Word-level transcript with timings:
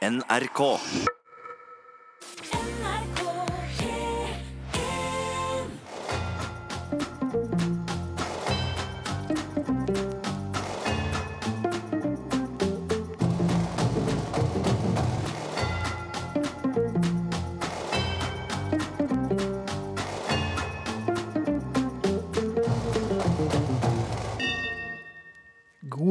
NRK. 0.00 0.80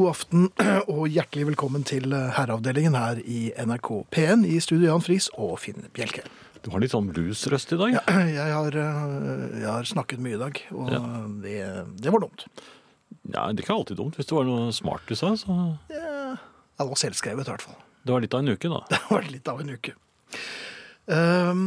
God 0.00 0.08
aften 0.14 0.46
og 0.94 1.08
hjertelig 1.12 1.50
velkommen 1.50 1.82
til 1.84 2.06
herreavdelingen 2.14 2.94
her 2.96 3.18
i 3.20 3.50
NRK 3.60 3.88
P1 4.14 4.46
i 4.48 4.56
studio 4.64 4.86
Jan 4.94 5.02
Friis 5.04 5.26
og 5.36 5.58
Finn 5.60 5.82
Bjelke. 5.92 6.22
Du 6.64 6.70
har 6.72 6.80
litt 6.80 6.94
sånn 6.94 7.10
bluesrøst 7.12 7.74
i 7.76 7.78
dag. 7.80 7.98
Jeg 8.38 8.54
har, 8.54 8.78
eh, 8.80 9.44
jeg 9.60 9.66
har 9.68 9.88
snakket 9.90 10.22
mye 10.24 10.38
i 10.38 10.40
dag, 10.40 10.60
og 10.72 10.88
Ja. 10.94 11.00
det, 11.44 11.58
det 12.00 12.14
var 12.14 12.24
dumt. 12.24 12.46
Ja, 13.28 13.44
det 13.52 13.60
er 13.60 13.66
ikke 13.66 13.76
alltid 13.76 14.00
dumt. 14.00 14.16
Hvis 14.16 14.30
det 14.30 14.38
var 14.38 14.48
noe 14.48 14.72
smart 14.72 15.04
du 15.10 15.12
sa, 15.20 15.34
så 15.36 15.58
Ja, 15.92 16.32
det 16.80 16.88
var 16.94 17.00
selvskrevet 17.04 17.44
i 17.44 17.50
hvert 17.52 17.66
fall. 17.68 17.76
Det 18.00 18.16
var 18.16 18.24
litt 18.24 18.36
av 18.38 18.40
en 18.46 18.54
uke, 18.56 18.72
da. 18.72 18.80
Det 18.94 19.02
var 19.10 19.28
litt 19.28 19.52
av 19.52 19.60
en 19.60 19.74
uke. 19.76 19.96
Ehm, 21.12 21.66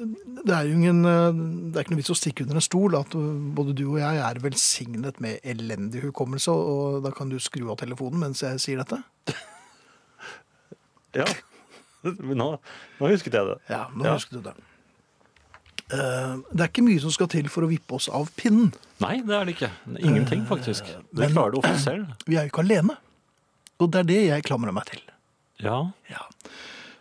det 0.00 0.54
er 0.56 0.64
jo 0.68 0.76
ingen, 0.78 1.02
eh, 1.04 1.32
det 1.70 1.76
er 1.76 1.84
ikke 1.84 1.92
noe 1.94 2.00
vits 2.00 2.12
å 2.14 2.16
stikke 2.18 2.44
under 2.46 2.56
en 2.60 2.64
stol 2.64 2.96
at 2.96 3.14
uh, 3.18 3.26
både 3.56 3.74
du 3.76 3.84
og 3.90 3.98
jeg 4.00 4.22
er 4.24 4.40
velsignet 4.40 5.20
med 5.20 5.40
elendig 5.44 6.02
hukommelse, 6.06 6.50
og 6.54 7.02
da 7.04 7.12
kan 7.16 7.28
du 7.32 7.36
skru 7.42 7.66
av 7.70 7.76
telefonen 7.82 8.22
mens 8.24 8.40
jeg 8.44 8.62
sier 8.62 8.80
dette. 8.82 9.00
Ja. 11.16 11.26
Nå, 12.06 12.46
nå 12.56 13.08
husket 13.10 13.34
jeg 13.34 13.48
det. 13.50 13.56
Ja, 13.68 13.88
nå 13.92 14.06
Ja. 14.06 14.14
husket 14.16 14.38
du 14.38 14.44
det. 14.46 14.54
Eh, 15.90 16.34
det 16.54 16.62
er 16.62 16.68
ikke 16.70 16.84
mye 16.86 17.00
som 17.02 17.10
skal 17.10 17.28
til 17.32 17.48
for 17.50 17.66
å 17.66 17.70
vippe 17.70 17.96
oss 17.98 18.08
av 18.08 18.30
pinnen. 18.38 18.70
Nei, 19.02 19.16
det 19.26 19.34
er 19.36 19.44
det 19.48 19.56
ikke. 19.56 19.70
Ingenting, 19.98 20.44
faktisk. 20.46 20.84
Det 20.86 21.26
men- 21.26 21.32
klarer 21.34 21.52
du 21.52 21.58
ofte 21.58 21.76
selv. 21.82 22.12
Vi 22.26 22.36
er 22.38 22.46
jo 22.46 22.52
ikke 22.52 22.62
alene. 22.64 22.96
Og 23.80 23.90
det 23.90 23.98
er 24.04 24.04
det 24.04 24.20
jeg 24.28 24.44
klamrer 24.44 24.72
meg 24.72 24.84
til. 24.86 25.00
Ja. 25.58 25.90
Ja. 26.08 26.24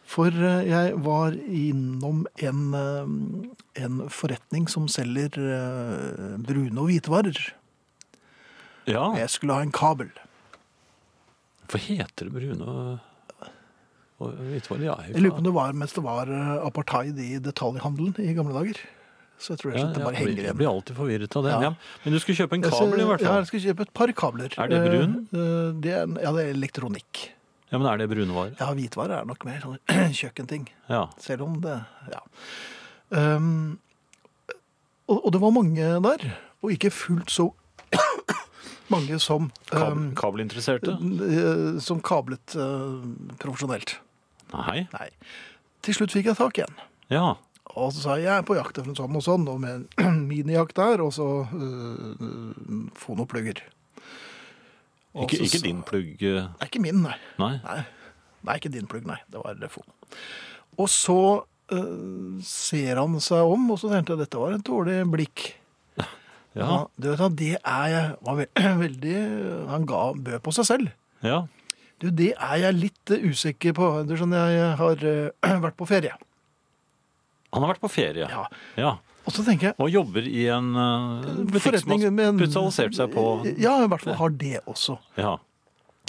For 0.10 0.34
eh, 0.34 0.64
jeg 0.70 0.96
var 1.06 1.36
innom 1.38 2.24
en, 2.42 2.62
eh, 2.74 3.84
en 3.86 4.00
forretning 4.10 4.66
som 4.72 4.88
selger 4.90 5.38
eh, 5.38 6.34
brune 6.42 6.82
og 6.82 6.90
hvite 6.90 7.14
varer. 7.14 7.42
ja. 8.90 9.06
Jeg 9.20 9.30
skulle 9.30 9.54
ha 9.60 9.66
en 9.66 9.76
kabel. 9.76 10.10
Hva 11.70 11.82
heter 11.84 12.26
det 12.26 12.34
brune 12.34 12.66
og, 12.66 13.50
og 14.18 14.40
hvitvarer? 14.50 14.88
Ja, 14.88 14.96
Jeg 15.12 15.22
lurer 15.22 15.36
på 15.36 15.44
om 15.44 15.50
det 15.52 15.58
var 15.60 15.76
mens 15.78 15.94
det 15.94 16.02
var 16.02 16.32
apartheid 16.66 17.20
i 17.22 17.36
detaljhandelen 17.46 18.18
i 18.18 18.34
gamle 18.34 18.58
dager. 18.58 18.82
Så 19.40 19.54
jeg 19.54 19.62
tror 19.62 19.72
jeg 19.72 19.80
ja, 19.80 19.92
det 19.94 20.02
bare 20.04 20.18
henger 20.18 20.34
igjen. 20.34 20.48
jeg 20.50 20.58
blir 20.60 20.68
alltid 20.68 20.98
forvirret 20.98 21.36
av 21.38 21.46
det. 21.46 21.52
Ja. 21.64 21.70
Men 22.04 22.16
du 22.16 22.20
skulle 22.20 22.36
kjøpe 22.42 22.58
en 22.58 22.66
kabel, 22.66 22.98
i 22.98 23.06
hvert 23.08 23.22
fall? 23.22 23.30
Ja, 23.30 23.44
jeg 23.44 23.52
skal 23.54 23.62
kjøpe 23.70 23.86
et 23.86 23.94
par 23.96 24.12
kabler. 24.18 24.56
Er 24.58 24.72
det 24.74 24.80
brun? 24.90 25.14
Det 25.86 25.94
er, 25.94 26.10
ja, 26.26 26.34
det 26.34 26.48
er 26.48 26.58
elektronikk. 26.58 27.30
Ja, 27.70 27.78
men 27.78 27.86
er 27.92 28.00
det 28.02 28.08
brunvarer? 28.10 28.56
Ja, 28.60 28.72
hvitvarer 28.74 29.20
er 29.22 29.28
nok 29.30 29.44
mer 29.46 29.60
sånn 29.62 29.78
kjøkkenting. 30.20 30.68
Ja. 30.90 31.04
Selv 31.22 31.46
om 31.46 31.60
det 31.64 31.76
Ja. 32.10 32.24
Um, 33.10 33.80
og, 35.10 35.18
og 35.26 35.32
det 35.34 35.40
var 35.42 35.54
mange 35.56 35.86
der, 36.06 36.26
og 36.62 36.74
ikke 36.76 36.92
fullt 36.94 37.32
så 37.34 37.48
mange 38.94 39.18
som 39.22 39.48
Kab 39.72 39.96
um, 39.98 40.04
kabelinteresserte? 40.18 40.94
eh, 41.26 41.80
Som 41.82 42.02
kablet 42.06 42.54
uh, 42.58 43.02
profesjonelt. 43.42 43.96
Nei. 44.54 44.84
Nei. 44.94 45.08
Til 45.86 45.98
slutt 45.98 46.14
fikk 46.14 46.30
jeg 46.30 46.38
tak 46.38 46.58
i 46.62 46.66
en. 46.68 46.78
Ja. 47.14 47.28
Og 47.74 47.92
så 47.94 48.02
sa 48.04 48.16
jeg 48.18 48.26
jeg 48.28 48.36
er 48.42 48.46
på 48.46 48.58
jakt 48.58 48.78
etter 48.78 48.90
en 48.92 48.98
sånn 48.98 49.18
og 49.18 49.26
sånn, 49.26 49.46
og 49.50 49.60
med 49.62 49.88
en 50.02 50.22
minijakt 50.30 50.78
der, 50.78 51.02
og 51.06 51.14
så 51.18 51.28
uh, 51.50 52.24
få 52.98 53.18
noen 53.18 53.30
plugger. 53.30 53.62
Ikke, 55.26 55.40
så 55.40 55.48
ikke 55.48 55.64
din 55.66 55.82
plugg 55.86 56.10
Det 56.22 56.34
Nei, 56.46 56.68
ikke 56.68 56.82
min, 56.84 57.04
nei. 57.04 57.16
Nei. 57.42 57.54
Nei, 57.64 57.80
nei 58.48 58.58
ikke 58.60 58.72
din 58.74 58.90
plugg, 58.90 59.08
nei. 59.10 59.20
Det 59.32 59.42
var 59.44 59.60
Fon. 59.74 59.88
Og 60.80 60.90
så 60.92 61.22
uh, 61.44 62.40
ser 62.46 63.02
han 63.02 63.20
seg 63.24 63.54
om, 63.54 63.70
og 63.74 63.80
så 63.82 63.92
tenkte 63.92 64.16
jeg 64.16 64.24
dette 64.24 64.42
var 64.42 64.56
et 64.56 64.66
dårlig 64.66 65.02
blikk. 65.12 65.50
Ja. 66.58 66.90
du 66.98 67.12
vet, 67.12 67.36
det 67.38 67.52
er 67.62 67.84
jeg 67.94 68.06
var 68.26 68.40
veldig 68.82 69.18
Han 69.70 69.84
ga 69.88 70.00
bø 70.18 70.40
på 70.42 70.52
seg 70.58 70.66
selv. 70.66 70.96
ja. 71.24 71.44
Du, 72.00 72.08
det 72.16 72.32
er 72.40 72.62
jeg 72.62 72.76
litt 72.78 73.12
eh, 73.12 73.26
usikker 73.28 73.74
på. 73.76 73.88
Du 74.08 74.14
skjønner, 74.16 74.50
jeg 74.56 74.76
har 74.80 75.02
uh, 75.04 75.60
vært 75.66 75.76
på 75.80 75.88
ferie. 75.88 76.16
Han 77.52 77.66
har 77.66 77.74
vært 77.74 77.84
på 77.84 77.92
ferie. 77.92 78.28
Ja. 78.30 78.46
ja. 78.80 78.94
Og 79.30 79.36
så 79.36 79.44
tenker 79.46 79.70
jeg 79.70 79.76
Og 79.78 79.92
jobber 79.94 80.26
i 80.26 80.48
en 80.50 80.72
uh, 80.74 81.60
forretning 81.62 82.08
med 82.18 82.40
spesialisert 82.42 82.98
seg 82.98 83.12
på 83.14 83.26
Ja, 83.62 83.76
i 83.84 83.90
hvert 83.92 84.02
fall 84.08 84.18
har 84.18 84.34
det 84.42 84.56
også. 84.66 84.98
Ja. 85.20 85.36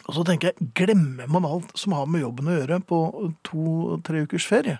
Og 0.09 0.15
så 0.17 0.25
tenker 0.27 0.51
jeg, 0.55 0.71
glemmer 0.79 1.29
man 1.31 1.45
alt 1.47 1.75
som 1.79 1.93
har 1.95 2.09
med 2.09 2.25
jobben 2.25 2.49
å 2.49 2.55
gjøre 2.57 2.79
på 2.89 3.01
to-tre 3.47 4.25
ukers 4.25 4.47
ferie? 4.49 4.79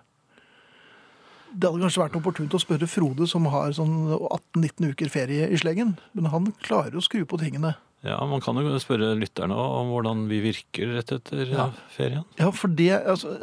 Det 1.51 1.67
hadde 1.67 1.83
kanskje 1.83 2.01
vært 2.05 2.17
opportunt 2.19 2.55
å 2.55 2.61
spørre 2.63 2.87
Frode, 2.91 3.27
som 3.29 3.47
har 3.51 3.73
sånn 3.77 3.95
18-19 4.17 4.93
uker 4.95 5.11
ferie 5.13 5.49
i 5.51 5.59
sleggen. 5.59 5.97
Men 6.15 6.31
han 6.33 6.49
klarer 6.63 6.95
å 6.97 7.03
skru 7.05 7.25
på 7.29 7.39
tingene. 7.43 7.75
ja, 8.07 8.17
man 8.25 8.41
kan 8.41 8.57
jo 8.57 8.79
spørre 8.81 9.13
lytterne 9.19 9.53
om 9.59 9.91
hvordan 9.93 10.23
vi 10.31 10.39
virker 10.47 10.95
rett 10.97 11.11
etter 11.13 11.51
Ja. 11.51 11.67
eh, 11.67 11.81
ferien. 11.97 12.25
Ja, 12.39 12.51
for 12.55 12.69
det 12.73 12.89
altså, 13.05 13.35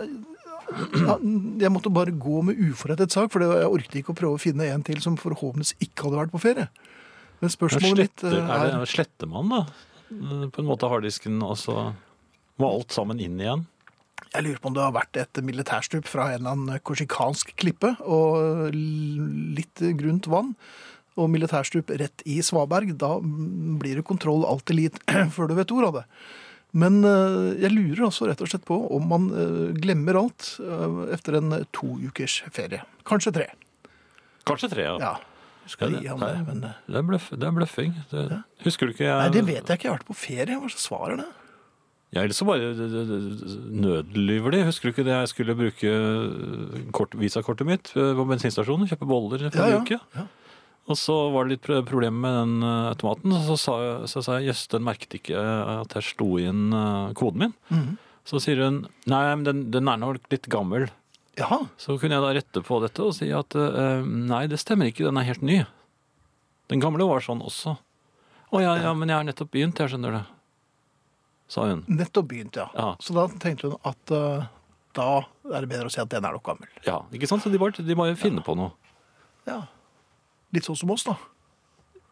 Jeg 0.68 1.72
måtte 1.72 1.92
bare 1.94 2.12
gå 2.12 2.42
med 2.46 2.60
uforrettet 2.60 3.14
sak, 3.14 3.32
for 3.34 3.44
jeg 3.44 3.70
orket 3.70 4.02
ikke 4.02 4.14
å 4.14 4.18
prøve 4.18 4.40
å 4.40 4.42
finne 4.42 4.68
en 4.68 4.84
til 4.86 5.00
som 5.04 5.16
forhåpentligvis 5.20 5.78
ikke 5.88 6.08
hadde 6.08 6.22
vært 6.22 6.34
på 6.34 6.44
ferie. 6.44 6.68
Men 7.42 7.54
spørsmålet 7.54 8.02
mitt 8.02 8.26
eh, 8.26 8.36
er 8.36 8.74
er 8.74 8.80
det, 8.82 8.90
sletter 8.92 9.30
man 9.30 9.52
da 9.54 9.64
eh, 9.64 10.46
på 10.50 10.64
en 10.64 10.70
måte 10.70 10.90
harddisken, 10.90 11.40
og 11.46 11.56
så 11.62 11.92
må 12.58 12.72
alt 12.74 12.96
sammen 12.96 13.22
inn 13.24 13.38
igjen? 13.40 13.68
Jeg 14.34 14.44
lurer 14.44 14.60
på 14.62 14.72
om 14.72 14.76
det 14.76 14.84
har 14.84 14.96
vært 14.96 15.20
et 15.22 15.40
militærstup 15.46 16.08
fra 16.10 16.32
en 16.34 16.42
eller 16.42 16.56
annen 16.56 16.84
korsikansk 16.86 17.54
klippe 17.62 17.94
og 18.04 18.74
litt 18.74 19.84
grunt 20.00 20.28
vann. 20.32 20.52
Og 21.18 21.30
militærstup 21.34 21.90
rett 21.98 22.26
i 22.30 22.42
Svaberg. 22.46 22.92
Da 23.00 23.16
blir 23.22 24.02
det 24.02 24.06
kontroll 24.06 24.44
alltid 24.46 24.82
litt 24.82 25.00
før 25.36 25.50
du 25.50 25.56
vet 25.58 25.74
ordet 25.74 25.90
av 25.90 26.00
det. 26.02 26.06
Men 26.78 27.00
eh, 27.08 27.56
jeg 27.64 27.72
lurer 27.74 28.04
altså 28.10 28.28
rett 28.30 28.42
og 28.44 28.50
slett 28.52 28.66
på 28.68 28.76
om 28.94 29.08
man 29.10 29.30
eh, 29.34 29.72
glemmer 29.82 30.20
alt 30.20 30.52
eh, 30.62 31.00
etter 31.16 31.40
en 31.40 31.56
to 31.74 31.96
ukers 32.06 32.42
ferie. 32.54 32.84
Kanskje 33.08 33.34
tre. 33.40 33.48
Kanskje 34.48 34.70
tre, 34.76 34.86
ja. 34.86 34.98
Ja, 35.02 35.16
jeg 35.68 36.04
Ja, 36.06 36.14
det- 36.16 36.20
det. 36.22 36.46
Men, 36.48 36.64
eh, 36.64 36.76
Det, 36.88 36.96
er 37.02 37.08
bløff, 37.10 37.30
det 37.34 37.44
er 37.50 37.56
bløffing. 37.58 37.96
Det, 38.12 38.44
Husker 38.64 38.88
du 38.88 38.94
ikke 38.94 39.08
jeg 39.10 39.18
nei, 39.20 39.30
det 39.34 39.46
vet 39.48 39.66
jeg 39.68 39.80
ikke. 39.80 39.84
Jeg 39.88 39.92
har 39.92 39.98
vært 40.00 40.08
på 40.12 40.16
ferie. 40.22 40.56
Hva 40.62 40.70
slags 40.72 40.86
svar 40.88 41.12
er 41.12 41.18
det? 41.24 41.28
Ja, 42.16 42.22
ellers 42.24 42.38
så 42.40 42.46
bare 42.48 42.70
nødlyver 43.84 44.52
de. 44.56 44.62
Husker 44.68 44.88
du 44.88 44.94
ikke 44.94 45.04
det 45.08 45.16
jeg 45.18 45.32
skulle 45.34 45.56
bruke 45.60 45.92
kort, 46.96 47.16
visakortet 47.20 47.68
mitt 47.68 47.92
eh, 47.98 48.14
på 48.16 48.26
bensinstasjonen? 48.30 48.88
Kjøpe 48.88 49.08
boller 49.10 49.44
for 49.50 49.60
Ja, 49.60 49.68
ja. 49.74 49.82
en 49.82 49.84
uke. 49.88 50.00
Ja. 50.16 50.28
Og 50.88 50.96
så 50.96 51.16
var 51.34 51.46
det 51.46 51.58
litt 51.58 51.66
problem 51.66 51.88
problemer 51.90 52.22
med 52.24 52.36
den 52.38 52.68
eh, 52.68 52.90
automaten. 52.94 53.34
Så 53.48 53.58
sa, 53.60 53.74
så 54.08 54.24
sa 54.24 54.38
jeg 54.38 54.52
jøss, 54.54 54.68
den 54.72 54.86
merket 54.88 55.18
ikke 55.20 55.42
at 55.82 55.98
jeg 55.98 56.08
sto 56.14 56.30
inn 56.40 56.70
eh, 56.72 57.16
koden 57.18 57.48
min. 57.48 57.58
Mhm. 57.74 57.98
Så 58.28 58.42
sier 58.44 58.60
hun 58.60 58.82
nei, 59.08 59.22
men 59.40 59.44
den, 59.48 59.60
den 59.72 59.88
er 59.88 60.00
nok 60.02 60.26
litt 60.34 60.50
gammel. 60.52 60.90
Jaha. 61.40 61.62
Så 61.80 61.96
kunne 62.02 62.18
jeg 62.18 62.24
da 62.26 62.32
rette 62.36 62.64
på 62.66 62.80
dette 62.84 63.06
og 63.06 63.14
si 63.16 63.30
at 63.32 63.56
eh, 63.56 64.02
nei, 64.04 64.42
det 64.52 64.60
stemmer 64.60 64.90
ikke, 64.92 65.06
den 65.08 65.20
er 65.22 65.28
helt 65.30 65.46
ny. 65.46 65.62
Den 66.68 66.84
gamle 66.84 67.08
var 67.08 67.24
sånn 67.24 67.44
også. 67.46 67.78
Å 68.48 68.64
ja, 68.64 68.74
ja, 68.80 68.92
men 68.96 69.12
jeg 69.12 69.20
har 69.20 69.28
nettopp 69.28 69.52
begynt, 69.54 69.80
jeg 69.80 69.94
skjønner 69.94 70.18
det. 70.18 70.24
Sa 71.52 71.70
hun. 71.70 71.86
Nettopp 71.88 72.28
begynt, 72.32 72.60
ja. 72.60 72.68
Ja. 72.76 72.90
Så 73.04 73.16
da 73.16 73.28
tenkte 73.40 73.72
hun 73.72 73.80
at 73.88 74.12
uh, 74.12 74.48
da 74.96 75.08
er 75.54 75.64
det 75.64 75.72
bedre 75.72 75.88
å 75.88 75.94
si 75.94 76.02
at 76.04 76.12
den 76.12 76.28
er 76.28 76.36
nok 76.36 76.44
gammel. 76.48 76.68
Ja, 76.88 77.02
ikke 77.16 77.30
sant? 77.30 77.44
Så 77.44 77.52
de 77.52 77.60
bare, 77.62 77.84
de 77.84 77.96
bare 77.96 78.16
finner 78.20 78.44
på 78.44 78.56
noe. 78.60 78.74
Ja. 79.48 79.62
Litt 80.56 80.68
sånn 80.68 80.78
som 80.80 80.92
oss, 80.94 81.04
da. 81.08 81.18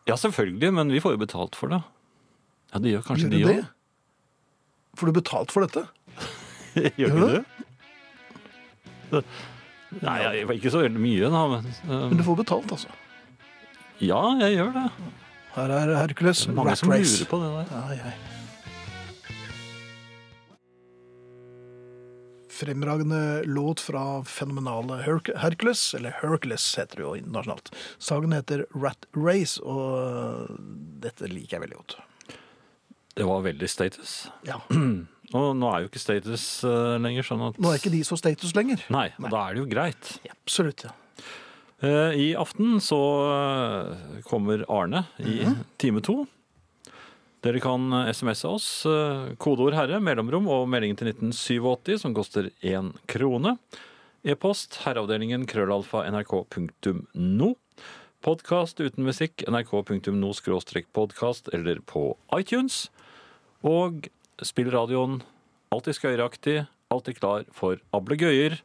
Ja, 0.10 0.18
selvfølgelig, 0.20 0.72
men 0.76 0.92
vi 0.94 1.00
får 1.02 1.16
jo 1.16 1.22
betalt 1.24 1.56
for 1.58 1.72
det. 1.72 1.80
Ja, 2.74 2.82
det 2.84 2.92
gjør 2.92 3.06
kanskje 3.08 3.30
Gjør 3.30 3.32
de 3.32 3.40
du 3.42 3.50
òg. 3.50 3.56
det? 3.62 3.68
Får 5.00 5.10
du 5.12 5.16
betalt 5.16 5.54
for 5.56 5.66
dette? 5.66 5.86
Gjør 7.00 7.16
Gjør 7.16 7.16
ikke 7.16 7.32
du? 9.16 9.24
Nei, 10.02 10.16
jeg, 10.20 10.48
ikke 10.58 10.72
så 10.74 10.82
veldig 10.84 11.00
mye, 11.02 11.30
da. 11.32 11.42
Men, 11.54 11.68
Men 11.88 12.06
eh, 12.12 12.16
du 12.20 12.24
får 12.28 12.40
betalt, 12.42 12.72
altså. 12.76 12.92
ja, 14.04 14.22
jeg 14.44 14.58
gjør 14.58 14.74
det. 14.76 14.86
Her 15.56 15.72
er 15.72 15.94
Hercules 16.02 16.42
er 16.50 16.56
mange 16.58 16.74
Rat 16.74 16.82
som 16.82 16.92
Race. 16.92 17.16
lurer 17.22 17.30
på 17.32 17.38
det 17.40 17.52
der. 17.54 17.76
Ai, 17.80 17.98
jeg. 18.02 18.16
Fremragende 22.56 23.44
låt 23.44 23.82
fra 23.84 24.24
fenomenale 24.24 25.02
Herc- 25.04 25.34
Hercules, 25.42 25.82
eller 25.98 26.16
Hercules 26.22 26.64
heter 26.80 27.02
det 27.02 27.04
jo 27.04 27.16
internasjonalt. 27.20 27.72
Sangen 28.00 28.32
heter 28.36 28.64
Rat 28.80 29.06
Race, 29.18 29.60
og 29.60 30.48
dette 31.04 31.28
liker 31.28 31.58
jeg 31.58 31.66
veldig 31.66 31.80
godt. 31.82 31.98
Det 33.16 33.28
var 33.28 33.44
veldig 33.46 33.68
status. 33.72 34.16
Ja. 34.48 34.62
Og 35.36 35.56
nå 35.58 35.68
er 35.74 35.82
jo 35.84 35.88
ikke 35.90 36.00
status 36.00 36.44
uh, 36.68 36.96
lenger 37.02 37.26
sånn 37.26 37.42
at 37.48 37.56
Nå 37.60 37.72
er 37.74 37.80
ikke 37.80 37.92
de 37.92 38.04
så 38.08 38.16
status 38.20 38.52
lenger. 38.56 38.84
Nei, 38.94 39.08
Nei. 39.20 39.32
da 39.34 39.40
er 39.50 39.56
det 39.58 39.64
jo 39.64 39.70
greit. 39.72 40.12
Absolutt. 40.32 40.84
ja. 40.86 40.94
Eh, 41.84 42.14
I 42.22 42.28
aften 42.40 42.78
så 42.84 43.00
eh, 43.34 44.22
kommer 44.30 44.62
Arne 44.72 45.02
i 45.20 45.42
time 45.82 46.00
to. 46.06 46.22
Dere 47.46 47.60
kan 47.62 47.92
eh, 47.94 48.14
smse 48.16 48.48
oss. 48.50 48.68
eh, 48.90 49.36
Kodeord 49.38 49.76
'herre', 49.78 50.02
mellomrom 50.02 50.48
og 50.50 50.64
meldingen 50.72 50.98
til 50.98 51.12
1987 51.12 52.02
som 52.02 52.16
koster 52.18 52.50
én 52.66 52.90
krone. 53.06 53.60
E-post 54.26 54.80
herreavdelingen 54.82 55.46
krøllalfa 55.46 56.02
nrk.no. 56.10 57.52
Podkast 58.26 58.82
uten 58.82 59.06
musikk 59.06 59.46
nrk.no 59.46 60.34
skråstrek 60.34 60.90
podkast 60.90 61.54
eller 61.54 61.84
på 61.86 62.16
iTunes. 62.34 62.88
Og 63.62 64.10
spillradioen 64.42 65.22
alltid 65.70 66.00
skøyeraktig, 66.00 66.60
alltid 66.90 67.22
klar 67.22 67.46
for 67.54 67.78
ablegøyer. 67.94 68.58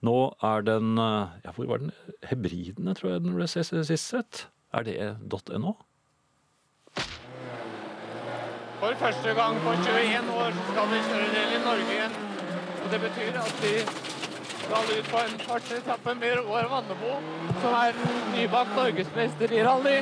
Nå 0.00 0.18
er 0.40 0.64
den 0.64 0.96
eh, 0.96 1.40
Ja, 1.44 1.52
hvor 1.52 1.68
var 1.68 1.84
den? 1.84 1.92
Hebridene, 2.24 2.96
tror 2.96 3.18
jeg 3.18 3.26
den 3.28 3.36
ble 3.36 3.52
sist 3.52 4.08
sett. 4.08 4.46
Er 4.72 4.88
det 4.88 4.96
.no? 5.60 5.76
For 8.84 8.92
første 9.00 9.30
gang 9.34 9.54
på 9.64 9.72
21 9.72 10.32
år 10.40 10.50
skal 10.70 10.90
vi 10.90 10.96
kjøre 11.06 11.28
del 11.34 11.52
i 11.56 11.60
Norge 11.64 11.92
igjen. 11.92 12.16
Og 12.84 12.90
det 12.92 12.98
betyr 13.00 13.36
at 13.40 13.52
vi 13.62 13.70
skal 14.64 14.90
ut 14.96 15.06
på 15.12 15.20
en 15.22 15.38
fartsetappe 15.44 16.12
med 16.20 16.34
Roar 16.48 16.66
Vannebo, 16.72 17.14
som 17.62 17.76
er 17.78 17.96
nybakt 18.34 18.74
norgesmester 18.76 19.54
i 19.56 19.62
rally. 19.64 19.94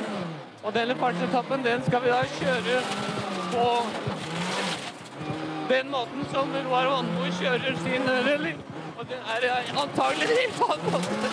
Og 0.63 0.75
denne 0.75 0.97
fartsetappen 0.99 1.63
den 1.63 1.85
skal 1.87 2.03
vi 2.03 2.11
da 2.11 2.19
kjøre 2.33 2.81
på 3.53 3.67
den 5.69 5.91
måten 5.95 6.27
som 6.33 6.51
Roar 6.67 6.91
Vannebo 6.91 7.31
kjører 7.39 7.79
sin 7.85 8.09
rally. 8.27 8.51
Og 8.97 9.07
det 9.13 9.21
er 9.37 9.47
antagelig 9.85 10.27
det 10.27 10.41
helt 10.41 10.59
måte. 10.59 11.31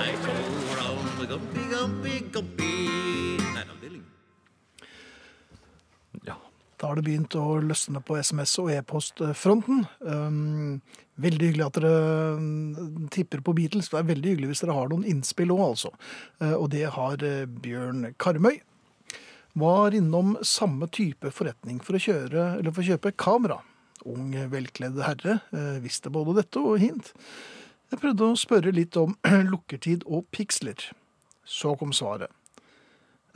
I 0.00 0.16
go 0.24 0.38
round 0.80 1.12
the 1.20 1.26
gumpy, 1.26 1.66
gumpy, 1.74 2.16
gumpy. 2.32 3.29
Da 6.80 6.88
har 6.88 6.96
det 6.96 7.04
begynt 7.04 7.34
å 7.36 7.58
løsne 7.60 8.00
på 8.00 8.16
SMS- 8.16 8.56
og 8.62 8.70
e-postfronten. 8.72 9.82
Um, 10.00 10.78
veldig 11.20 11.50
hyggelig 11.50 11.66
at 11.66 11.76
dere 11.76 12.38
um, 12.38 13.08
tipper 13.12 13.42
på 13.44 13.52
Beatles. 13.58 13.90
Det 13.92 13.98
er 14.00 14.08
veldig 14.08 14.32
hyggelig 14.32 14.48
hvis 14.54 14.64
dere 14.64 14.76
har 14.78 14.88
noen 14.88 15.04
innspill 15.10 15.52
òg, 15.52 15.60
altså. 15.66 15.92
Uh, 16.40 16.54
og 16.54 16.70
det 16.72 16.86
har 16.96 17.20
uh, 17.20 17.44
Bjørn 17.44 18.14
Karmøy. 18.16 18.62
Var 19.60 19.98
innom 19.98 20.38
samme 20.46 20.88
type 20.88 21.34
forretning 21.36 21.82
for 21.84 21.98
å 21.98 22.00
kjøre, 22.00 22.48
for 22.70 22.80
å 22.80 22.88
kjøpe 22.94 23.12
kamera. 23.18 23.60
Ung, 24.08 24.32
velkledd 24.48 25.02
herre 25.04 25.42
uh, 25.52 25.76
visste 25.84 26.08
både 26.08 26.38
dette 26.40 26.64
og 26.64 26.80
hint. 26.80 27.12
Jeg 27.92 28.00
prøvde 28.00 28.32
å 28.32 28.40
spørre 28.40 28.72
litt 28.72 28.96
om 28.96 29.18
lukkertid 29.52 30.08
og 30.08 30.30
piksler. 30.32 30.88
Så 31.44 31.76
kom 31.76 31.92
svaret. 31.92 32.32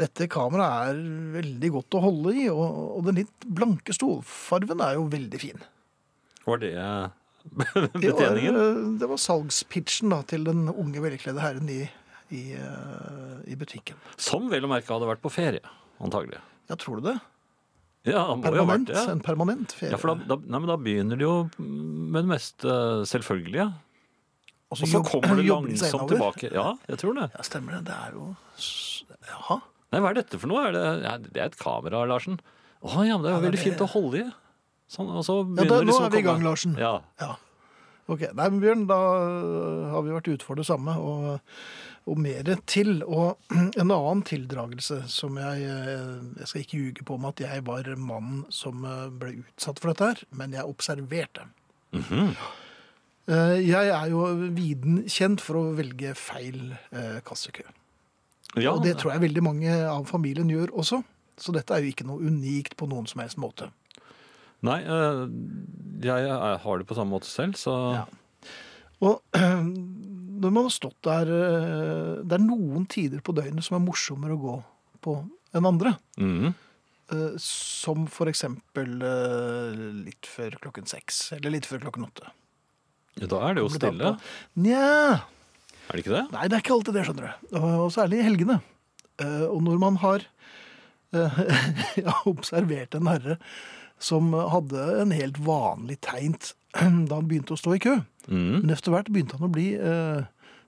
Dette 0.01 0.27
kameraet 0.31 0.91
er 0.91 1.03
veldig 1.37 1.71
godt 1.77 1.97
å 1.99 2.01
holde 2.03 2.33
i, 2.35 2.47
og, 2.51 2.79
og 2.99 3.05
den 3.09 3.21
litt 3.23 3.47
blanke 3.47 3.95
stålfarven 3.95 4.81
er 4.83 4.97
jo 4.99 5.05
veldig 5.13 5.41
fin. 5.43 5.61
Var 6.45 6.63
det 6.65 6.73
betjeningen? 6.75 7.21
Det 8.01 8.11
var, 8.17 8.39
eh, 8.41 8.79
det 8.99 9.09
var 9.11 9.19
salgspitchen 9.21 10.09
da, 10.15 10.23
til 10.25 10.47
den 10.49 10.63
unge, 10.73 11.03
velkledde 11.05 11.43
herren 11.45 11.69
i, 11.69 11.83
i, 12.33 12.43
eh, 12.57 13.35
i 13.53 13.57
butikken. 13.61 13.99
Som 14.17 14.49
vel 14.49 14.65
å 14.65 14.71
merke 14.73 14.89
hadde 14.95 15.11
vært 15.11 15.21
på 15.23 15.33
ferie, 15.33 15.61
antagelig. 16.01 16.41
Ja, 16.71 16.79
tror 16.81 17.03
du 17.03 17.11
det? 17.11 17.19
Ja, 18.09 18.23
han 18.31 18.41
må 18.41 18.49
jo 18.49 18.65
ha 18.65 18.69
vært 18.71 18.89
Permanent, 18.89 18.89
det. 18.95 19.05
En 19.13 19.21
permanent 19.25 19.75
ferie. 19.77 19.93
Ja, 19.93 20.01
for 20.01 20.15
da, 20.15 20.33
da, 20.33 20.39
nei, 20.41 20.63
men 20.65 20.73
da 20.73 20.79
begynner 20.81 21.21
det 21.21 21.25
jo 21.29 21.37
med 21.61 22.19
det 22.25 22.31
mest 22.33 22.65
selvfølgelige. 23.13 23.69
Og 24.73 24.81
så 24.81 25.05
kommer 25.05 25.39
det 25.39 25.47
langsomt 25.47 26.09
tilbake. 26.11 26.51
Ja, 26.53 26.71
jeg 26.89 27.01
tror 27.05 27.21
det. 27.21 27.29
Ja, 27.37 27.45
stemmer 27.47 27.77
det. 27.77 27.85
Det 27.93 28.01
er 28.09 28.17
jo 28.17 28.33
Jaha. 29.29 29.61
Nei, 29.95 30.03
hva 30.03 30.11
er 30.11 30.19
dette 30.19 30.41
for 30.43 30.51
noe? 30.51 30.67
Er 30.67 30.75
det, 30.75 30.85
ja, 31.05 31.15
det 31.23 31.39
er 31.39 31.53
et 31.53 31.61
kamera, 31.61 32.03
Larsen. 32.11 32.41
Å 32.83 33.05
ja, 33.07 33.15
men 33.15 33.29
det 33.29 33.33
er 33.33 33.45
veldig 33.47 33.63
fint 33.63 33.85
å 33.85 33.89
holde 33.95 34.25
i. 34.25 34.29
Sånn, 34.91 35.09
og 35.09 35.23
så 35.25 35.41
Ja, 35.47 35.65
da, 35.65 35.79
nå 35.79 35.89
liksom 35.89 36.09
er 36.09 36.13
vi 36.13 36.21
i 36.21 36.27
gang, 36.27 36.43
Larsen. 36.45 36.75
Ja. 36.81 36.99
Ja. 37.23 37.37
Ok, 38.05 38.27
Nei, 38.37 38.49
men 38.51 38.61
Bjørn, 38.61 38.85
da 38.91 38.99
øh, 39.17 39.85
har 39.95 40.03
vi 40.05 40.13
vært 40.13 40.29
ute 40.29 40.45
for 40.45 40.61
det 40.61 40.67
samme, 40.69 40.97
og, 41.01 41.39
og 42.11 42.19
mer 42.21 42.51
til. 42.69 42.99
Og 43.07 43.39
en 43.81 43.87
annen 43.87 44.25
tildragelse 44.29 45.05
som 45.13 45.39
jeg 45.41 45.71
øh, 45.71 46.19
Jeg 46.43 46.51
skal 46.51 46.65
ikke 46.67 46.83
ljuge 46.83 47.07
på 47.09 47.17
om 47.17 47.31
at 47.31 47.41
jeg 47.41 47.65
var 47.65 47.89
mannen 47.97 48.45
som 48.53 48.85
øh, 48.85 49.09
ble 49.09 49.39
utsatt 49.47 49.81
for 49.81 49.93
dette 49.93 50.11
her, 50.11 50.27
men 50.37 50.53
jeg 50.53 50.69
observerte. 50.69 51.49
Mm 51.95 52.05
-hmm. 52.11 52.37
Jeg 53.65 53.89
er 53.89 54.07
jo 54.11 54.27
viden 54.53 55.09
kjent 55.09 55.41
for 55.41 55.57
å 55.57 55.73
velge 55.73 56.15
feil 56.15 56.77
kassekø. 57.25 57.63
Ja, 58.63 58.73
Og 58.75 58.85
det 58.85 58.97
tror 59.01 59.15
jeg 59.15 59.25
veldig 59.27 59.43
mange 59.43 59.73
av 59.89 60.05
familien 60.07 60.51
gjør 60.53 60.75
også. 60.79 61.01
Så 61.41 61.55
dette 61.55 61.75
er 61.75 61.83
jo 61.83 61.91
ikke 61.91 62.07
noe 62.07 62.23
unikt 62.23 62.77
på 62.79 62.87
noen 62.91 63.09
som 63.11 63.23
helst 63.25 63.41
måte. 63.43 63.71
Nei, 64.65 64.79
eh, 64.81 65.23
jeg, 66.07 66.29
har 66.63 66.79
det 66.81 66.87
på 66.89 66.97
samme 66.97 67.17
måte 67.17 67.29
selv, 67.31 67.59
så 67.61 67.75
Ja. 67.99 68.05
Og 69.05 69.21
når 70.45 70.53
man 70.55 70.65
har 70.69 70.73
stått 70.73 71.01
der 71.05 71.29
eh, 71.29 72.23
Det 72.25 72.39
er 72.39 72.45
noen 72.45 72.87
tider 72.91 73.21
på 73.25 73.35
døgnet 73.37 73.67
som 73.67 73.77
er 73.77 73.85
morsommere 73.85 74.37
å 74.39 74.43
gå 74.45 74.55
på 75.05 75.19
enn 75.55 75.69
andre. 75.69 75.97
Eh, 76.17 77.35
Som 77.43 78.07
for 78.09 78.31
eksempel 78.31 78.95
litt 80.07 80.31
før 80.31 80.57
klokken 80.63 80.89
seks, 80.89 81.27
eller 81.37 81.53
litt 81.53 81.69
før 81.69 81.83
klokken 81.85 82.07
åtte. 82.07 82.31
Ja, 83.21 83.29
Da 83.31 83.43
er 83.49 83.59
det 83.59 83.67
jo 83.67 83.75
stille. 83.75 84.15
Nja 84.57 85.21
Er 85.89 85.93
det 85.99 86.05
ikke 86.05 86.15
det? 86.17 86.25
Nei, 86.33 86.47
det 86.49 86.57
er 86.57 86.63
ikke 86.65 86.75
alltid 86.79 86.95
det, 86.97 87.05
skjønner 87.09 87.27
du. 87.29 87.59
Og 87.61 87.93
særlig 87.95 88.21
i 88.23 88.27
helgene. 88.29 88.61
Eh, 89.23 89.45
Og 89.53 89.61
når 89.63 89.79
man 89.83 89.97
har 90.03 90.25
eh, 91.15 91.41
observert 92.33 92.95
en 92.99 93.11
herre 93.11 93.39
som 94.03 94.33
hadde 94.35 94.81
en 95.05 95.13
helt 95.15 95.39
vanlig 95.45 96.01
tegnt 96.05 96.55
da 96.75 97.15
han 97.21 97.29
begynte 97.31 97.55
å 97.55 97.61
stå 97.61 97.77
i 97.77 97.83
kø. 97.85 97.99
Mm. 98.27 98.63
Men 98.65 98.73
etter 98.75 98.91
hvert 98.95 99.11
begynte 99.13 99.37
han 99.39 99.47
å 99.47 99.53
bli 99.53 99.69
eh, 99.77 100.25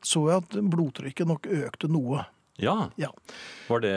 Så 0.06 0.26
jeg 0.28 0.44
at 0.44 0.56
blodtrykket 0.70 1.26
nok 1.26 1.48
økte 1.50 1.88
noe. 1.90 2.22
Ja. 2.62 2.76
Ja. 3.00 3.08
Var 3.68 3.82
det 3.84 3.94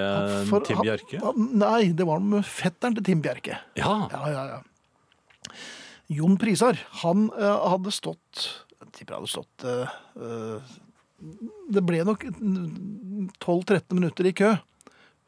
For 0.50 0.64
Tim 0.68 0.82
Bjerke? 0.84 1.20
han- 1.24 1.52
Nei, 1.62 1.92
det 1.96 2.08
var 2.08 2.20
med 2.24 2.44
fetteren 2.48 2.96
til 2.98 3.06
Tim 3.12 3.22
Bjerke. 3.24 3.60
Ja. 3.80 3.94
Ja, 4.12 4.24
ja, 4.34 4.44
ja. 4.56 5.54
Jon 6.12 6.36
Prisar, 6.42 6.80
han 7.04 7.28
hadde 7.38 7.92
stått 7.94 8.48
Jeg 8.82 8.90
tipper 8.98 9.20
han 9.20 9.28
hadde 9.28 9.32
stått 9.36 9.68
Det 11.70 11.84
ble 11.86 12.04
nok 12.08 12.26
12-13 12.30 13.98
minutter 13.98 14.30
i 14.30 14.36
kø 14.36 14.56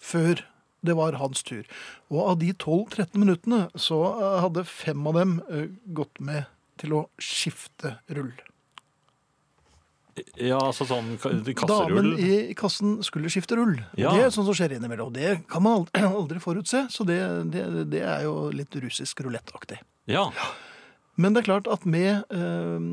før 0.02 0.46
det 0.82 0.96
var 0.98 1.18
hans 1.22 1.44
tur. 1.46 1.68
Og 2.10 2.22
av 2.32 2.40
de 2.42 2.52
12-13 2.54 3.18
minuttene 3.22 3.66
så 3.80 4.00
eh, 4.16 4.40
hadde 4.42 4.66
fem 4.68 5.04
av 5.08 5.20
dem 5.20 5.36
eh, 5.52 5.68
gått 5.94 6.22
med 6.24 6.50
til 6.82 6.96
å 6.98 7.04
skifte 7.22 8.00
rull. 8.10 8.34
ja, 10.36 10.58
altså 10.58 10.88
sånn 10.90 11.14
kasserull? 11.22 11.62
Damen 11.70 12.18
i 12.18 12.56
kassen 12.58 12.98
skulle 13.06 13.30
skifte 13.32 13.60
rull. 13.60 13.78
Ja. 14.00 14.16
Det 14.16 14.26
er 14.26 14.34
sånn 14.34 14.48
som 14.50 14.58
skjer 14.58 14.74
innimellom. 14.80 15.14
Det 15.14 15.38
kan 15.52 15.66
man 15.66 15.84
aldri, 15.84 16.04
aldri 16.24 16.42
forutse, 16.44 16.88
så 16.90 17.06
det, 17.08 17.22
det, 17.54 17.68
det 17.94 18.02
er 18.02 18.26
jo 18.26 18.50
litt 18.56 18.76
russisk 18.82 19.22
rulettaktig. 19.28 19.78
Ja. 20.10 20.32
Men 21.22 21.36
det 21.36 21.44
er 21.44 21.52
klart 21.52 21.70
at 21.70 21.86
med 21.86 22.26
eh, 22.34 22.90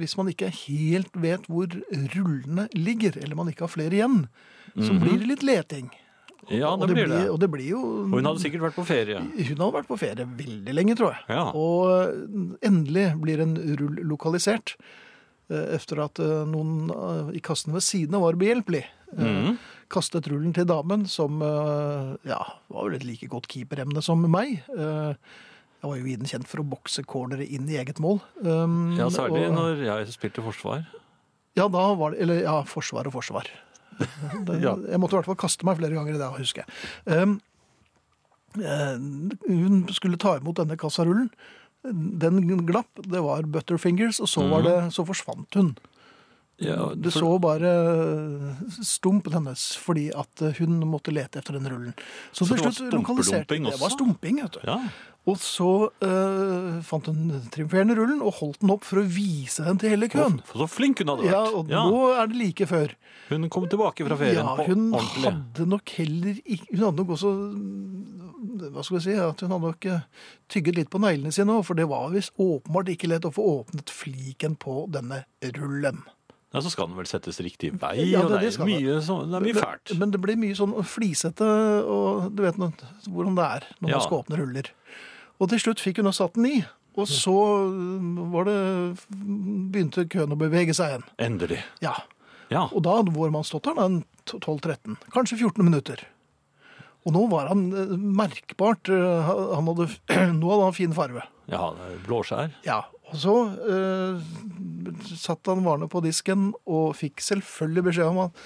Hvis 0.00 0.16
man 0.18 0.28
ikke 0.32 0.48
helt 0.52 1.14
vet 1.22 1.44
hvor 1.50 1.66
rullene 2.14 2.68
ligger, 2.76 3.18
eller 3.22 3.38
man 3.38 3.50
ikke 3.52 3.66
har 3.66 3.72
flere 3.72 3.98
igjen, 3.98 4.22
så 4.78 4.94
blir 5.00 5.18
det 5.20 5.28
litt 5.28 5.42
leting. 5.46 5.90
Ja, 6.50 6.72
og 6.74 6.88
det 6.90 6.96
blir 6.96 7.06
det. 7.06 7.20
Og 7.30 7.36
det 7.38 7.48
blir 7.52 7.68
jo 7.70 7.80
Og 8.08 8.16
hun 8.18 8.26
hadde 8.26 8.42
sikkert 8.42 8.64
vært 8.64 8.74
på 8.80 8.84
ferie. 8.88 9.20
Hun 9.22 9.60
hadde 9.60 9.74
vært 9.76 9.86
på 9.90 9.98
ferie 10.00 10.24
veldig 10.26 10.74
lenge, 10.74 10.96
tror 10.98 11.12
jeg. 11.14 11.22
Ja. 11.30 11.44
Og 11.54 12.58
endelig 12.66 13.04
blir 13.22 13.44
en 13.44 13.54
rull 13.78 14.00
lokalisert. 14.10 14.74
eh, 15.52 15.76
Etter 15.76 16.02
at 16.02 16.18
eh, 16.18 16.42
noen 16.50 16.90
eh, 16.90 17.30
i 17.38 17.42
kassen 17.44 17.72
ved 17.76 17.84
siden 17.86 18.18
av 18.18 18.24
var 18.26 18.40
behjelpelig. 18.40 18.82
Mm. 19.12 19.54
Kastet 19.92 20.26
rullen 20.32 20.54
til 20.56 20.66
damen, 20.66 21.06
som 21.06 21.38
eh, 21.46 22.10
ja, 22.26 22.40
var 22.72 22.88
vel 22.90 22.98
et 22.98 23.06
like 23.06 23.28
godt 23.30 23.46
keeperemne 23.52 24.02
som 24.02 24.24
meg. 24.26 24.64
Jeg 25.82 25.90
var 25.90 25.96
jo 25.98 26.04
viden 26.06 26.28
kjent 26.30 26.46
for 26.46 26.62
å 26.62 26.66
bokse 26.70 27.02
cornere 27.10 27.42
inn 27.42 27.66
i 27.68 27.74
eget 27.80 27.98
mål. 28.02 28.20
Um, 28.44 28.94
Ja, 28.96 29.08
særlig 29.10 29.48
og- 29.48 29.54
når 29.56 29.80
jeg 29.82 30.12
spilte 30.14 30.42
forsvar. 30.44 30.84
Ja, 31.56 31.66
da 31.68 31.94
var 31.94 32.12
det 32.12 32.20
Eller 32.22 32.42
ja, 32.42 32.62
forsvar 32.62 33.06
og 33.06 33.12
forsvar. 33.12 33.48
Det, 34.46 34.60
Ja. 34.62 34.76
Jeg 34.76 35.00
måtte 35.02 35.12
i 35.12 35.18
hvert 35.20 35.26
fall 35.26 35.36
kaste 35.42 35.64
meg 35.66 35.76
flere 35.78 35.94
ganger 35.98 36.14
i 36.14 36.18
det, 36.22 36.30
husker 36.38 36.62
jeg. 36.64 37.18
Um, 37.18 37.40
eh, 38.62 38.96
hun 39.48 39.82
skulle 39.92 40.16
ta 40.22 40.36
imot 40.38 40.56
denne 40.62 40.76
kassarullen. 40.78 41.28
Den 41.84 42.46
glapp, 42.64 42.88
det 43.02 43.20
var 43.20 43.42
butterfingers, 43.42 44.20
og 44.22 44.28
så, 44.30 44.46
var 44.48 44.62
det, 44.62 44.76
så 44.94 45.02
forsvant 45.04 45.52
hun. 45.58 45.72
Ja, 46.62 46.90
Du 46.94 47.10
for- 47.10 47.20
så 47.20 47.40
bare 47.42 47.72
stumpen 48.82 49.32
hennes 49.36 49.64
fordi 49.82 50.10
at 50.14 50.44
hun 50.58 50.80
måtte 50.88 51.12
lete 51.14 51.40
etter 51.42 51.58
den 51.58 51.66
rullen. 51.70 51.94
Så, 52.32 52.44
Så 52.46 52.54
det 52.56 52.64
var 52.64 52.72
stumpedumping 52.76 53.18
også? 53.18 53.46
Det 53.72 53.80
var 53.80 53.90
stumping, 53.96 54.42
vet 54.42 54.52
du. 54.52 54.60
Ja, 54.68 54.78
Og 55.24 55.36
så 55.38 55.68
eh, 56.02 56.80
fant 56.82 57.06
hun 57.06 57.28
triumferende 57.54 57.94
rullen 57.94 58.22
og 58.26 58.32
holdt 58.40 58.58
den 58.58 58.72
opp 58.74 58.82
for 58.82 58.98
å 58.98 59.04
vise 59.06 59.62
den 59.64 59.78
til 59.78 59.90
hele 59.94 60.08
køen. 60.10 60.40
for 60.44 60.64
så 60.64 60.68
flink 60.68 60.98
hun 60.98 61.12
hadde 61.12 61.22
vært. 61.28 61.30
Ja, 61.30 61.44
og 61.54 61.68
nå 61.68 62.00
er 62.18 62.26
det 62.26 62.36
like 62.40 62.66
før. 62.66 62.90
Hun 63.28 63.48
kom 63.48 63.68
tilbake 63.70 64.02
fra 64.06 64.16
ferien 64.18 64.42
Ja, 64.42 64.56
hun 64.66 64.90
ordentlig. 64.92 65.30
hadde 65.30 65.66
nok 65.68 65.88
heller 65.96 66.40
Hun 66.42 66.82
hadde 66.82 66.96
nok 66.98 67.12
også 67.14 67.30
Hva 68.72 68.82
skal 68.84 68.96
vi 68.98 69.02
si? 69.04 69.12
At 69.14 69.40
hun 69.40 69.50
hadde 69.54 69.62
nok 69.70 69.86
eh, 69.86 70.00
tygget 70.52 70.76
litt 70.76 70.90
på 70.90 70.98
neglene 71.00 71.32
sine 71.32 71.54
òg, 71.54 71.64
for 71.64 71.74
det 71.78 71.86
var 71.88 72.10
visst 72.10 72.32
åpenbart 72.42 72.90
ikke 72.92 73.08
lett 73.08 73.22
å 73.28 73.32
få 73.32 73.44
åpnet 73.62 73.90
fliken 73.94 74.56
på 74.58 74.90
denne 74.92 75.22
rullen. 75.56 76.02
Ja, 76.52 76.60
så 76.60 76.68
skal 76.70 76.86
den 76.90 76.96
vel 76.98 77.06
settes 77.08 77.38
riktig 77.40 77.70
vei, 77.80 77.94
Ja, 78.10 78.20
og 78.22 78.28
det- 78.30 78.40
det, 78.40 78.50
det 78.50 78.60
er 78.60 78.64
det. 78.66 78.82
mye, 78.82 79.00
så, 79.00 79.14
det 79.24 79.34
er 79.38 79.46
mye 79.46 79.54
fælt. 79.62 79.98
Men 79.98 80.10
det 80.10 80.20
blir 80.20 80.36
mye 80.36 80.54
sånn 80.58 80.74
flisete, 80.84 81.48
og 81.88 82.34
du 82.36 82.42
vet 82.42 82.58
noe, 82.60 82.72
hvordan 83.08 83.34
det 83.38 83.44
er 83.44 83.62
når 83.80 83.88
Ja. 83.88 83.96
man 83.96 84.00
skal 84.06 84.18
åpne 84.22 84.38
ruller. 84.38 84.70
Og 85.40 85.48
til 85.48 85.58
slutt 85.58 85.80
fikk 85.80 85.96
hun 85.96 86.04
da 86.04 86.10
satt 86.12 86.34
den 86.34 86.46
i, 86.46 86.64
og 86.94 87.06
så 87.08 87.32
øh, 87.72 88.32
var 88.32 88.44
det, 88.44 88.98
begynte 89.72 90.04
køen 90.12 90.32
å 90.34 90.36
bevege 90.38 90.74
seg 90.76 90.90
igjen. 90.92 91.04
Endelig. 91.18 91.62
Ja, 91.80 91.94
Ja. 92.50 92.66
og 92.70 92.82
da 92.82 92.98
hadde 92.98 93.14
vår 93.16 93.30
mann 93.32 93.44
stått 93.44 93.64
der 93.64 94.02
12-13, 94.26 94.96
kanskje 95.10 95.38
14 95.38 95.64
minutter. 95.64 95.96
Og 97.06 97.14
nå 97.14 97.28
var 97.30 97.48
han 97.48 97.72
øh, 97.72 97.96
merkbart, 97.98 98.88
øh, 98.92 99.24
han 99.56 99.66
hadde, 99.66 99.88
nå 100.38 100.50
hadde 100.52 100.64
han 100.68 100.72
fin 100.76 100.92
farve. 100.92 101.22
ja, 101.48 101.72
blåskjær. 102.06 102.52
Ja, 102.64 102.82
og 103.12 103.18
så 103.20 103.34
øh, 103.68 104.22
satt 105.20 105.46
han 105.50 105.64
varene 105.66 105.88
på 105.92 106.00
disken 106.04 106.50
og 106.64 106.94
fikk 106.96 107.20
selvfølgelig 107.20 107.84
beskjed 107.90 108.08
om 108.08 108.20
at 108.24 108.44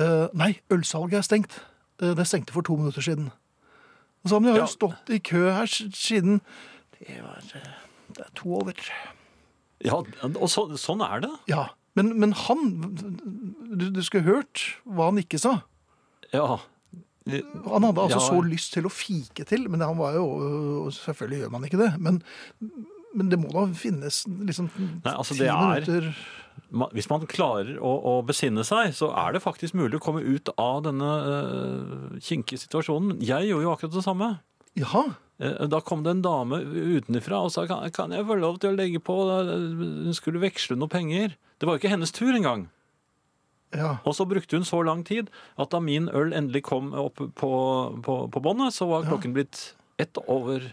øh, 0.00 0.28
nei, 0.36 0.54
ølsalget 0.72 1.20
er 1.20 1.26
stengt. 1.26 1.58
Øh, 2.00 2.14
det 2.16 2.26
stengte 2.28 2.54
for 2.56 2.64
to 2.64 2.76
minutter 2.80 3.04
siden. 3.04 3.28
Og 4.24 4.30
så 4.32 4.40
han, 4.40 4.48
har 4.48 4.62
jo 4.62 4.66
stått 4.72 5.12
i 5.12 5.18
kø 5.22 5.44
her 5.52 5.68
siden 5.68 6.40
Det 6.96 7.18
var 7.22 7.42
øh, 7.44 7.68
det 8.16 8.24
er 8.24 8.32
to 8.36 8.54
over. 8.54 8.72
Ja, 9.84 9.98
og 10.00 10.48
så, 10.48 10.64
sånn 10.80 11.04
er 11.04 11.20
det. 11.26 11.32
Ja, 11.52 11.66
men, 11.98 12.14
men 12.20 12.32
han 12.32 12.70
du, 13.76 13.90
du 13.92 14.00
skulle 14.02 14.24
hørt 14.24 14.62
hva 14.88 15.10
han 15.10 15.20
ikke 15.20 15.38
sa. 15.42 15.58
Ja. 16.32 16.56
Han 17.26 17.84
hadde 17.84 18.00
altså 18.06 18.20
Ja. 18.22 18.26
så 18.30 18.40
lyst 18.46 18.72
til 18.72 18.86
å 18.86 18.92
fike 18.92 19.44
til, 19.44 19.66
men 19.70 19.82
han 19.82 19.98
var 19.98 20.14
jo 20.14 20.86
Selvfølgelig 20.94 21.40
gjør 21.42 21.52
man 21.56 21.64
ikke 21.66 21.80
det, 21.80 21.88
men, 21.98 22.20
men 23.16 23.30
det 23.32 23.38
må 23.40 23.48
da 23.54 23.66
finnes 23.74 24.22
liksom 24.28 24.68
Nei, 24.78 25.12
altså, 25.14 25.34
ti 25.34 25.40
det 25.42 25.48
er- 25.50 25.60
minutter 25.86 26.14
Hvis 26.96 27.08
man 27.10 27.26
klarer 27.28 27.76
å, 27.78 27.90
å 28.10 28.12
besinne 28.26 28.62
seg, 28.64 28.92
så 28.96 29.10
er 29.12 29.32
det 29.36 29.42
faktisk 29.44 29.74
mulig 29.76 29.98
å 29.98 30.04
komme 30.06 30.22
ut 30.24 30.48
av 30.58 30.82
denne 30.86 31.10
uh, 31.26 32.16
kinkige 32.20 32.62
situasjonen. 32.64 33.18
Jeg 33.20 33.48
gjorde 33.50 33.66
jo 33.66 33.72
akkurat 33.74 33.92
det 33.98 34.04
samme. 34.06 34.28
Jaha. 34.76 35.02
Eh, 35.38 35.66
Da 35.68 35.80
kom 35.84 36.02
det 36.02 36.14
en 36.16 36.22
dame 36.24 36.62
utenfra 36.64 37.42
og 37.44 37.52
sa 37.52 37.66
kan, 37.68 37.84
kan 37.92 38.10
jeg 38.16 38.24
få 38.26 38.38
lov 38.40 38.56
til 38.62 38.72
å 38.72 38.76
legge 38.78 39.02
på 39.04 39.14
Hun 39.20 40.16
skulle 40.16 40.40
veksle 40.42 40.76
noen 40.80 40.92
penger. 40.92 41.36
Det 41.60 41.68
var 41.68 41.76
jo 41.76 41.82
ikke 41.84 41.92
hennes 41.92 42.12
tur 42.16 42.32
engang. 42.34 42.66
Ja. 43.76 43.98
Og 44.08 44.14
så 44.16 44.24
brukte 44.28 44.56
hun 44.56 44.64
så 44.64 44.80
lang 44.86 45.04
tid 45.04 45.28
at 45.60 45.70
da 45.74 45.80
min 45.84 46.08
øl 46.08 46.32
endelig 46.32 46.62
kom 46.70 46.92
opp 46.96 47.20
på, 47.36 47.52
på, 48.02 48.16
på 48.32 48.42
båndet, 48.44 48.72
så 48.72 48.88
var 48.88 49.04
klokken 49.08 49.34
blitt 49.36 49.74
ett 50.00 50.16
over 50.26 50.64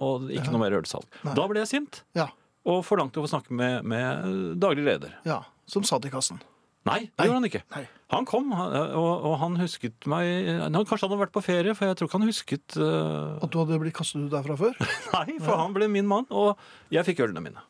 og 0.00 0.30
ikke 0.32 0.50
noe 0.52 0.62
mer 0.64 0.78
ølsalg. 0.80 1.06
Nei. 1.26 1.34
Da 1.38 1.46
ble 1.50 1.62
jeg 1.62 1.70
sint 1.74 2.02
Ja. 2.18 2.28
og 2.64 2.82
forlangte 2.88 3.20
å 3.20 3.26
få 3.26 3.32
snakke 3.36 3.54
med, 3.56 3.84
med 3.84 4.56
daglig 4.62 4.86
leder. 4.88 5.16
ja. 5.28 5.42
Som 5.70 5.84
satt 5.86 6.02
i 6.08 6.10
kassen. 6.10 6.40
Nei, 6.88 7.04
det 7.04 7.20
Nei. 7.20 7.26
gjorde 7.28 7.36
han 7.36 7.46
ikke. 7.46 7.60
Nei. 7.76 7.82
Han 8.10 8.24
kom, 8.26 8.48
og, 8.56 9.26
og 9.28 9.34
han 9.38 9.58
husket 9.60 10.06
meg 10.10 10.48
han, 10.48 10.74
Kanskje 10.74 11.04
han 11.04 11.12
hadde 11.12 11.18
vært 11.20 11.34
på 11.36 11.42
ferie, 11.44 11.74
for 11.78 11.86
jeg 11.86 11.98
tror 12.00 12.08
ikke 12.08 12.18
han 12.18 12.26
husket 12.26 12.76
uh... 12.80 13.36
At 13.44 13.52
du 13.52 13.58
hadde 13.60 13.78
blitt 13.78 13.94
kastet 13.94 14.24
ut 14.24 14.32
derfra 14.32 14.56
før? 14.58 14.80
Nei, 15.14 15.36
for 15.44 15.60
han 15.60 15.76
ble 15.76 15.86
min 15.92 16.08
mann, 16.10 16.26
og 16.32 16.58
jeg 16.90 17.06
fikk 17.06 17.22
ølene 17.28 17.44
mine. 17.44 17.62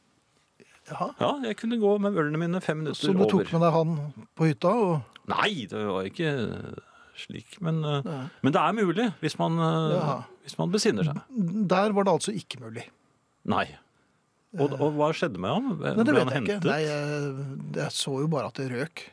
Jaha. 0.88 1.10
Ja, 1.20 1.32
jeg 1.50 1.58
kunne 1.60 1.76
gå 1.82 1.92
med 2.02 2.16
ølene 2.16 2.40
mine 2.40 2.62
fem 2.64 2.80
minutter 2.80 3.10
over. 3.10 3.12
Så 3.12 3.18
du 3.18 3.26
tok 3.26 3.42
over. 3.42 3.52
med 3.58 3.66
deg 3.66 3.76
han 3.76 4.24
på 4.38 4.48
hytta? 4.48 4.72
Og... 4.86 5.20
Nei, 5.34 5.50
det 5.74 5.84
var 5.90 6.08
ikke 6.08 6.32
slik. 7.18 7.56
Men, 7.60 7.82
eh, 7.84 8.10
men 8.42 8.52
det 8.54 8.60
er 8.62 8.72
mulig, 8.76 9.06
hvis 9.20 9.38
man, 9.40 9.58
eh, 9.58 10.24
hvis 10.44 10.58
man 10.58 10.70
besinner 10.72 11.04
seg. 11.04 11.20
Der 11.70 11.92
var 11.96 12.04
det 12.04 12.12
altså 12.12 12.34
ikke 12.36 12.60
mulig. 12.62 12.86
Nei. 13.50 13.66
Og, 14.58 14.72
og 14.82 14.96
hva 14.98 15.12
skjedde 15.14 15.38
med 15.38 15.50
ham? 15.54 15.68
Nei, 15.78 15.94
det 15.94 16.04
Ble 16.08 16.14
vet 16.24 16.32
han 16.34 16.42
ikke. 16.44 16.56
hentet? 16.58 16.70
Nei, 16.70 16.80
jeg, 16.82 17.74
jeg 17.78 17.94
så 17.94 18.16
jo 18.24 18.26
bare 18.32 18.50
at 18.50 18.58
det 18.58 18.70
røk. 18.72 19.04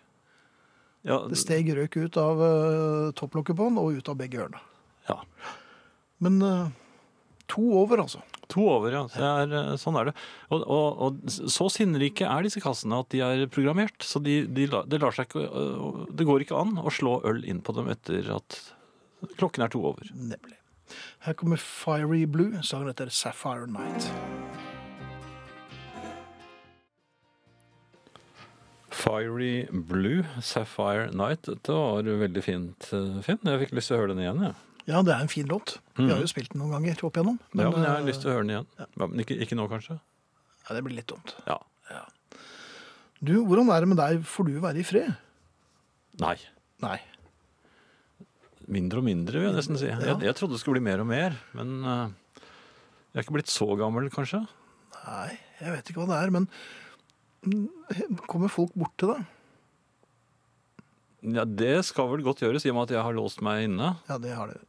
Ja, 1.07 1.19
Det 1.29 1.37
steg 1.39 1.69
røk 1.77 1.93
ut 2.01 2.17
av 2.19 2.41
uh, 2.41 3.11
topplokket 3.15 3.55
på 3.55 3.67
han 3.69 3.77
og 3.79 3.95
ut 3.99 4.09
av 4.11 4.17
begge 4.19 4.41
ørene. 4.43 4.59
ja. 5.07 5.19
Men 6.19 6.41
eh, 6.41 6.67
to 7.51 7.63
over, 7.81 8.03
altså. 8.03 8.21
To 8.51 8.63
over, 8.77 8.93
ja. 8.95 9.03
Det 9.11 9.23
er, 9.27 9.55
eh, 9.59 9.73
sånn 9.79 9.97
er 9.99 10.09
det. 10.09 10.15
Og, 10.55 10.63
og, 10.63 11.01
og 11.07 11.31
så 11.31 11.67
sinnrike 11.73 12.27
er 12.27 12.47
disse 12.47 12.63
kassene 12.63 13.01
at 13.03 13.09
de 13.13 13.23
er 13.23 13.45
programmert. 13.51 13.97
Så 14.03 14.21
de, 14.23 14.41
de, 14.47 14.67
det 14.67 15.01
lar 15.03 15.15
seg 15.15 15.27
ikke 15.29 15.47
øh, 15.47 16.05
Det 16.11 16.27
går 16.27 16.45
ikke 16.45 16.59
an 16.59 16.77
å 16.79 16.93
slå 16.93 17.19
øl 17.27 17.43
inn 17.47 17.63
på 17.63 17.75
dem 17.77 17.91
etter 17.93 18.31
at 18.37 18.61
klokken 19.39 19.65
er 19.65 19.73
to 19.73 19.83
over. 19.89 20.07
Nemlig. 20.13 20.59
Her 21.25 21.35
kommer 21.35 21.59
Fiery 21.59 22.23
Blue. 22.29 22.61
Sangen 22.63 22.91
heter 22.91 23.11
Sapphire 23.11 23.67
Night. 23.67 24.07
Fiery 28.97 29.67
Blue, 29.71 30.23
Sapphire 30.41 31.11
Night. 31.11 31.43
Dette 31.45 31.73
var 31.75 32.03
veldig 32.03 32.43
fint, 32.43 32.93
eh, 32.93 33.19
Finn. 33.21 33.43
Jeg 33.43 33.65
fikk 33.65 33.75
lyst 33.77 33.91
til 33.91 33.97
å 33.97 34.01
høre 34.01 34.15
den 34.15 34.23
igjen. 34.23 34.41
Ja, 34.47 34.53
Ja, 34.87 35.01
det 35.03 35.11
er 35.13 35.23
en 35.23 35.31
fin 35.31 35.47
låt. 35.49 35.77
Vi 35.97 36.07
har 36.07 36.21
jo 36.23 36.29
spilt 36.31 36.53
den 36.53 36.61
noen 36.63 36.77
ganger 36.77 37.01
opp 37.03 37.17
igjennom. 37.17 37.41
Men, 37.51 37.65
ja 37.65 37.71
men 37.73 37.83
jeg 37.83 37.91
har 37.91 38.03
eh, 38.03 38.07
lyst 38.07 38.23
til 38.23 38.31
å 38.31 38.35
høre 38.37 38.45
den 38.45 38.53
igjen. 38.53 38.69
Ja, 38.79 38.87
men 39.03 39.23
ikke, 39.23 39.35
ikke 39.43 39.57
nå, 39.59 39.65
kanskje? 39.71 39.97
ja, 40.67 40.75
det 40.75 40.83
blir 40.83 40.97
litt 40.97 41.07
dumt. 41.07 41.33
Ja. 41.47 41.57
Du, 43.17 43.33
hvordan 43.47 43.69
er 43.73 43.81
det 43.81 43.89
med 43.89 43.97
deg? 43.97 44.25
Får 44.29 44.45
du 44.45 44.57
være 44.61 44.81
i 44.81 44.85
fred? 44.85 45.13
Nei. 46.21 46.35
Nei. 46.83 46.97
Mindre 48.67 49.01
og 49.01 49.07
mindre, 49.07 49.39
vil 49.39 49.47
jeg 49.47 49.55
nesten 49.55 49.79
si. 49.79 49.87
Jeg, 49.89 50.17
jeg 50.27 50.37
trodde 50.37 50.57
det 50.57 50.61
skulle 50.61 50.77
bli 50.77 50.85
mer 50.89 51.01
og 51.01 51.07
mer, 51.09 51.37
men 51.57 51.71
uh, 51.87 52.43
jeg 53.15 53.21
er 53.21 53.25
ikke 53.25 53.37
blitt 53.39 53.49
så 53.53 53.69
gammel, 53.79 54.09
kanskje. 54.13 54.43
Nei, 54.99 55.31
jeg 55.61 55.73
vet 55.73 55.89
ikke 55.89 56.03
hva 56.03 56.09
det 56.11 56.19
er, 56.19 56.33
men 56.35 56.49
mm, 57.47 58.19
kommer 58.29 58.51
folk 58.53 58.75
bort 58.77 58.93
til 58.99 59.15
deg? 59.15 59.25
Ja, 61.39 61.47
Det 61.47 61.79
skal 61.87 62.11
vel 62.11 62.25
godt 62.27 62.43
gjøres, 62.43 62.67
i 62.67 62.73
og 62.73 62.77
med 62.77 62.89
at 62.89 62.97
jeg 62.99 63.07
har 63.07 63.17
låst 63.17 63.41
meg 63.45 63.65
inne. 63.65 63.95
Ja, 64.11 64.19
det 64.21 64.35
har 64.37 64.51
det. 64.51 64.59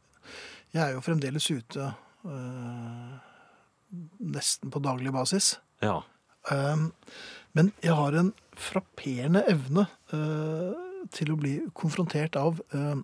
Jeg 0.73 0.83
er 0.85 0.93
jo 0.93 1.01
fremdeles 1.01 1.47
ute 1.49 1.91
øh, 2.25 3.13
nesten 4.19 4.71
på 4.71 4.81
daglig 4.83 5.13
basis. 5.15 5.55
Ja. 5.81 6.01
Um, 6.51 6.91
men 7.57 7.71
jeg 7.83 7.95
har 7.97 8.15
en 8.19 8.33
frapperende 8.57 9.43
evne 9.49 9.87
øh, 10.13 10.75
til 11.15 11.33
å 11.33 11.39
bli 11.39 11.55
konfrontert 11.77 12.37
av 12.39 12.61
øh, 12.75 13.01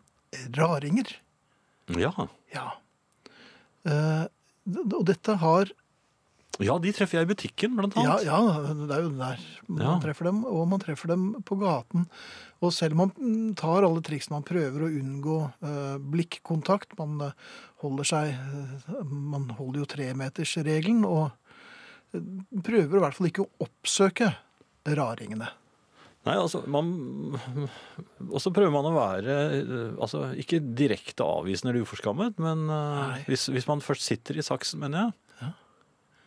raringer. 0.57 1.15
Ja. 1.98 2.13
Ja. 2.53 2.67
Uh, 3.86 4.25
og 4.86 5.03
dette 5.10 5.38
har 5.41 5.72
ja, 6.64 6.78
de 6.80 6.92
treffer 6.96 7.18
jeg 7.20 7.28
i 7.28 7.30
butikken, 7.34 7.74
blant 7.76 7.96
annet. 8.00 8.24
ja, 8.28 8.38
det 8.80 8.86
er 8.96 9.02
jo 9.04 9.10
der 9.18 9.40
man 9.68 9.82
Ja. 9.82 9.96
treffer 10.00 10.30
dem, 10.30 10.44
og 10.48 10.68
man 10.72 10.80
treffer 10.80 11.08
dem 11.12 11.26
på 11.44 11.58
gaten. 11.60 12.06
Og 12.64 12.72
selv 12.72 12.96
om 12.96 13.02
man 13.04 13.12
mm, 13.18 13.56
tar 13.60 13.84
alle 13.84 14.00
triksene, 14.06 14.38
man 14.38 14.46
prøver 14.48 14.86
å 14.86 14.92
unngå 15.02 15.40
eh, 15.68 15.98
blikkontakt, 16.00 16.96
man 16.98 17.20
eh, 17.28 17.34
holder 17.84 18.08
seg 18.08 18.32
eh, 18.32 19.04
Man 19.10 19.50
holder 19.58 19.82
jo 19.84 19.90
tremetersregelen, 19.98 21.04
og 21.04 21.32
eh, 22.16 22.24
prøver 22.64 22.98
i 23.02 23.04
hvert 23.04 23.18
fall 23.20 23.28
ikke 23.34 23.44
å 23.46 23.52
oppsøke 23.68 24.32
raringene. 24.88 25.50
Nei, 26.26 26.38
altså, 26.42 26.64
man 26.72 26.88
Og 28.32 28.40
så 28.42 28.50
prøver 28.54 28.72
man 28.74 28.88
å 28.90 28.96
være 28.96 29.36
altså, 30.02 30.32
ikke 30.42 30.58
direkte 30.74 31.22
avvisende 31.28 31.74
eller 31.74 31.86
uforskammet, 31.86 32.40
men 32.42 32.64
hvis, 33.28 33.46
hvis 33.54 33.68
man 33.70 33.84
først 33.86 34.08
sitter 34.08 34.40
i 34.40 34.46
saksen, 34.46 34.80
mener 34.82 35.04
jeg. 35.04 35.14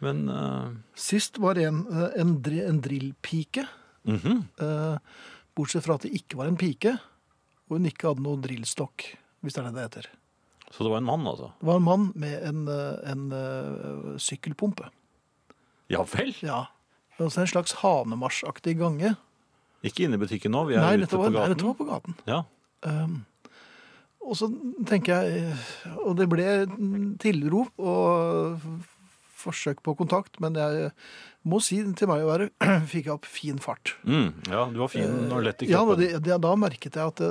Men 0.05 0.29
uh... 0.31 0.71
Sist 0.99 1.39
var 1.43 1.59
en, 1.59 1.83
eh, 1.91 2.21
en, 2.21 2.37
en 2.45 2.81
drillpike, 2.81 3.67
Mm 4.09 4.17
-hmm. 4.19 4.43
uh, 4.63 4.99
bortsett 5.57 5.85
fra 5.85 5.95
at 5.95 6.03
det 6.03 6.15
ikke 6.15 6.37
var 6.37 6.47
en 6.47 6.57
pike, 6.57 6.99
og 7.69 7.77
hun 7.77 7.87
ikke 7.87 8.09
hadde 8.09 8.23
noen 8.23 8.41
drillstokk, 8.41 9.05
hvis 9.43 9.53
det 9.55 9.61
er 9.61 9.67
det 9.67 9.75
det 9.75 9.83
heter. 9.83 10.07
Så 10.71 10.85
det 10.85 10.91
var 10.91 10.99
en 10.99 11.05
mann, 11.05 11.27
altså? 11.27 11.51
Det 11.61 11.67
var 11.67 11.77
en 11.77 11.83
mann 11.83 12.13
med 12.15 12.43
en, 12.49 12.69
en 13.05 14.19
sykkelpumpe. 14.19 14.89
Ja 15.91 16.03
vel? 16.05 16.35
Ja. 16.43 16.65
Også 17.19 17.41
en 17.41 17.47
slags 17.47 17.73
hanemarsjaktig 17.73 18.79
gange. 18.79 19.17
Ikke 19.83 20.05
inne 20.05 20.19
i 20.19 20.23
butikken 20.23 20.55
nå, 20.55 20.65
vi 20.69 20.75
er 20.75 20.83
Nei, 20.83 21.03
ute 21.03 21.17
på 21.17 21.23
gaten. 21.23 21.39
nei, 21.39 21.49
dette 21.53 21.67
var 21.67 21.77
på 21.79 21.87
gaten. 21.89 22.15
Ja. 22.27 22.43
Um, 22.83 23.25
og 24.23 24.37
så 24.39 24.47
tenker 24.87 25.25
jeg 25.25 25.57
Og 26.05 26.13
det 26.19 26.29
ble 26.31 26.45
tilrop 27.19 27.81
og 27.81 28.61
forsøk 29.39 29.81
på 29.87 29.95
kontakt, 29.99 30.41
men 30.43 30.57
jeg 30.59 30.91
må 31.49 31.61
si 31.65 31.79
til 31.97 32.11
meg 32.11 32.25
å 32.25 32.31
være 32.33 32.49
fikk 32.93 33.07
jeg 33.09 33.15
opp 33.15 33.29
fin 33.29 33.61
fart. 33.63 33.95
Mm, 34.05 34.33
ja, 34.51 34.65
du 34.73 34.81
var 34.83 34.91
fin 34.93 35.31
og 35.31 35.41
lett 35.47 35.63
i 35.65 35.71
Ja, 35.71 35.85
kroppen. 35.85 36.03
det, 36.03 36.11
det, 36.27 36.41
da 36.45 36.53
merket 36.59 36.99
jeg 36.99 37.15
at 37.15 37.23
det, 37.23 37.31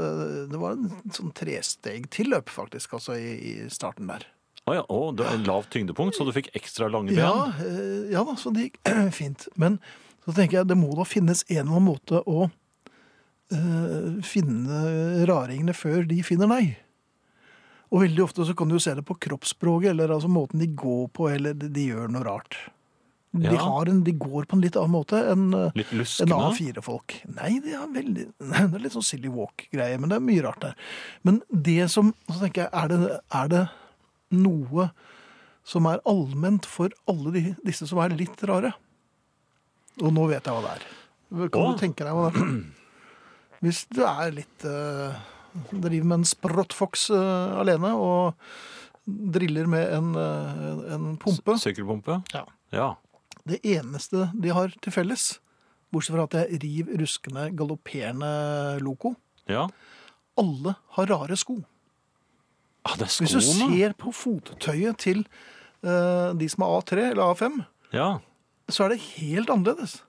det 0.53 0.61
var 0.61 0.77
en 0.77 1.13
sånn 1.13 1.33
tresteg 1.37 2.07
til 2.13 2.31
løp, 2.33 2.49
faktisk, 2.53 2.95
altså 2.99 3.17
i, 3.19 3.35
i 3.37 3.53
starten 3.73 4.09
der. 4.09 4.25
Å 4.67 4.73
ja, 4.75 4.81
oh, 4.91 5.13
det 5.15 5.23
er 5.23 5.45
lavt 5.47 5.69
tyngdepunkt, 5.71 6.17
så 6.17 6.25
du 6.27 6.33
fikk 6.35 6.49
ekstra 6.57 6.89
lange 6.91 7.13
ben. 7.13 7.21
Ja, 7.23 7.45
eh, 7.63 8.09
ja 8.11 8.23
da, 8.27 8.33
så 8.39 8.51
det 8.55 8.65
gikk 8.69 8.81
fint. 9.19 9.45
Men 9.55 9.77
så 10.25 10.33
tenker 10.35 10.59
jeg 10.61 10.67
det 10.67 10.75
må 10.79 10.89
da 10.97 11.05
finnes 11.07 11.45
en 11.47 11.61
eller 11.61 11.77
annen 11.77 11.87
måte 11.87 12.19
å 12.27 12.49
eh, 13.53 14.17
finne 14.27 14.81
raringene 15.29 15.75
før 15.77 16.03
de 16.09 16.19
finner 16.25 16.51
deg. 16.51 16.73
Og 17.91 18.01
veldig 18.03 18.24
ofte 18.25 18.44
så 18.48 18.56
kan 18.58 18.67
du 18.67 18.75
jo 18.75 18.82
se 18.84 18.94
det 18.98 19.06
på 19.08 19.15
kroppsspråket, 19.24 19.94
eller 19.94 20.12
altså 20.12 20.27
måten 20.32 20.60
de 20.60 20.67
går 20.75 21.06
på, 21.15 21.29
eller 21.32 21.53
de, 21.56 21.70
gjør 21.88 22.10
noe 22.12 22.25
rart. 22.27 22.58
De, 23.38 23.44
Ja. 23.46 23.60
har 23.62 23.86
en, 23.91 24.00
de 24.03 24.12
går 24.17 24.48
på 24.50 24.56
en 24.58 24.62
litt 24.63 24.75
annen 24.79 24.91
måte 24.96 25.20
enn 25.32 25.53
eh, 25.53 25.72
en. 25.94 26.34
A4-folk. 26.34 27.17
Nei, 27.36 27.60
det 27.63 27.75
er 27.77 27.88
veldig 27.94 28.25
Det 28.39 28.63
er 28.63 28.82
litt 28.82 28.96
sånn 28.96 29.06
silly 29.06 29.29
walk-greie, 29.32 30.00
men 30.01 30.10
det 30.12 30.17
er 30.17 30.25
mye 30.25 30.44
rart 30.48 30.63
der. 30.63 30.75
Men 31.27 31.41
det 31.51 31.89
som 31.94 32.13
Så 32.32 32.39
tenker 32.41 32.65
jeg, 32.65 32.72
er 32.74 32.88
det, 32.91 33.20
er 33.41 33.51
det 33.53 33.63
noe 34.36 34.89
som 35.67 35.86
er 35.91 36.01
allment 36.08 36.65
for 36.67 36.91
alle 37.12 37.32
de, 37.36 37.44
disse 37.67 37.88
som 37.88 38.00
er 38.03 38.15
litt 38.15 38.41
rare? 38.48 38.74
Og 40.01 40.12
nå 40.15 40.27
vet 40.32 40.44
jeg 40.48 40.53
hva 40.56 40.63
det 40.65 40.74
er. 40.79 40.88
Kan 41.51 41.62
Åh. 41.62 41.72
du 41.75 41.79
tenke 41.84 42.06
deg 42.08 42.15
hva 42.15 42.32
det 42.32 42.41
er? 42.44 42.58
Hvis 43.65 43.86
du 43.91 44.03
er 44.08 44.32
litt 44.36 44.65
eh, 44.70 45.15
Driver 45.72 46.06
med 46.06 46.20
en 46.20 46.25
sprottfox 46.27 47.10
eh, 47.16 47.60
alene 47.62 47.94
og 47.96 48.36
driller 49.08 49.68
med 49.72 49.94
en, 49.96 50.10
eh, 50.20 50.94
en 50.96 51.06
pumpe. 51.22 51.56
Sykkelpumpe? 51.62 52.20
Ja. 52.34 52.44
Ja. 52.75 52.88
Det 53.48 53.62
eneste 53.63 54.27
de 54.36 54.50
har 54.51 54.74
til 54.84 54.92
felles, 54.92 55.39
bortsett 55.94 56.16
fra 56.18 56.25
at 56.27 56.36
jeg 56.51 56.60
riv 56.63 56.89
ruskende, 57.00 57.48
galopperende 57.56 58.32
loco, 58.84 59.16
Ja. 59.48 59.68
alle 60.38 60.75
har 60.98 61.08
rare 61.08 61.38
sko. 61.39 61.62
Ah, 62.86 62.96
det 62.96 63.08
er 63.08 63.24
Hvis 63.24 63.32
du 63.36 63.42
ser 63.42 63.94
på 64.00 64.12
fottøyet 64.16 64.98
til 64.98 65.25
uh, 65.84 66.34
de 66.36 66.48
som 66.50 66.63
er 66.63 66.75
A3 66.82 67.12
eller 67.12 67.34
A5, 67.34 67.66
Ja. 67.94 68.20
så 68.70 68.84
er 68.86 68.89
det 68.89 69.00
helt 69.18 69.50
annerledes. 69.50 70.01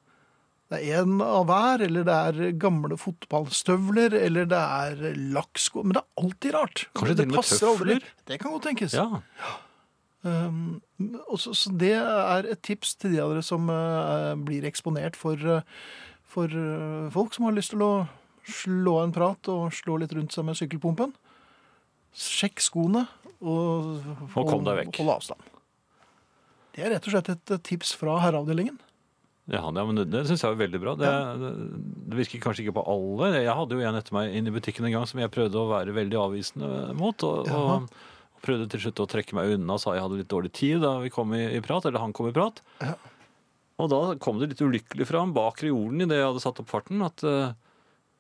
Det 0.69 0.83
er 0.85 1.01
en 1.01 1.23
av 1.25 1.47
hver, 1.49 1.81
eller 1.87 2.05
det 2.05 2.17
er 2.29 2.59
gamle 2.61 2.99
fotballstøvler, 3.01 4.13
eller 4.19 4.49
det 4.51 4.59
er 4.59 5.17
lakksko. 5.33 5.85
Men 5.87 5.97
det 5.97 6.03
er 6.03 6.25
alltid 6.25 6.55
rart. 6.57 6.83
Kanskje 6.99 7.15
det 7.17 7.25
det 7.31 7.39
passer 7.39 7.65
tøffler? 7.65 8.03
aldri. 8.03 8.13
Det 8.29 8.39
kan 8.43 8.53
godt 8.53 8.69
tenkes. 8.69 8.99
ja. 8.99 9.57
Um, 10.27 10.81
så, 11.39 11.53
så 11.55 11.71
det 11.79 11.95
er 11.95 12.49
et 12.51 12.61
tips 12.67 12.97
til 12.99 13.15
de 13.15 13.21
av 13.23 13.31
dere 13.31 13.43
som 13.47 13.69
uh, 13.71 14.35
blir 14.35 14.67
eksponert 14.67 15.17
for, 15.17 15.39
uh, 15.39 15.63
for 16.27 16.51
uh, 16.51 17.07
folk 17.15 17.37
som 17.37 17.47
har 17.47 17.55
lyst 17.55 17.73
til 17.73 17.85
å 17.87 17.93
slå 18.49 18.97
en 19.05 19.15
prat 19.15 19.49
og 19.53 19.71
slå 19.77 20.01
litt 20.03 20.13
rundt 20.17 20.35
seg 20.35 20.49
med 20.49 20.59
sykkelpumpen. 20.59 21.15
Sjekk 22.19 22.61
skoene 22.65 23.07
og, 23.39 24.03
Og 24.35 24.37
og 24.43 24.51
hold 24.51 25.15
avstand. 25.15 25.49
Det 26.75 26.83
er 26.83 26.93
rett 26.97 27.07
og 27.09 27.15
slett 27.15 27.31
et 27.33 27.55
tips 27.67 27.95
fra 27.99 28.19
herreavdelingen. 28.25 28.79
Ja, 29.49 29.63
ja, 29.65 29.83
men 29.89 29.97
det, 29.97 30.05
det 30.13 30.27
syns 30.29 30.43
jeg 30.45 30.53
er 30.53 30.59
veldig 30.61 30.79
bra. 30.83 30.93
Det, 31.01 31.09
det, 31.41 31.51
det 32.13 32.17
virker 32.19 32.43
kanskje 32.45 32.67
ikke 32.67 32.75
på 32.77 32.85
alle. 32.93 33.31
Jeg 33.41 33.55
hadde 33.57 33.79
jo 33.79 33.85
en 33.89 33.97
etter 33.97 34.13
meg 34.17 34.35
inn 34.37 34.51
i 34.51 34.53
butikken 34.53 34.85
en 34.85 34.93
gang 34.99 35.07
som 35.09 35.23
jeg 35.23 35.33
prøvde 35.33 35.57
å 35.63 35.71
være 35.71 35.95
veldig 35.97 36.19
avvisende 36.21 36.69
mot. 36.99 37.25
Og, 37.25 37.49
og, 37.49 37.71
og 37.89 38.43
prøvde 38.45 38.67
til 38.75 38.83
slutt 38.85 39.01
å 39.01 39.09
trekke 39.09 39.39
meg 39.39 39.55
unna, 39.57 39.79
sa 39.81 39.95
jeg 39.97 40.05
hadde 40.05 40.19
litt 40.21 40.29
dårlig 40.29 40.53
tid 40.59 40.83
da 40.85 40.99
vi 41.01 41.09
kom 41.15 41.33
i, 41.35 41.47
i 41.57 41.63
prat, 41.65 41.89
eller 41.89 42.05
han 42.05 42.13
kom 42.17 42.29
i 42.29 42.35
prat. 42.37 42.61
Ja. 42.85 42.93
Og 43.79 43.89
da 43.93 44.03
kom 44.21 44.37
det 44.43 44.51
litt 44.53 44.61
ulykkelig 44.61 45.07
fram 45.09 45.33
bak 45.37 45.63
reolen 45.65 46.05
idet 46.05 46.19
jeg 46.21 46.29
hadde 46.29 46.43
satt 46.45 46.61
opp 46.61 46.69
farten, 46.71 47.01
at 47.07 47.25
uh, 47.25 47.55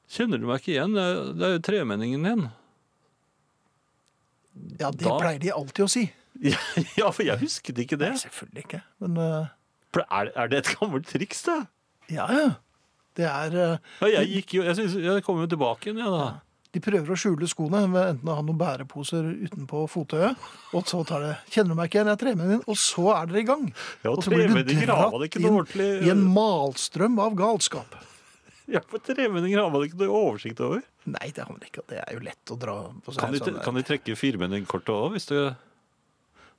Kjenner 0.08 0.40
du 0.40 0.46
meg 0.48 0.62
ikke 0.62 0.72
igjen? 0.72 0.94
Det 0.96 1.44
er- 1.44 1.54
jo 1.58 1.64
tremenningen 1.66 2.22
din. 2.24 2.46
Ja, 4.80 4.88
det 4.90 5.04
Da- 5.04 5.18
pleier 5.20 5.38
de 5.42 5.50
alltid 5.52 5.84
å 5.84 5.88
si. 5.92 6.06
ja, 6.96 7.10
for 7.12 7.26
jeg 7.26 7.36
husket 7.42 7.76
ikke 7.82 7.98
det. 8.00 8.14
Nei, 8.14 8.20
selvfølgelig 8.22 8.64
ikke. 8.64 8.80
Men 9.04 9.18
eh, 9.20 9.50
For 9.94 10.04
Er, 10.12 10.32
er 10.36 10.48
det 10.52 10.58
et 10.64 10.72
gammelt 10.78 11.06
triks, 11.08 11.42
det? 11.48 11.60
ja, 12.12 12.26
ja. 12.32 12.48
Det 13.18 13.24
er 13.26 13.54
eh, 13.58 13.78
Ja, 14.04 14.08
jeg 14.20 14.28
gikk 14.36 14.52
jo, 14.58 14.62
jeg, 14.62 14.76
synes, 14.78 14.92
jeg 15.02 15.22
kom 15.26 15.40
jo 15.42 15.46
tilbake 15.50 15.88
igjen, 15.88 15.98
jeg 16.04 16.12
da. 16.12 16.26
De 16.76 16.80
prøver 16.84 17.08
å 17.10 17.16
skjule 17.18 17.48
skoene 17.48 17.80
ved 17.90 18.10
enten 18.12 18.28
å 18.28 18.34
ha 18.36 18.42
noen 18.44 18.58
bæreposer 18.60 19.24
utenpå 19.48 19.86
fottøyet, 19.90 20.36
og 20.76 20.84
så 20.86 21.00
tar 21.08 21.24
det 21.24 21.30
'Kjenner 21.48 21.72
du 21.72 21.78
meg 21.80 21.88
ikke 21.88 21.98
igjen? 21.98 22.10
Jeg 22.12 22.18
er 22.18 22.22
tremenningen', 22.22 22.68
og 22.68 22.76
så 22.76 23.06
er 23.16 23.26
dere 23.26 23.40
i 23.40 23.46
gang. 23.48 23.64
Ja, 24.04 24.10
og 24.12 24.22
så 24.22 24.30
blir 24.30 24.46
du 24.46 24.52
tremenninger 24.52 24.92
har 24.92 25.00
man 25.10 25.10
dratt 25.16 25.26
ikke 25.30 25.40
inn 25.40 25.46
noe 25.48 25.62
ordentlig 25.64 25.88
i 26.06 26.10
en 26.12 26.22
malstrøm 26.36 27.18
av 27.24 27.34
galskap. 27.40 27.96
Ja, 28.68 28.80
for 28.84 29.00
tremenninger 29.00 29.56
har 29.62 29.70
man 29.72 29.80
ikke 29.88 29.96
noe 29.96 30.12
oversikt 30.12 30.60
over. 30.60 30.82
Nei, 31.08 31.30
det 31.32 31.40
har 31.40 31.48
man 31.48 31.62
ikke. 31.64 31.80
Det 31.88 32.02
er 32.04 32.12
jo 32.12 32.20
lett 32.20 32.50
å 32.52 32.56
dra 32.60 32.74
på 33.00 33.14
seg. 33.14 33.22
Kan 33.22 33.32
de, 33.32 33.38
sånn- 33.40 33.62
kan 33.64 33.74
de 33.74 33.82
trekke 33.82 34.12
firmenningkortet 34.14 34.92
òg, 34.92 35.14
hvis 35.16 35.24
du 35.30 35.38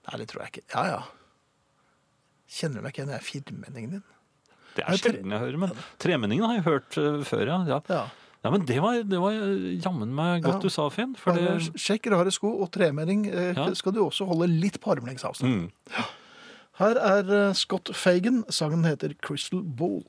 Nei, 0.10 0.18
det 0.18 0.26
tror 0.32 0.42
jeg 0.42 0.56
ikke. 0.56 0.64
Ja, 0.74 0.86
ja. 0.90 1.02
Kjenner 2.50 2.80
du 2.80 2.86
meg 2.88 2.94
ikke 2.96 3.04
igjen? 3.04 3.12
Jeg 3.14 3.22
er 3.22 3.28
firmenningen 3.28 3.92
din. 3.98 4.04
Det 4.78 4.86
er 4.86 4.98
sjelden 5.02 5.34
jeg 5.36 5.42
hører, 5.44 5.58
men 5.62 5.72
tremenningen 6.02 6.46
har 6.50 6.58
jeg 6.60 6.66
hørt 6.70 6.98
eh, 7.02 7.20
før, 7.28 7.46
ja. 7.52 7.58
ja. 7.68 7.80
Ja. 7.90 8.04
Ja, 8.40 8.52
men 8.54 8.64
det 8.64 8.78
var, 8.80 9.02
det 9.04 9.18
var 9.20 9.34
jammen 9.84 10.14
meg 10.16 10.46
godt 10.46 10.62
Ja. 10.62 10.64
du 10.64 10.70
sa, 10.72 10.86
Finn. 10.94 11.12
For 11.20 11.36
det 11.36 11.74
Sjekk 11.76 12.08
rare 12.14 12.32
sko 12.32 12.54
og 12.64 12.70
tremenning. 12.72 13.26
eh, 13.28 13.52
Ja. 13.58 13.66
Skal 13.76 13.92
du 13.98 14.00
også 14.06 14.26
holde 14.30 14.48
litt 14.48 14.80
på 14.80 14.94
armlengdes 14.96 15.26
avstand. 15.28 15.68
mm. 15.68 16.06
Her 16.80 16.96
er 16.96 17.34
eh, 17.50 17.54
Scott 17.60 17.92
Fagan. 17.94 18.46
Sangen 18.50 18.86
heter 18.88 19.12
Crystal 19.22 19.60
Ball. 19.62 20.06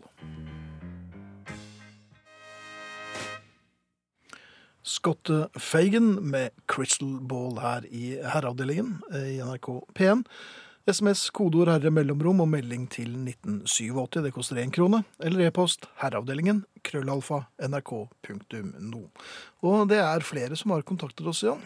Scott 4.82 5.28
Fagan 5.58 6.14
med 6.30 6.50
Crystal 6.68 7.18
Ball 7.20 7.58
her 7.60 7.84
i 7.90 8.14
herreavdelingen 8.24 9.00
eh, 9.12 9.36
i 9.36 9.40
NRK 9.44 9.68
P1. 9.98 10.22
SMS, 10.88 11.26
kodeord 11.36 11.68
herre 11.68 11.90
mellomrom 11.92 12.40
og 12.44 12.48
melding 12.54 12.86
til 12.92 13.10
1987. 13.12 14.22
Det 14.24 14.32
koster 14.32 14.60
én 14.62 14.72
krone. 14.72 15.02
Eller 15.20 15.48
e-post 15.48 15.88
herreavdelingen 16.00 16.64
krøllalfa 16.86 17.42
nrk.no. 17.68 19.02
Og 19.66 19.82
det 19.90 20.00
er 20.00 20.24
flere 20.24 20.56
som 20.56 20.72
har 20.72 20.86
kontaktet 20.88 21.26
oss, 21.28 21.42
Jan. 21.44 21.60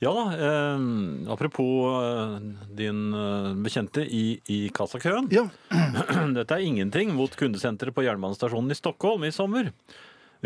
Ja 0.00 0.12
da, 0.16 0.22
eh, 0.32 0.84
apropos 1.32 1.88
eh, 1.92 2.36
din 2.76 3.00
eh, 3.12 3.50
bekjente 3.64 4.04
i, 4.04 4.40
i 4.48 4.60
kassakøen. 4.72 5.28
Ja, 5.32 5.44
Dette 6.36 6.56
er 6.56 6.64
ingenting 6.64 7.12
mot 7.16 7.34
kundesenteret 7.36 7.96
på 7.96 8.06
jernbanestasjonen 8.06 8.72
i 8.72 8.78
Stockholm 8.78 9.28
i 9.28 9.32
sommer. 9.34 9.68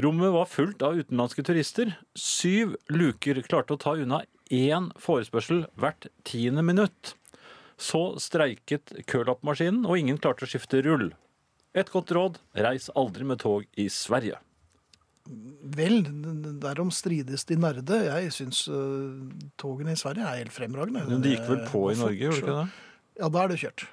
Rommet 0.03 0.35
var 0.35 0.50
fullt 0.50 0.83
av 0.83 0.98
utenlandske 0.98 1.44
turister. 1.46 1.94
Syv 2.18 2.74
luker 2.90 3.44
klarte 3.46 3.77
å 3.77 3.79
ta 3.79 3.94
unna 3.94 4.24
én 4.50 4.90
forespørsel 4.98 5.68
hvert 5.79 6.11
tiende 6.27 6.66
minutt. 6.66 7.14
Så 7.80 8.14
streiket 8.22 8.94
kølappmaskinen, 9.10 9.84
og 9.87 9.98
ingen 9.98 10.18
klarte 10.22 10.46
å 10.46 10.50
skifte 10.50 10.82
rull. 10.87 11.10
Et 11.74 11.90
godt 11.90 12.12
råd 12.14 12.38
reis 12.54 12.87
aldri 12.94 13.26
med 13.26 13.40
tog 13.42 13.64
i 13.76 13.88
Sverige. 13.90 14.38
vel, 15.74 16.04
derom 16.60 16.90
strides 16.92 17.46
de 17.48 17.56
nerde. 17.56 17.96
Jeg 18.04 18.32
syns 18.37 18.66
uh, 18.68 19.16
togene 19.56 19.94
i 19.94 19.98
Sverige 19.98 20.26
er 20.28 20.42
helt 20.42 20.52
fremragende. 20.52 21.04
Men 21.08 21.24
det 21.24 21.38
gikk 21.38 21.48
vel 21.48 21.62
på 21.70 21.87
i 21.90 21.96
Norge, 21.98 22.20
gjorde 22.20 22.40
de 22.40 22.44
ikke 22.44 22.58
det? 22.58 22.66
Ja, 23.18 23.30
da 23.32 23.42
er 23.42 23.52
det 23.52 23.60
kjørt. 23.62 23.87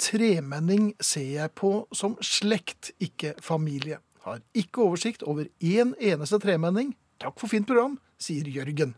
Tremenning 0.00 0.92
ser 1.00 1.26
jeg 1.28 1.54
på 1.56 1.72
som 1.96 2.16
slekt, 2.24 2.92
ikke 3.00 3.34
familie. 3.44 4.00
Har 4.24 4.40
ikke 4.56 4.84
oversikt 4.84 5.24
over 5.24 5.48
én 5.64 5.94
eneste 5.96 6.40
tremenning. 6.40 6.94
Takk 7.20 7.40
for 7.40 7.52
fint 7.52 7.68
program, 7.68 7.98
sier 8.20 8.48
Jørgen. 8.52 8.94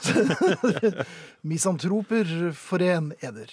Misantroper, 1.50 2.52
foren 2.56 3.12
eder. 3.20 3.52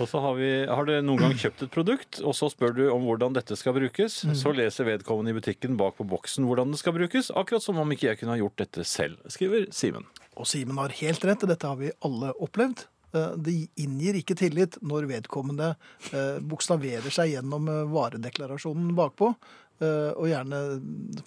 Og 0.00 0.08
så 0.08 0.20
har, 0.24 0.34
vi, 0.38 0.50
har 0.66 0.86
du 0.88 0.92
noen 1.04 1.20
gang 1.20 1.34
kjøpt 1.38 1.66
et 1.66 1.72
produkt, 1.72 2.20
og 2.24 2.34
så 2.36 2.48
spør 2.50 2.72
du 2.76 2.82
om 2.90 3.04
hvordan 3.06 3.36
dette 3.36 3.56
skal 3.60 3.76
brukes. 3.76 4.22
Så 4.38 4.54
leser 4.56 4.88
vedkommende 4.88 5.34
i 5.34 5.36
butikken 5.36 5.76
bak 5.80 5.98
på 5.98 6.06
boksen 6.08 6.48
hvordan 6.48 6.72
det 6.72 6.80
skal 6.80 6.96
brukes, 6.96 7.30
akkurat 7.36 7.64
som 7.64 7.80
om 7.82 7.92
ikke 7.92 8.08
jeg 8.10 8.22
kunne 8.22 8.34
ha 8.34 8.40
gjort 8.40 8.64
dette 8.64 8.86
selv, 8.88 9.20
skriver 9.30 9.68
Simen. 9.74 10.08
Og 10.40 10.48
Simen 10.48 10.80
har 10.80 10.94
helt 11.02 11.28
rett, 11.28 11.44
dette 11.48 11.68
har 11.68 11.78
vi 11.80 11.92
alle 12.08 12.32
opplevd. 12.40 12.86
Eh, 13.12 13.34
Det 13.36 13.54
inngir 13.84 14.16
ikke 14.22 14.36
tillit 14.38 14.78
når 14.80 15.10
vedkommende 15.10 15.74
eh, 16.12 16.38
bokstaverer 16.40 17.12
seg 17.12 17.34
gjennom 17.34 17.68
eh, 17.68 17.82
varedeklarasjonen 17.92 18.94
bakpå, 18.96 19.34
og 19.82 20.28
gjerne 20.30 20.60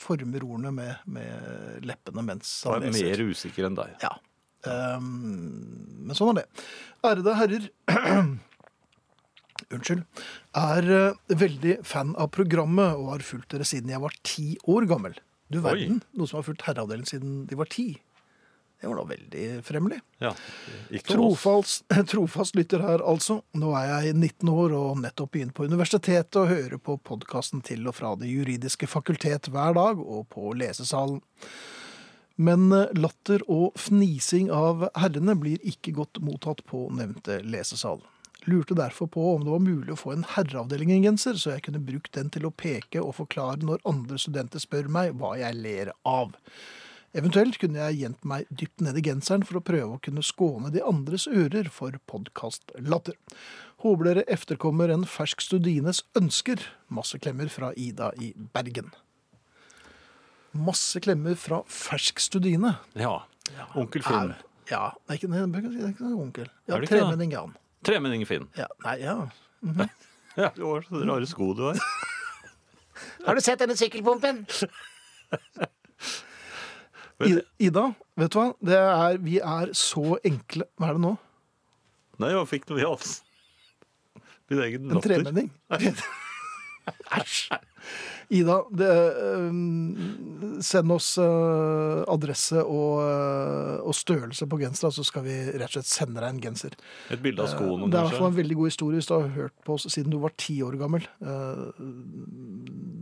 former 0.01 0.45
ordene 0.45 0.71
med, 0.75 1.03
med 1.11 1.85
leppene 1.85 2.23
mens 2.25 2.57
Han 2.65 2.79
han 2.79 2.89
er 2.89 2.95
mer 2.95 3.23
usikker 3.31 3.67
enn 3.67 3.77
deg. 3.77 3.95
Ja. 4.03 4.13
Um, 4.65 6.05
men 6.05 6.17
sånn 6.17 6.33
er 6.33 6.43
det. 6.43 6.65
Ærede 7.05 7.35
herrer, 7.37 7.67
unnskyld, 9.75 10.03
er 10.57 10.89
eh, 10.95 11.37
veldig 11.43 11.77
fan 11.87 12.15
av 12.21 12.31
programmet 12.33 12.97
og 12.97 13.11
har 13.13 13.25
fulgt 13.25 13.53
dere 13.53 13.67
siden 13.67 13.93
jeg 13.93 14.03
var 14.03 14.17
ti 14.25 14.47
år 14.71 14.87
gammel. 14.89 15.17
Du 15.53 15.59
verden, 15.61 16.01
noen 16.17 16.29
som 16.29 16.39
har 16.39 16.47
fulgt 16.47 16.65
herreavdelingen 16.65 17.09
siden 17.09 17.33
de 17.49 17.57
var 17.59 17.69
ti. 17.69 17.91
Det 18.85 18.89
var 18.89 18.99
da 18.99 19.03
veldig 19.09 19.63
fremmelig. 19.65 19.95
Ja. 20.21 20.35
Trofast, 21.07 21.87
trofast 22.11 22.53
lytter 22.55 22.83
her, 22.85 23.01
altså. 23.01 23.39
Nå 23.57 23.71
er 23.73 23.87
jeg 23.89 24.11
19 24.13 24.51
år 24.53 24.75
og 24.77 24.99
nettopp 25.01 25.31
begynt 25.33 25.55
på 25.57 25.65
universitetet 25.65 26.37
og 26.37 26.51
hører 26.51 26.77
på 26.77 26.99
podkasten 27.01 27.63
til 27.65 27.89
og 27.89 27.95
fra 27.97 28.11
Det 28.21 28.29
juridiske 28.29 28.85
fakultet 28.85 29.49
hver 29.49 29.73
dag 29.73 30.03
og 30.03 30.27
på 30.29 30.53
lesesalen. 30.53 31.17
Men 32.37 32.69
eh, 32.77 32.93
latter 32.93 33.41
og 33.49 33.73
fnising 33.73 34.53
av 34.53 34.85
herrene 35.01 35.33
blir 35.33 35.65
ikke 35.65 35.95
godt 35.97 36.21
mottatt 36.21 36.61
på 36.69 36.85
nevnte 36.93 37.39
lesesal. 37.41 38.05
Lurte 38.45 38.77
derfor 38.77 39.09
på 39.09 39.31
om 39.33 39.49
det 39.49 39.55
var 39.57 39.65
mulig 39.65 39.97
å 39.97 40.01
få 40.03 40.13
en 40.13 40.29
herreavdeling-genser, 40.35 41.41
så 41.41 41.57
jeg 41.57 41.65
kunne 41.71 41.81
brukt 41.89 42.13
den 42.13 42.29
til 42.29 42.45
å 42.45 42.53
peke 42.53 43.01
og 43.01 43.17
forklare 43.23 43.65
når 43.65 43.81
andre 43.89 44.21
studenter 44.21 44.61
spør 44.61 44.93
meg 44.93 45.17
hva 45.17 45.33
jeg 45.41 45.57
ler 45.57 45.95
av. 46.05 46.37
Eventuelt 47.15 47.55
kunne 47.61 47.79
jeg 47.79 48.01
gjemt 48.01 48.25
meg 48.27 48.47
dypt 48.51 48.81
ned 48.83 48.97
i 48.99 49.03
genseren 49.05 49.45
for 49.47 49.59
å 49.61 49.63
prøve 49.63 49.95
å 49.95 50.01
kunne 50.03 50.23
skåne 50.25 50.67
de 50.73 50.81
andres 50.83 51.27
ører 51.31 51.69
for 51.71 51.95
podkastlatter. 52.11 53.15
Håper 53.85 54.09
dere 54.09 54.25
efterkommer 54.35 54.91
en 54.91 55.05
fersk 55.07 55.43
studines 55.45 56.01
ønsker. 56.19 56.59
Masse 56.91 57.19
klemmer 57.23 57.47
fra 57.53 57.69
Ida 57.79 58.09
i 58.19 58.33
Bergen. 58.35 58.91
Masse 60.55 60.99
klemmer 61.03 61.35
fra 61.39 61.61
fersk 61.71 62.19
studine. 62.23 62.75
Ja. 62.99 63.21
Onkel 63.79 64.03
Finn. 64.03 64.33
Er- 64.35 64.43
Ja, 64.65 64.91
det 65.05 65.13
er 65.13 65.19
ikke, 65.19 65.27
det 65.29 65.37
er 65.37 65.61
ikke, 65.61 65.69
det 65.77 65.83
er 65.85 65.89
ikke 65.93 66.07
noe 66.09 66.21
onkel. 66.25 66.47
Ja, 66.67 66.79
tremenning, 66.81 67.31
Jan. 67.35 67.51
Tremenning 67.85 68.23
Finn. 68.25 68.47
Ja, 68.57 68.65
nei, 68.83 68.95
ja. 69.03 69.15
Ja, 70.35 70.49
det 70.51 70.65
var 70.65 70.81
så 70.83 70.99
rare 71.07 71.27
sko 71.29 71.53
du 71.55 71.61
har. 71.69 71.77
Har 73.27 73.35
du 73.37 73.41
sett 73.45 73.59
denne 73.61 73.75
sykkelpumpen? 73.79 74.41
Ida, 77.23 77.85
vet 78.19 78.33
du 78.33 78.39
hva? 78.39 78.47
Det 78.59 78.75
er, 78.79 79.19
vi 79.23 79.37
er 79.39 79.71
så 79.77 80.17
enkle. 80.27 80.67
Hva 80.75 80.89
er 80.89 80.97
det 80.97 81.03
nå? 81.05 81.13
Nei, 82.19 82.31
hva 82.35 82.43
fikk 82.47 82.67
du 82.67 82.75
i 82.79 82.83
halsen. 82.83 83.23
Din 84.51 84.61
egen 84.61 84.91
En 84.93 85.01
tremenning? 85.01 85.47
Æsj. 87.17 87.47
Ida, 88.29 88.61
det, 88.73 88.89
øhm, 89.21 90.61
send 90.65 90.91
oss 90.91 91.17
øh, 91.21 92.03
adresse 92.09 92.63
og, 92.63 93.01
øh, 93.05 93.83
og 93.85 93.93
størrelse 93.95 94.47
på 94.49 94.57
genseren, 94.61 94.91
så 94.95 95.03
skal 95.05 95.23
vi 95.27 95.35
rett 95.53 95.69
og 95.69 95.75
slett 95.77 95.89
sende 95.91 96.21
deg 96.23 96.29
en 96.33 96.41
genser. 96.41 96.73
Et 97.13 97.21
bilde 97.21 97.43
av 97.43 97.51
skoene, 97.53 97.89
Det 97.91 97.99
er 97.99 98.05
i 98.05 98.09
hvert 98.09 98.17
fall 98.17 98.25
kanskje. 98.25 98.31
en 98.33 98.39
veldig 98.41 98.55
god 98.61 98.69
historie 98.71 98.95
hvis 99.01 99.07
du 99.11 99.13
har 99.19 99.27
hørt 99.35 99.53
på 99.65 99.73
oss 99.77 99.87
siden 99.93 100.11
du 100.11 100.17
var 100.19 100.33
ti 100.37 100.57
år 100.65 100.77
gammel. 100.81 101.05
Eh, 101.21 101.65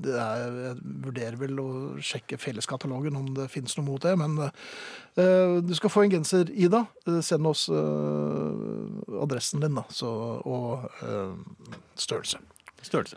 Det 0.04 0.12
er, 0.20 0.56
jeg 0.66 0.76
vurderer 1.06 1.38
vel 1.40 1.60
å 1.64 1.68
sjekke 2.04 2.36
felleskatalogen 2.38 3.16
om 3.16 3.30
det 3.38 3.46
finnes 3.54 3.78
noe 3.78 3.86
mot 3.88 4.02
det, 4.04 4.18
men 4.20 4.34
eh, 4.44 5.62
du 5.64 5.72
skal 5.78 5.90
få 5.94 6.04
en 6.04 6.12
genser, 6.12 6.50
Ida. 6.52 6.82
Eh, 7.08 7.22
Send 7.24 7.48
oss 7.48 7.70
eh, 7.72 9.22
adressen 9.24 9.62
din 9.64 9.76
da, 9.80 9.86
så, 9.90 10.10
og 10.44 10.84
størrelse. 11.96 12.36
størrelse. 12.36 12.42
Størrelse. 12.84 13.16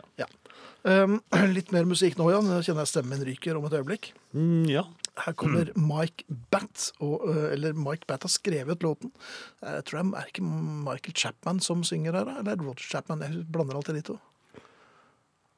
Um, 0.87 1.19
litt 1.57 1.73
mer 1.75 1.87
musikk 1.89 2.15
nå, 2.19 2.29
Jan. 2.31 2.47
Jeg 2.57 2.69
kjenner 2.69 2.85
jeg 2.85 2.93
stemmen 2.93 3.25
ryker 3.27 3.59
om 3.59 3.67
et 3.67 3.75
øyeblikk. 3.75 4.13
Mm, 4.31 4.63
ja. 4.71 4.85
Her 5.17 5.33
kommer 5.33 5.71
Mike 5.75 6.27
Batt, 6.53 6.91
og, 7.01 7.25
øh, 7.27 7.47
eller 7.55 7.73
Mike 7.73 8.05
Batt 8.07 8.23
har 8.23 8.31
skrevet 8.31 8.85
låten. 8.85 9.11
Jeg 9.65 9.85
tror 9.89 10.03
det 10.03 10.19
er 10.21 10.29
ikke 10.29 10.45
Michael 10.45 11.17
Chapman 11.17 11.59
som 11.63 11.81
synger 11.87 12.19
her, 12.19 12.29
eller 12.37 12.53
er 12.53 12.61
Roger 12.61 12.85
Chapman. 12.85 13.25
Jeg 13.25 13.47
blander 13.51 13.79
alltid 13.79 13.97
de 13.97 14.05
to. 14.13 14.19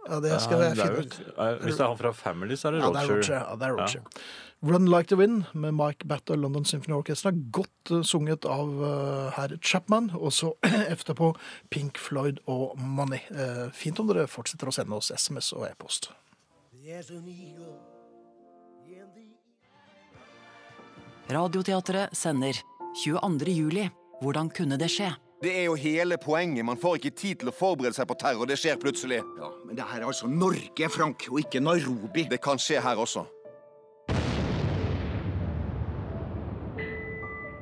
Ja, 0.07 0.19
det 0.23 0.41
skal 0.41 0.62
Ja, 0.62 0.69
jeg 0.69 0.77
finne 0.77 0.99
ut. 1.03 1.15
er- 1.38 1.57
Hvis 1.59 1.75
det 1.75 1.81
er 1.83 1.88
han 1.88 1.97
fra 1.97 2.12
Family, 2.13 2.55
så 2.55 2.67
er 2.67 2.71
det 2.71 2.81
Ja, 2.81 2.89
det 2.89 3.01
er 3.01 3.07
Roger. 3.09 3.15
Roger. 3.15 3.33
Ja, 3.49 3.55
det 3.55 3.67
er 3.67 3.73
Roger. 3.75 4.01
Run 4.62 4.85
Like 4.88 5.07
the 5.07 5.15
Wind 5.15 5.43
med 5.53 5.71
Mike 5.73 6.07
Batt 6.07 6.29
og 6.29 6.38
London 6.38 6.65
Symphony 6.65 6.93
Orchestra. 6.97 7.31
Godt 7.51 7.91
øh, 7.91 8.03
sunget 8.03 8.45
av 8.45 8.67
uh, 8.69 9.31
herr 9.35 9.57
Chapman. 9.63 10.12
Og 10.15 10.31
så 10.33 10.53
etterpå 10.93 11.35
Pink 11.69 11.97
Floyd 11.97 12.39
og 12.47 12.77
Money. 12.79 13.19
Uh, 13.31 13.69
fint 13.71 13.99
om 13.99 14.07
dere 14.07 14.27
fortsetter 14.27 14.67
å 14.67 14.71
sende 14.75 14.95
oss 14.95 15.12
SMS 15.15 15.53
og 15.53 15.67
e-post. 15.69 16.12
Radioteatret 21.29 22.15
sender 22.17 22.53
22. 23.03 23.51
juli. 23.53 23.89
Hvordan 24.21 24.49
kunne 24.51 24.77
det 24.79 24.89
skje? 24.91 25.12
Det 25.41 25.52
er 25.56 25.63
jo 25.69 25.75
hele 25.80 26.17
poenget. 26.17 26.65
Man 26.65 26.78
får 26.78 26.97
ikke 26.99 27.15
tid 27.15 27.36
til 27.39 27.47
å 27.47 27.56
forberede 27.56 27.95
seg 27.95 28.08
på 28.10 28.15
terror. 28.19 28.43
Det 28.49 28.58
skjer 28.60 28.75
plutselig. 28.82 29.21
Ja, 29.39 29.49
men 29.63 29.78
det 29.78 29.86
her 29.88 30.02
er 30.02 30.10
altså 30.12 30.28
Norge, 30.28 30.89
Frank, 30.91 31.30
og 31.32 31.39
ikke 31.39 31.62
Nairobi. 31.63 32.25
Det 32.28 32.41
kan 32.43 32.60
skje 32.60 32.82
her 32.84 32.99
også. 32.99 33.23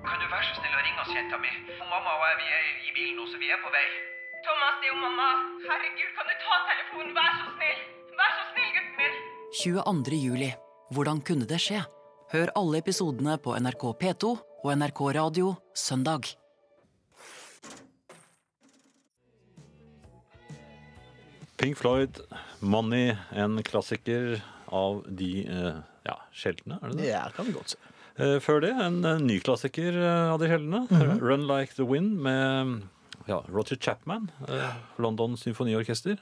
Kan 0.07 0.17
du 0.23 0.25
være 0.31 0.45
så 0.47 0.55
snill 0.57 0.73
å 0.73 0.81
ringe 0.87 1.03
oss, 1.03 1.11
jenta 1.13 1.37
mi? 1.43 1.53
Mamma 1.83 2.15
og 2.17 2.25
jeg 2.25 2.39
vi 2.39 2.47
er 2.55 2.65
i 2.65 2.95
bilen 2.97 3.13
nå, 3.19 3.27
så 3.29 3.37
vi 3.43 3.53
er 3.53 3.61
på 3.61 3.69
vei. 3.75 3.85
Thomas, 4.47 4.81
det 4.81 4.89
er 4.89 4.95
jo 4.95 4.99
mamma. 5.03 5.29
Herregud, 5.67 6.09
kan 6.17 6.25
du 6.25 6.33
ta 6.47 6.59
telefonen? 6.71 7.13
Vær 7.19 7.31
så 7.43 7.53
snill. 7.59 7.85
Vær 8.17 8.33
så 8.39 8.43
snill, 8.55 8.73
gutten 8.79 8.97
min. 9.03 9.21
22. 9.61 10.23
juli. 10.25 10.49
Hvordan 10.97 11.21
kunne 11.29 11.45
det 11.45 11.61
skje? 11.61 11.85
Hør 12.33 12.55
alle 12.57 12.81
episodene 12.81 13.37
på 13.37 13.53
NRK 13.53 13.87
P2 14.01 14.33
og 14.65 14.75
NRK 14.81 15.05
Radio 15.21 15.53
søndag. 15.77 16.33
Pink 21.57 21.77
Floyd, 21.77 22.19
Money, 22.59 23.15
en 23.33 23.63
klassiker 23.63 24.41
av 24.65 25.03
de 25.09 25.29
eh, 25.49 25.77
ja, 26.05 26.17
sjeldne, 26.31 26.77
er 26.81 26.91
det 26.91 26.99
det? 26.99 27.07
Ja, 27.09 27.23
kan 27.33 27.47
vi 27.47 27.55
godt 27.55 27.73
se. 27.73 27.79
Eh, 28.17 28.35
Før 28.43 28.61
det, 28.61 28.69
en 28.77 28.99
eh, 29.01 29.21
ny 29.23 29.39
klassiker 29.41 29.97
av 30.05 30.37
de 30.41 30.51
sjeldne. 30.51 30.83
Mhm. 30.91 31.17
Run 31.23 31.47
Like 31.49 31.73
the 31.79 31.87
Wind 31.87 32.19
med 32.21 32.83
ja, 33.27 33.41
Roger 33.49 33.79
Chapman, 33.81 34.29
London 35.01 35.37
Symfoniorkester. 35.37 36.21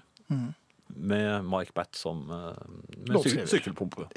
Med 0.96 1.44
Mike 1.46 1.74
Batt 1.76 1.98
som 1.98 2.24
med 2.30 3.20
syk 3.26 3.40
Ja 3.42 3.46
sykkelpumpe. 3.50 4.08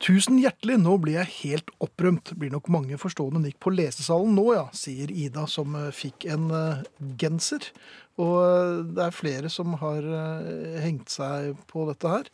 Tusen 0.00 0.38
hjertelig, 0.40 0.78
nå 0.80 0.94
blir 1.02 1.18
jeg 1.18 1.32
helt 1.42 1.70
opprømt. 1.84 2.32
Blir 2.40 2.52
nok 2.54 2.70
mange 2.72 2.96
forstående 3.00 3.42
nikk 3.44 3.58
på 3.60 3.72
lesesalen 3.74 4.32
nå, 4.32 4.46
ja, 4.56 4.64
sier 4.72 5.12
Ida, 5.12 5.44
som 5.50 5.76
eh, 5.76 5.90
fikk 5.92 6.24
en 6.32 6.48
eh, 6.56 6.80
genser. 7.20 7.68
Og 8.16 8.38
eh, 8.40 8.80
det 8.96 9.04
er 9.04 9.16
flere 9.16 9.52
som 9.52 9.76
har 9.82 10.08
hengt 10.80 11.12
seg 11.12 11.52
på 11.68 11.84
dette 11.90 12.16
her. 12.16 12.32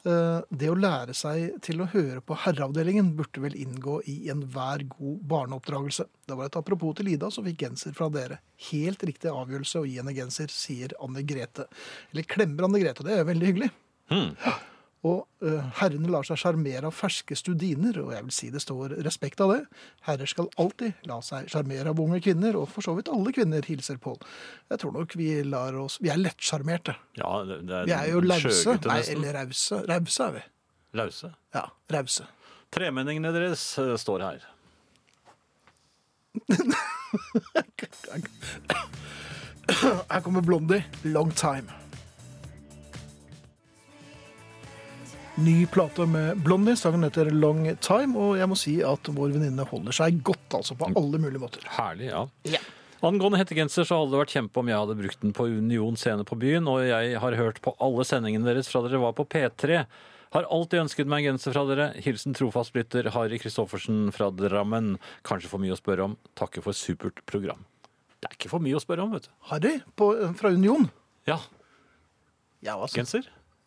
Det 0.00 0.68
å 0.72 0.78
lære 0.80 1.12
seg 1.12 1.58
til 1.60 1.82
å 1.84 1.88
høre 1.92 2.22
på 2.24 2.38
herreavdelingen 2.46 3.10
burde 3.18 3.42
vel 3.42 3.58
inngå 3.58 3.98
i 4.08 4.14
enhver 4.32 4.86
god 4.94 5.18
barneoppdragelse. 5.28 6.06
Det 6.24 6.38
var 6.38 6.48
et 6.48 6.56
apropos 6.56 6.94
til 6.96 7.10
Ida 7.12 7.28
som 7.34 7.44
fikk 7.44 7.66
genser 7.66 7.92
fra 7.98 8.08
dere. 8.14 8.38
Helt 8.70 9.04
riktig 9.04 9.28
avgjørelse 9.28 9.82
å 9.82 9.84
gi 9.84 9.98
henne 10.00 10.16
genser, 10.16 10.48
sier 10.48 10.96
Anne 11.04 11.26
Grete. 11.28 11.68
Eller 12.14 12.24
klemmer 12.32 12.70
Anne 12.70 12.80
Grete, 12.80 13.04
det 13.04 13.18
er 13.18 13.28
veldig 13.28 13.50
hyggelig. 13.50 13.72
Hmm. 14.08 14.32
Og 15.08 15.22
eh, 15.46 15.68
herrene 15.78 16.10
lar 16.12 16.26
seg 16.28 16.36
sjarmere 16.42 16.90
av 16.90 16.92
ferske 16.92 17.36
studiner, 17.38 17.96
og 18.02 18.10
jeg 18.12 18.24
vil 18.26 18.34
si 18.36 18.50
det 18.52 18.60
står 18.60 18.98
respekt 19.06 19.40
av 19.40 19.54
det. 19.54 19.60
Herrer 20.04 20.28
skal 20.28 20.50
alltid 20.60 21.06
la 21.08 21.22
seg 21.24 21.48
sjarmere 21.48 21.94
av 21.94 22.02
unge 22.04 22.20
kvinner, 22.24 22.58
og 22.60 22.68
for 22.68 22.84
så 22.84 22.92
vidt 22.98 23.08
alle 23.12 23.32
kvinner, 23.32 23.64
hilser 23.64 23.96
Pål. 24.02 24.18
Jeg 24.68 24.82
tror 24.82 24.92
nok 24.98 25.16
vi 25.16 25.30
lar 25.48 25.76
oss 25.80 25.96
Vi 26.04 26.12
er 26.12 26.20
lettsjarmerte. 26.20 26.94
Ja, 27.16 27.32
det, 27.48 27.62
det 27.70 27.86
Vi 27.88 27.96
er 27.96 28.12
jo 28.12 28.20
lause. 28.24 28.76
Nei, 28.84 29.00
eller 29.16 29.40
rause. 29.40 29.80
Rause 29.88 30.26
er 30.26 30.36
vi. 30.36 30.44
Lause. 31.00 31.32
Ja, 31.56 31.64
rause. 31.96 32.28
Tremenningene 32.74 33.32
deres 33.34 33.64
eh, 33.80 33.96
står 33.98 34.20
her. 34.28 34.40
Her 40.10 40.20
kommer 40.20 40.40
Blondie, 40.44 40.84
Long 41.02 41.32
Time. 41.32 41.72
Ny 45.40 45.66
plate 45.72 46.04
med 46.06 46.40
Blondie, 46.44 46.76
sangen 46.76 47.04
heter 47.06 47.30
Long 47.32 47.62
Time, 47.80 48.16
og 48.18 48.36
jeg 48.36 48.48
må 48.50 48.56
si 48.58 48.74
at 48.84 49.08
vår 49.14 49.32
venninne 49.36 49.64
holder 49.70 49.94
seg 49.96 50.18
godt, 50.26 50.56
altså, 50.58 50.74
på 50.76 50.90
alle 50.98 51.20
mulige 51.22 51.40
måter. 51.40 51.64
Herlig, 51.78 52.10
ja. 52.10 52.24
Ja. 52.50 52.60
Angående 53.06 53.38
hettegenser 53.40 53.86
så 53.88 53.96
hadde 54.02 54.12
det 54.12 54.20
vært 54.20 54.34
kjempe 54.34 54.60
om 54.60 54.68
jeg 54.68 54.76
hadde 54.82 54.96
brukt 54.98 55.22
den 55.22 55.32
på 55.36 55.46
Union 55.48 55.96
scene 55.96 56.26
på 56.28 56.36
byen, 56.40 56.68
og 56.68 56.82
jeg 56.84 57.14
har 57.22 57.36
hørt 57.38 57.62
på 57.64 57.72
alle 57.80 58.04
sendingene 58.04 58.44
deres 58.50 58.68
fra 58.68 58.82
dere 58.84 59.00
var 59.00 59.14
på 59.16 59.24
P3. 59.32 59.80
Har 60.36 60.50
alltid 60.52 60.82
ønsket 60.84 61.08
meg 61.10 61.24
en 61.24 61.32
genser 61.38 61.56
fra 61.56 61.64
dere. 61.70 61.88
Hilsen 62.04 62.36
trofast 62.36 62.76
lytter 62.76 63.08
Harry 63.16 63.40
Kristoffersen 63.40 64.10
fra 64.14 64.28
Drammen. 64.36 64.92
Kanskje 65.26 65.48
for 65.50 65.62
mye 65.62 65.72
å 65.74 65.80
spørre 65.80 66.04
om. 66.10 66.18
Takker 66.38 66.62
for 66.62 66.76
supert 66.76 67.24
program. 67.26 67.64
Det 68.20 68.28
er 68.28 68.36
ikke 68.36 68.52
for 68.52 68.62
mye 68.62 68.76
å 68.76 68.84
spørre 68.84 69.06
om, 69.08 69.16
vet 69.16 69.26
du. 69.26 69.32
Harry 69.48 69.78
på, 69.98 70.12
fra 70.38 70.52
Union. 70.52 70.90
Ja, 71.26 71.40
Ja, 72.60 72.76
altså. 72.76 73.00
genser. 73.00 73.24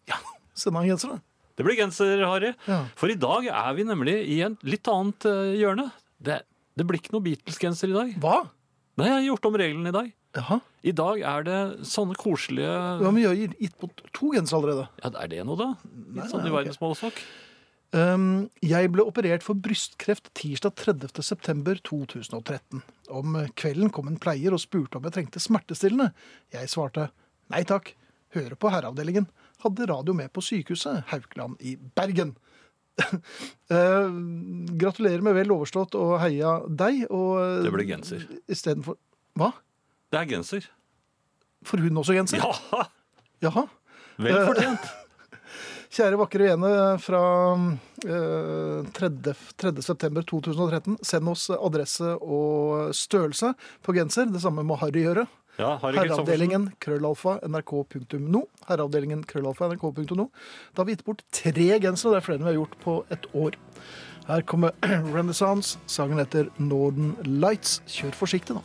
Ja, 0.07 0.21
send 0.53 0.77
han 0.77 0.85
genser, 0.93 1.17
da. 1.17 1.23
Det 1.53 1.65
blir 1.67 1.77
genser, 1.77 2.23
Harry. 2.25 2.53
Ja. 2.69 2.79
For 2.97 3.11
i 3.13 3.17
dag 3.19 3.45
er 3.51 3.77
vi 3.77 3.85
nemlig 3.85 4.15
i 4.33 4.39
en 4.45 4.57
litt 4.65 4.89
annet 4.89 5.27
eh, 5.29 5.53
hjørne. 5.59 5.91
Det, 6.23 6.39
det 6.77 6.85
blir 6.89 7.01
ikke 7.01 7.13
noe 7.13 7.25
Beatles-genser 7.25 7.91
i 7.93 7.97
dag. 7.97 8.13
Hva? 8.23 8.39
Nei, 8.97 9.07
jeg 9.09 9.15
har 9.19 9.25
gjort 9.27 9.49
om 9.49 9.57
reglene 9.61 9.91
i 9.93 9.95
dag. 9.95 10.11
Jaha. 10.33 10.57
I 10.81 10.91
dag 10.97 11.21
er 11.29 11.45
det 11.45 11.57
sånne 11.85 12.17
koselige 12.17 12.65
Ja, 12.73 13.05
men 13.05 13.19
Vi 13.19 13.25
har 13.27 13.37
gitt 13.37 13.75
på 13.77 13.89
to 14.17 14.31
gensere 14.33 14.59
allerede? 14.63 14.87
Ja, 15.03 15.11
er 15.21 15.29
det 15.29 15.43
noe, 15.45 15.57
da? 15.59 15.67
Nei, 15.93 16.23
Litt 16.23 16.31
sånn 16.33 16.41
i 16.41 16.49
i 16.49 16.53
ok. 16.53 16.57
verdensmålestokk. 16.57 17.19
Um, 17.93 18.23
jeg 18.65 18.89
ble 18.89 19.05
operert 19.05 19.45
for 19.45 19.53
brystkreft 19.61 20.31
tirsdag 20.33 20.73
30. 20.81 21.21
september 21.21 21.77
2013. 21.85 22.81
Om 23.13 23.37
kvelden 23.53 23.93
kom 23.93 24.09
en 24.09 24.17
pleier 24.17 24.55
og 24.57 24.63
spurte 24.63 24.97
om 24.97 25.05
jeg 25.05 25.13
trengte 25.19 25.41
smertestillende. 25.43 26.09
Jeg 26.55 26.71
svarte 26.73 27.11
nei 27.53 27.61
takk, 27.69 27.91
hører 28.33 28.57
på 28.57 28.73
herreavdelingen. 28.73 29.29
Hadde 29.63 29.87
radio 29.89 30.13
med 30.17 30.31
på 30.35 30.43
sykehuset 30.43 31.03
Haukeland 31.13 31.59
i 31.61 31.77
Bergen. 31.97 32.35
Eh, 33.73 34.09
gratulerer 34.77 35.23
med 35.25 35.33
vel 35.33 35.49
overstått 35.55 35.95
og 35.97 36.11
heia 36.21 36.59
deg. 36.69 37.07
Og 37.09 37.63
Det 37.65 37.71
ble 37.73 37.85
genser. 37.89 38.25
Istedenfor 38.45 38.99
Hva? 39.39 39.47
Det 40.13 40.19
er 40.19 40.27
genser. 40.29 40.67
For 41.65 41.81
hun 41.81 41.97
også 41.97 42.13
genser? 42.13 42.43
Ja! 42.43 42.83
Jaha. 43.47 43.63
Vel 44.21 44.35
Eh, 44.37 44.45
fortjent. 44.45 44.91
Kjære 45.93 46.17
vakre 46.21 46.47
Jene 46.51 46.69
fra 47.01 47.23
eh, 48.05 48.91
3. 48.97 49.09
3. 49.57 49.73
september 49.85 50.25
2013. 50.29 50.99
Send 51.05 51.29
oss 51.33 51.47
adresse 51.53 52.13
og 52.21 52.93
størrelse 52.97 53.55
på 53.85 53.93
genser. 53.97 54.29
Det 54.33 54.41
samme 54.43 54.65
må 54.65 54.77
Harry 54.81 55.07
gjøre. 55.07 55.25
Ja, 55.59 55.75
Herreavdelingen 55.83 56.71
krøllalfa 56.81 57.35
nrk.no. 57.45 58.41
Herreavdelingen 58.67 59.21
krøllalfa 59.29 59.67
nrk.no. 59.69 60.25
Da 60.73 60.81
har 60.81 60.87
vi 60.87 60.95
gitt 60.95 61.05
bort 61.05 61.21
tre 61.35 61.67
gensere. 61.83 62.15
Det 62.15 62.21
er 62.21 62.25
flere 62.25 62.39
enn 62.39 62.47
vi 62.47 62.51
har 62.53 62.59
gjort 62.61 62.77
på 62.81 62.95
et 63.13 63.27
år. 63.37 63.59
Her 64.27 64.45
kommer 64.49 64.73
Renaissance. 65.15 65.77
Sangen 65.85 66.17
heter 66.21 66.49
Northern 66.57 67.13
Lights. 67.27 67.81
Kjør 67.85 68.17
forsiktig, 68.17 68.57
nå. 68.57 68.63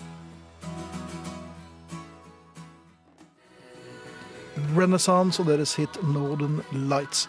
Renaissance 4.79 5.43
og 5.43 5.49
deres 5.49 5.75
hit 5.79 6.01
Northern 6.03 6.61
Lights. 6.73 7.27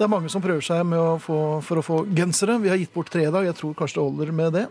Det 0.00 0.06
er 0.06 0.14
mange 0.14 0.30
som 0.32 0.40
prøver 0.40 0.64
seg 0.64 0.94
å 0.96 1.18
få, 1.20 1.34
for 1.60 1.76
å 1.76 1.82
få 1.84 1.96
gensere. 2.16 2.54
Vi 2.62 2.70
har 2.72 2.78
gitt 2.80 2.94
bort 2.94 3.10
tre 3.12 3.26
i 3.26 3.32
dag. 3.34 3.44
Jeg 3.44 3.58
tror 3.58 3.74
kanskje 3.76 3.98
det 3.98 4.04
holder 4.06 4.30
med 4.32 4.54
det. 4.56 4.62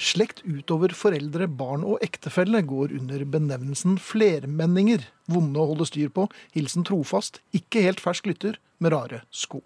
Slekt 0.00 0.40
utover 0.48 0.94
foreldre, 0.96 1.44
barn 1.44 1.84
og 1.84 2.00
ektefelle 2.06 2.62
går 2.64 2.94
under 2.96 3.26
benevnelsen 3.28 3.98
flermenninger. 4.00 5.04
Vonde 5.28 5.60
å 5.60 5.66
holde 5.74 5.90
styr 5.90 6.08
på. 6.08 6.24
Hilsen 6.56 6.88
trofast. 6.88 7.42
Ikke 7.52 7.84
helt 7.84 8.00
fersk 8.00 8.30
lytter 8.32 8.56
med 8.80 8.96
rare 8.96 9.20
sko. 9.28 9.60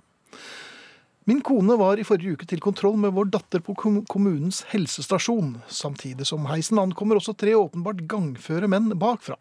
Min 1.25 1.41
kone 1.41 1.77
var 1.79 2.01
i 2.01 2.05
forrige 2.05 2.35
uke 2.35 2.47
til 2.51 2.59
kontroll 2.59 2.97
med 2.99 3.13
vår 3.15 3.29
datter 3.31 3.63
på 3.63 3.77
kommunens 3.79 4.65
helsestasjon. 4.73 5.53
Samtidig 5.71 6.27
som 6.27 6.49
heisen 6.51 6.81
ankommer 6.83 7.21
også 7.21 7.37
tre 7.39 7.55
åpenbart 7.55 8.01
gangføre 8.11 8.67
menn 8.67 8.91
bakfra. 8.99 9.37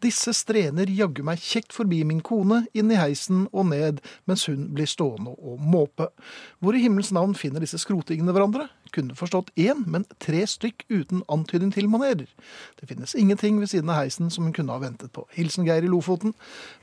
Disse 0.00 0.32
strener 0.32 0.88
jaggu 0.88 1.20
meg 1.28 1.42
kjekt 1.44 1.76
forbi 1.76 2.00
min 2.08 2.24
kone, 2.24 2.62
inn 2.72 2.88
i 2.94 2.96
heisen 2.96 3.44
og 3.52 3.68
ned, 3.74 4.00
mens 4.24 4.46
hun 4.48 4.70
blir 4.72 4.88
stående 4.88 5.36
og 5.36 5.60
måpe. 5.60 6.08
Hvor 6.64 6.72
i 6.72 6.80
himmels 6.86 7.12
navn 7.12 7.36
finner 7.36 7.60
disse 7.60 7.82
skrotingene 7.82 8.32
hverandre? 8.32 8.70
Kunne 8.96 9.18
forstått 9.18 9.52
én, 9.60 9.84
men 9.84 10.08
tre 10.24 10.46
stykk 10.48 10.86
uten 10.88 11.26
antydning 11.28 11.76
til 11.76 11.92
manerer. 11.92 12.28
Det 12.80 12.88
finnes 12.88 13.12
ingenting 13.12 13.60
ved 13.60 13.68
siden 13.74 13.92
av 13.92 14.06
heisen 14.06 14.32
som 14.32 14.48
hun 14.48 14.56
kunne 14.56 14.72
ha 14.72 14.80
ventet 14.80 15.12
på. 15.12 15.28
Hilsen 15.36 15.68
Geir 15.68 15.84
i 15.84 15.92
Lofoten. 15.92 16.32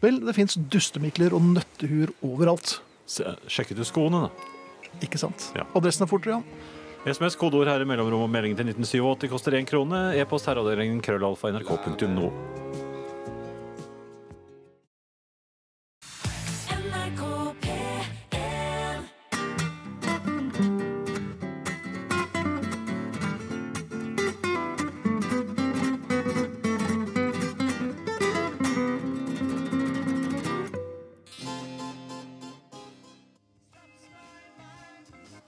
Vel, 0.05 0.21
det 0.21 0.37
fins 0.37 0.59
dustemikler 0.69 1.33
og 1.33 1.55
nøttehuer 1.55 2.13
overalt. 2.21 2.77
Sjekket 3.05 3.77
du 3.77 3.85
skoene, 3.85 4.27
da? 4.27 4.51
Ikke 5.05 5.19
sant? 5.21 5.51
Ja. 5.55 5.67
Adressen 5.77 6.05
er 6.05 6.09
fortere, 6.09 6.39
Jan. 6.39 6.43
SMS, 7.05 7.35
kodeord 7.37 7.69
her 7.69 7.83
i 7.83 7.85
mellomrom 7.85 8.23
og 8.25 8.31
meldingen 8.33 8.57
til 8.57 8.71
1987 8.71 9.29
koster 9.29 9.53
én 9.59 9.67
krone. 9.69 10.15
E-post 10.17 10.49
herreavdelingen 10.49 11.03
krøllalfa 11.05 11.51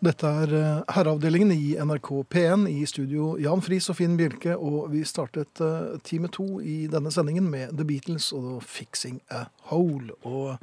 Dette 0.08 0.30
er 0.30 0.52
eh, 0.56 0.84
herreavdelingen 0.96 1.50
i 1.52 1.74
NRK 1.84 2.10
P1 2.32 2.67
i 2.72 2.86
studio 2.88 3.34
Jan 3.41 3.60
Friis 3.65 3.89
og 3.91 3.98
Finn 3.98 4.13
Bjelke, 4.15 4.54
og 4.56 4.91
vi 4.93 5.02
startet 5.08 5.60
eh, 5.63 5.98
time 6.08 6.30
to 6.32 6.62
i 6.63 6.86
denne 6.91 7.12
sendingen 7.12 7.50
med 7.52 7.74
The 7.76 7.84
Beatles 7.88 8.30
og 8.36 8.62
'Fixing 8.63 9.20
a 9.36 9.48
Hole'. 9.67 10.15
Og 10.24 10.56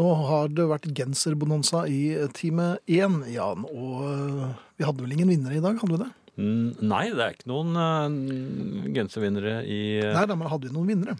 nå 0.00 0.08
har 0.30 0.48
det 0.56 0.68
vært 0.70 0.88
genserbonanza 0.96 1.84
i 1.90 2.14
eh, 2.14 2.30
time 2.32 2.78
én, 2.88 3.20
Jan, 3.34 3.66
og 3.68 4.56
vi 4.78 4.88
hadde 4.88 5.04
vel 5.04 5.16
ingen 5.18 5.34
vinnere 5.34 5.58
i 5.58 5.64
dag, 5.64 5.76
hadde 5.82 5.92
vi 5.92 6.04
det? 6.06 6.12
Mm, 6.36 6.70
Nei, 6.80 7.04
det 7.12 7.24
er 7.26 7.36
ikke 7.36 7.48
noen 7.48 7.76
uh, 7.80 8.88
genservinnere 8.92 9.62
i 9.64 9.80
Nei, 10.04 10.26
da, 10.28 10.36
men 10.36 10.48
hadde 10.52 10.68
vi 10.68 10.76
noen 10.76 10.94
vinnere? 10.94 11.16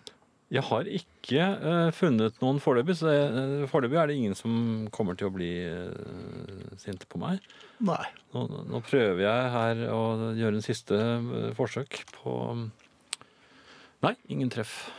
Jeg 0.46 0.62
har 0.68 0.86
ikke 0.86 1.46
uh, 1.58 1.88
funnet 1.90 2.36
noen 2.38 2.60
foreløpig, 2.62 2.94
så 3.00 3.10
uh, 3.10 3.64
foreløpig 3.70 3.98
er 3.98 4.10
det 4.10 4.18
ingen 4.20 4.36
som 4.38 4.52
kommer 4.94 5.18
til 5.18 5.26
å 5.26 5.34
bli 5.34 5.50
uh, 5.66 6.76
sinte 6.78 7.08
på 7.10 7.18
meg. 7.18 7.42
Nei. 7.82 8.04
Nå, 8.34 8.44
nå 8.70 8.80
prøver 8.86 9.24
jeg 9.24 9.48
her 9.56 9.82
å 9.90 10.02
gjøre 10.38 10.60
en 10.60 10.64
siste 10.64 10.96
forsøk 11.58 11.98
på 12.14 12.36
Nei, 14.04 14.12
ingen 14.30 14.50
treff. 14.52 14.92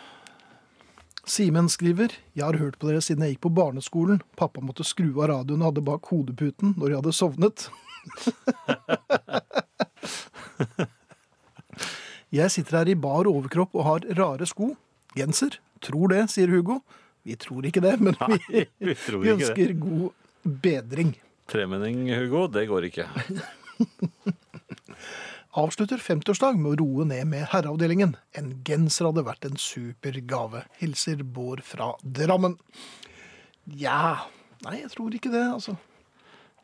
Simen 1.27 1.67
skriver 1.69 2.10
Jeg 2.36 2.43
har 2.43 2.57
hørt 2.60 2.79
på 2.79 2.88
dere 2.89 3.01
siden 3.03 3.23
jeg 3.23 3.36
gikk 3.36 3.43
på 3.45 3.55
barneskolen. 3.55 4.21
Pappa 4.39 4.60
måtte 4.63 4.83
skru 4.88 5.21
av 5.21 5.29
radioen 5.31 5.62
og 5.62 5.67
hadde 5.69 5.86
bak 5.86 6.03
hodeputen 6.12 6.73
når 6.75 6.88
jeg 6.89 6.99
hadde 7.01 7.15
sovnet. 7.15 7.57
jeg 12.39 12.51
sitter 12.51 12.77
her 12.81 12.88
i 12.91 12.99
bar 12.99 13.25
overkropp 13.29 13.71
og 13.77 13.88
har 13.88 13.99
rare 14.19 14.45
sko. 14.49 14.67
Genser. 15.17 15.60
Tror 15.84 16.13
det, 16.13 16.23
sier 16.34 16.51
Hugo. 16.51 16.82
Vi 17.27 17.36
tror 17.39 17.65
ikke 17.67 17.84
det, 17.84 17.97
men 17.99 18.15
vi, 18.17 18.38
Nei, 18.38 18.65
vi 18.80 18.93
vi 19.23 19.34
ønsker 19.34 19.73
det. 19.73 19.80
god 19.82 20.53
bedring. 20.63 21.15
Tremenning, 21.51 22.06
Hugo, 22.15 22.45
det 22.51 22.67
går 22.69 22.88
ikke. 22.89 23.08
Avslutter 25.58 25.97
50-årsdag 25.97 26.58
med 26.62 26.75
å 26.75 26.77
roe 26.84 27.06
ned 27.10 27.25
med 27.32 27.47
herreavdelingen. 27.49 28.13
En 28.38 28.51
genser 28.67 29.08
hadde 29.10 29.23
vært 29.25 29.47
en 29.47 29.58
super 29.60 30.19
gave. 30.30 30.63
Hilser 30.82 31.23
Bård 31.25 31.63
fra 31.65 31.95
Drammen. 32.03 32.60
Ja 33.77 34.27
Nei, 34.65 34.80
jeg 34.80 34.89
tror 34.93 35.13
ikke 35.13 35.30
det, 35.30 35.43
altså. 35.53 35.75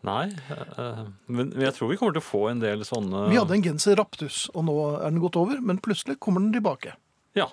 Nei, 0.04 0.32
eh, 0.52 1.02
men 1.32 1.52
jeg 1.62 1.76
tror 1.76 1.92
vi 1.92 1.98
kommer 2.00 2.16
til 2.16 2.24
å 2.24 2.26
få 2.26 2.42
en 2.50 2.62
del 2.64 2.82
sånne 2.88 3.28
Vi 3.30 3.38
hadde 3.38 3.54
en 3.56 3.64
genser 3.64 3.96
raptus, 4.00 4.48
og 4.52 4.66
nå 4.68 4.76
er 4.98 5.06
den 5.12 5.22
gått 5.24 5.38
over, 5.40 5.62
men 5.64 5.80
plutselig 5.84 6.18
kommer 6.24 6.42
den 6.44 6.56
tilbake. 6.56 6.96
Ja. 7.38 7.52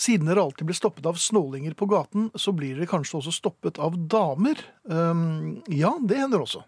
Siden 0.00 0.30
dere 0.30 0.40
alltid 0.40 0.64
blir 0.70 0.78
stoppet 0.78 1.04
av 1.06 1.18
snålinger 1.20 1.74
på 1.76 1.88
gaten, 1.90 2.30
så 2.34 2.54
blir 2.56 2.78
dere 2.78 2.88
kanskje 2.88 3.18
også 3.18 3.34
stoppet 3.36 3.80
av 3.82 3.98
damer. 4.08 4.62
Um, 4.88 5.58
ja, 5.68 5.92
det 6.00 6.22
hender 6.22 6.46
også. 6.46 6.62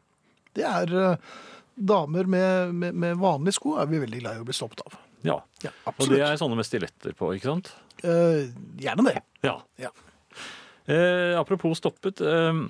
Det 0.53 0.67
er 0.69 0.93
uh, 0.93 1.39
damer 1.75 2.29
med, 2.29 2.75
med, 2.77 2.99
med 3.07 3.17
vanlige 3.23 3.57
sko 3.57 3.79
er 3.81 3.89
vi 3.89 4.03
veldig 4.03 4.21
glad 4.21 4.37
i 4.37 4.43
å 4.43 4.49
bli 4.49 4.57
stoppet 4.57 4.85
av. 4.85 4.99
ja. 5.25 5.39
Ja, 5.65 5.71
Og 5.95 6.11
det 6.11 6.21
er 6.27 6.37
sånne 6.41 6.59
med 6.59 6.67
stiletter 6.67 7.15
på, 7.17 7.31
ikke 7.37 7.49
sant? 7.49 7.73
Uh, 8.05 8.51
gjerne 8.83 9.07
det. 9.09 9.23
Ja. 9.47 9.57
Ja. 9.81 9.93
Uh, 10.91 11.39
apropos 11.39 11.79
stoppet. 11.79 12.21
Eh, 12.21 12.61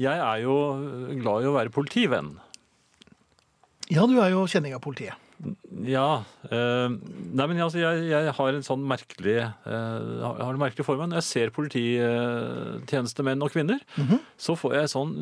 jeg 0.00 0.18
er 0.24 0.40
jo 0.42 0.56
glad 1.20 1.44
i 1.44 1.50
å 1.50 1.54
være 1.54 1.72
politivenn. 1.72 2.34
Ja, 3.92 4.08
du 4.08 4.16
er 4.18 4.32
jo 4.32 4.46
kjenning 4.50 4.74
av 4.74 4.82
politiet. 4.84 5.14
Ja. 5.86 6.24
Eh, 6.48 6.88
nei, 6.88 7.46
men 7.46 7.58
altså, 7.60 7.78
jeg, 7.82 8.06
jeg 8.08 8.32
har 8.38 8.56
en 8.56 8.64
sånn 8.64 8.84
merkelig 8.88 9.34
eh, 9.42 10.22
har 10.24 10.48
en 10.54 10.60
merkelig 10.60 10.86
form. 10.86 11.02
Når 11.10 11.20
jeg 11.20 11.26
ser 11.28 11.52
polititjenestemenn 11.56 13.44
og 13.44 13.52
-kvinner, 13.52 13.82
så 14.40 14.56
får 14.56 14.74
jeg 14.78 14.92
sånn 14.94 15.12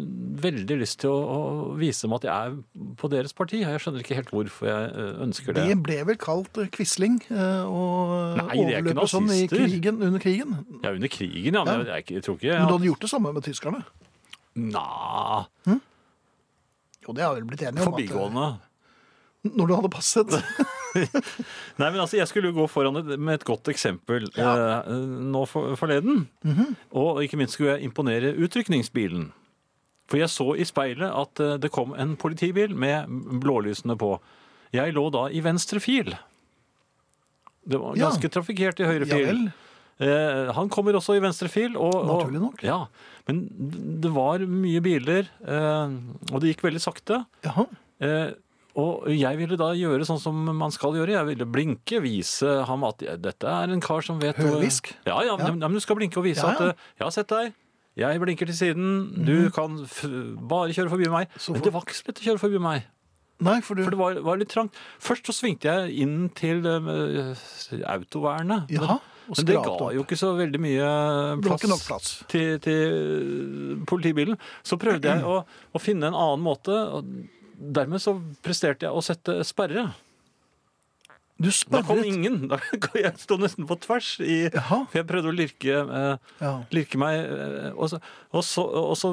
veldig 0.45 0.79
lyst 0.81 1.01
til 1.03 1.11
å, 1.11 1.19
å 1.19 1.41
vise 1.81 2.07
dem 2.07 2.15
at 2.17 2.27
jeg 2.29 2.33
er 2.35 2.55
på 3.01 3.11
deres 3.11 3.35
parti. 3.37 3.63
Jeg 3.65 3.83
skjønner 3.83 4.05
ikke 4.05 4.19
helt 4.21 4.31
hvorfor 4.35 4.71
jeg 4.71 4.93
eh, 4.95 5.23
ønsker 5.27 5.57
det. 5.57 5.67
Det 5.73 5.79
ble 5.83 5.99
vel 6.13 6.21
kalt 6.21 6.63
Quisling 6.75 7.19
og 7.31 8.39
Nei, 8.39 8.55
de 8.55 8.75
er 8.75 8.83
ikke 8.85 8.95
overløp 8.95 9.03
og 9.03 9.11
sånn 9.11 9.31
i 9.35 9.43
krigen, 9.51 10.03
under 10.03 10.23
krigen. 10.23 10.55
Ja, 10.85 10.95
under 10.95 11.11
krigen, 11.11 11.55
ja. 11.59 11.65
Men 11.65 11.87
jeg, 11.87 11.91
jeg, 11.91 12.19
jeg 12.19 12.27
tror 12.27 12.39
ikke 12.39 12.59
Men 12.59 12.69
du 12.71 12.77
hadde 12.79 12.91
gjort 12.93 13.07
det 13.07 13.11
samme 13.11 13.35
med 13.35 13.47
tyskerne? 13.47 13.83
Nja 14.55 15.47
Jo, 17.05 17.13
det 17.13 17.25
har 17.27 17.35
vel 17.35 17.45
blitt 17.49 17.63
enige 17.67 17.83
om. 17.83 17.91
at, 17.91 17.99
Forbigående. 17.99 18.47
eh, 18.55 18.74
Når 19.45 19.69
du 19.69 19.75
hadde 19.77 19.91
passet. 19.93 20.35
Nei, 21.81 21.89
men 21.91 22.01
altså, 22.01 22.17
Jeg 22.17 22.29
skulle 22.31 22.49
jo 22.53 22.57
gå 22.63 22.67
foran 22.71 22.97
med 23.19 23.35
et 23.35 23.47
godt 23.47 23.69
eksempel 23.73 24.29
eh, 24.41 24.93
nå 25.35 25.43
for, 25.51 25.75
forleden. 25.77 26.27
Og 26.97 27.23
ikke 27.25 27.41
minst 27.41 27.59
skulle 27.59 27.75
jeg 27.77 27.89
imponere 27.91 28.35
utrykningsbilen. 28.41 29.29
For 30.11 30.21
jeg 30.21 30.33
så 30.33 30.47
i 30.61 30.67
speilet 30.69 31.09
at 31.11 31.43
eh, 31.45 31.57
det 31.61 31.73
kom 31.75 31.93
en 31.99 32.15
politibil 32.21 32.73
med 32.77 33.11
blålysene 33.43 33.99
på. 34.01 34.15
Jeg 34.75 34.95
lå 34.97 35.09
da 35.15 35.27
i 35.33 35.43
venstre 35.45 35.83
fil. 35.83 36.15
Det 37.65 37.81
var 37.81 37.97
Ja. 37.97 38.09
ganske 38.11 38.29
trafikkert 38.33 38.81
i 38.81 38.89
høyre 38.89 39.09
fil. 39.09 39.45
Ja, 39.49 39.61
Eh, 40.03 40.49
han 40.57 40.69
kommer 40.75 40.97
også 40.99 41.15
i 41.15 41.23
venstre 41.23 41.47
fil. 41.47 41.77
Og, 41.79 41.95
og, 41.95 42.09
Naturlig 42.09 42.41
nok. 42.43 42.63
Ja, 42.67 42.81
men 43.29 43.45
det 44.03 44.11
var 44.15 44.43
mye 44.43 44.81
biler, 44.83 45.29
eh, 45.47 45.95
og 46.33 46.41
det 46.43 46.51
gikk 46.51 46.65
veldig 46.67 46.83
sakte. 46.83 47.21
Jaha. 47.47 47.69
Eh, 48.03 48.33
og 48.75 49.05
jeg 49.15 49.39
ville 49.39 49.57
da 49.61 49.69
gjøre 49.79 50.07
sånn 50.09 50.19
som 50.19 50.39
man 50.59 50.73
skal 50.75 50.97
gjøre. 50.99 51.15
Jeg 51.15 51.29
ville 51.29 51.47
blinke, 51.47 52.01
vise 52.03 52.57
ham 52.67 52.87
at 52.89 53.05
dette 53.23 53.51
er 53.51 53.71
en 53.71 53.83
kar 53.85 54.03
som 54.03 54.19
vet 54.23 54.39
Høvisk. 54.41 54.91
Ja, 55.07 55.21
ja, 55.23 55.37
Ja. 55.39 55.53
Men, 55.53 55.77
du 55.77 55.83
skal 55.83 55.99
blinke 56.01 56.19
og 56.19 56.27
vise 56.27 56.43
Ja, 56.43 56.51
ja. 56.51 56.55
at 56.55 56.75
eh, 56.75 56.89
jeg 56.99 57.07
har 57.07 57.15
sett 57.15 57.31
deg. 57.31 57.55
Jeg 57.95 58.19
blinker 58.21 58.51
til 58.51 58.57
siden. 58.59 58.89
Du 59.27 59.51
kan 59.55 59.79
f 59.87 60.03
bare 60.51 60.75
kjøre 60.75 60.91
forbi 60.91 61.07
meg. 61.13 61.31
Så 61.39 61.55
Men 61.55 61.63
det 61.63 61.73
var 61.73 61.87
ikke 61.87 61.95
så 61.95 62.09
lett 62.09 62.23
å 62.25 62.27
kjøre 62.27 62.43
forbi 62.43 62.63
meg. 62.63 62.91
Nei, 63.45 63.61
for 63.67 63.79
du 63.79 63.85
For 63.85 63.95
det 63.95 63.99
var, 63.99 64.19
var 64.27 64.39
litt 64.41 64.51
trangt. 64.51 64.75
Først 65.03 65.27
så 65.31 65.35
svingte 65.35 65.71
jeg 65.71 65.95
inn 66.03 66.29
til 66.35 66.67
uh, 66.67 67.35
autovernet. 67.91 68.71
Jaha. 68.75 68.99
Men, 68.99 69.39
men 69.39 69.47
det 69.49 69.55
ga 69.57 69.71
opp. 69.73 69.87
jo 69.95 70.03
ikke 70.05 70.19
så 70.21 70.35
veldig 70.37 70.61
mye 70.61 70.89
plass, 71.47 71.87
plass. 71.87 72.11
Til, 72.29 72.59
til 72.61 73.79
politibilen. 73.89 74.37
Så 74.67 74.77
prøvde 74.81 75.15
jeg 75.15 75.25
å, 75.33 75.39
å 75.47 75.83
finne 75.83 76.11
en 76.11 76.19
annen 76.19 76.45
måte. 76.45 76.75
og 76.75 77.09
Dermed 77.65 78.03
så 78.03 78.19
presterte 78.45 78.89
jeg 78.89 78.93
å 78.93 79.03
sette 79.05 79.39
sperre. 79.47 79.89
Du 81.41 81.51
sperret? 81.51 81.83
Da 81.83 81.89
kom 81.89 82.05
ingen. 82.07 82.37
Da 82.51 82.61
jeg 82.99 83.15
sto 83.19 83.39
nesten 83.41 83.67
på 83.67 83.79
tvers. 83.83 84.13
I, 84.23 84.37
for 84.53 84.95
jeg 85.01 85.09
prøvde 85.09 85.33
å 85.33 85.35
lirke, 85.35 85.81
eh, 85.83 86.31
Ja. 86.43 86.53
lirke 86.75 87.01
meg, 87.01 87.25
eh, 87.25 87.73
og 87.75 87.91
så, 87.91 87.99
og 88.31 88.47
så, 88.47 88.67
og 88.85 88.95
så 89.01 89.11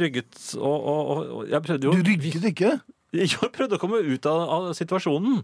rygget 0.00 0.54
og, 0.56 0.88
og, 0.88 1.44
Jeg 1.50 1.62
prøvde 1.66 1.88
jo 1.88 1.94
Du 1.98 2.08
rygget 2.08 2.48
ikke? 2.54 2.78
Jeg 3.20 3.50
prøvde 3.52 3.74
å 3.74 3.82
komme 3.82 3.98
ut 4.06 4.26
av, 4.30 4.40
av 4.54 4.66
situasjonen. 4.78 5.40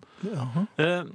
Eh, 0.78 1.08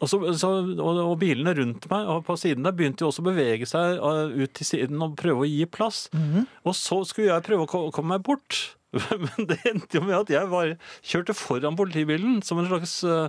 og, 0.00 0.08
så, 0.08 0.48
og, 0.48 1.12
bilene 1.20 1.52
rundt 1.58 1.88
meg 1.90 2.08
og 2.08 2.22
på 2.24 2.38
siden 2.40 2.64
der 2.64 2.72
begynte 2.76 3.04
jo 3.04 3.10
også 3.10 3.20
å 3.20 3.28
bevege 3.28 3.68
seg 3.68 3.98
eh, 3.98 4.32
ut 4.46 4.54
til 4.56 4.68
siden 4.68 5.04
og 5.04 5.18
prøve 5.20 5.44
å 5.44 5.50
gi 5.50 5.66
plass. 5.68 6.06
Mhm. 6.16 6.46
Og 6.64 6.76
så 6.78 7.02
skulle 7.04 7.34
jeg 7.34 7.46
prøve 7.50 7.68
å 7.68 7.88
komme 7.92 8.16
meg 8.16 8.24
bort. 8.26 8.77
Men 9.24 9.46
det 9.50 9.58
endte 9.68 9.98
jo 9.98 10.04
med 10.06 10.16
at 10.22 10.30
jeg 10.32 10.48
var, 10.50 10.74
kjørte 11.04 11.34
foran 11.36 11.76
politibilen 11.78 12.38
som 12.46 12.60
en 12.62 12.68
slags 12.70 12.94
eh, 13.04 13.28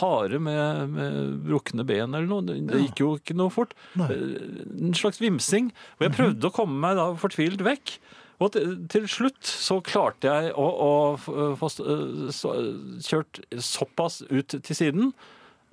hare 0.00 0.40
med, 0.42 0.90
med 0.92 1.20
brukne 1.46 1.86
ben 1.88 2.10
eller 2.10 2.26
noe. 2.28 2.42
Det, 2.48 2.58
det 2.72 2.80
gikk 2.88 3.04
jo 3.04 3.12
ikke 3.20 3.36
noe 3.38 3.52
fort. 3.54 3.72
Nei. 4.00 4.10
Eh, 4.10 4.66
En 4.90 4.98
slags 4.98 5.22
vimsing. 5.22 5.70
Og 5.98 6.08
jeg 6.08 6.16
prøvde 6.18 6.50
å 6.50 6.54
komme 6.56 6.76
meg 6.82 6.98
da 6.98 7.06
fortvilt 7.22 7.62
vekk. 7.64 7.94
Og 8.42 8.50
til, 8.56 8.74
til 8.90 9.04
slutt 9.08 9.46
så 9.46 9.78
klarte 9.86 10.26
jeg 10.26 10.50
å, 10.58 10.64
å 10.66 11.54
få 11.56 11.68
kjørt 13.06 13.40
såpass 13.62 14.22
ut 14.26 14.56
til 14.58 14.76
siden 14.76 15.12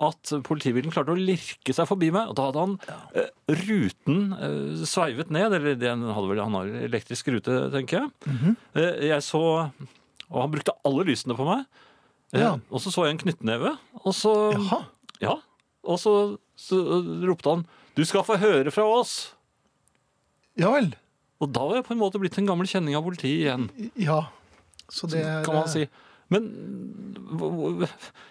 at 0.02 0.32
politibilen 0.48 0.94
klarte 0.94 1.14
å 1.14 1.20
lirke 1.20 1.74
seg 1.76 1.88
forbi 1.90 2.10
meg. 2.14 2.32
Og 2.32 2.38
da 2.40 2.48
hadde 2.50 2.64
han 2.64 2.74
eh, 3.18 3.30
ruten 3.62 4.22
eh, 4.38 4.82
sveivet 4.90 5.30
ned, 5.34 5.54
eller 5.58 5.78
det, 5.78 5.92
hadde 5.92 6.32
vel 6.32 6.42
han 6.42 6.58
har 6.58 6.72
elektrisk 6.88 7.30
rute, 7.36 7.58
tenker 7.76 8.02
jeg. 8.02 8.56
eh, 8.80 9.06
jeg 9.12 9.22
så 9.28 9.44
Og 10.32 10.38
han 10.40 10.52
brukte 10.54 10.74
alle 10.88 11.06
lysene 11.10 11.36
på 11.38 11.46
meg. 11.48 11.66
Ja. 12.34 12.56
Og 12.72 12.80
så 12.80 12.94
så 12.94 13.06
jeg 13.06 13.18
en 13.18 13.24
knyttneve, 13.26 13.74
og 14.02 14.14
så 14.16 14.32
Jaha. 14.56 14.78
ja, 15.20 15.34
og 15.84 15.98
så, 16.00 16.14
så 16.56 16.78
ropte 17.28 17.50
han 17.52 17.66
'Du 17.96 18.06
skal 18.08 18.24
få 18.24 18.38
høre 18.40 18.72
fra 18.72 18.86
oss'. 18.88 19.34
Ja 20.56 20.72
vel. 20.72 20.94
Og 21.42 21.52
da 21.52 21.66
var 21.68 21.76
jeg 21.82 21.86
på 21.90 21.94
en 21.96 22.00
måte 22.00 22.20
blitt 22.22 22.38
en 22.40 22.48
gammel 22.48 22.70
kjenning 22.70 22.96
av 22.96 23.04
politiet 23.04 23.44
igjen, 23.44 23.68
Ja. 24.00 24.30
Så 24.92 25.08
det 25.08 25.24
er 25.24 25.44
kan 25.44 25.56
man 25.56 25.68
si. 25.72 25.88
Men 26.32 26.48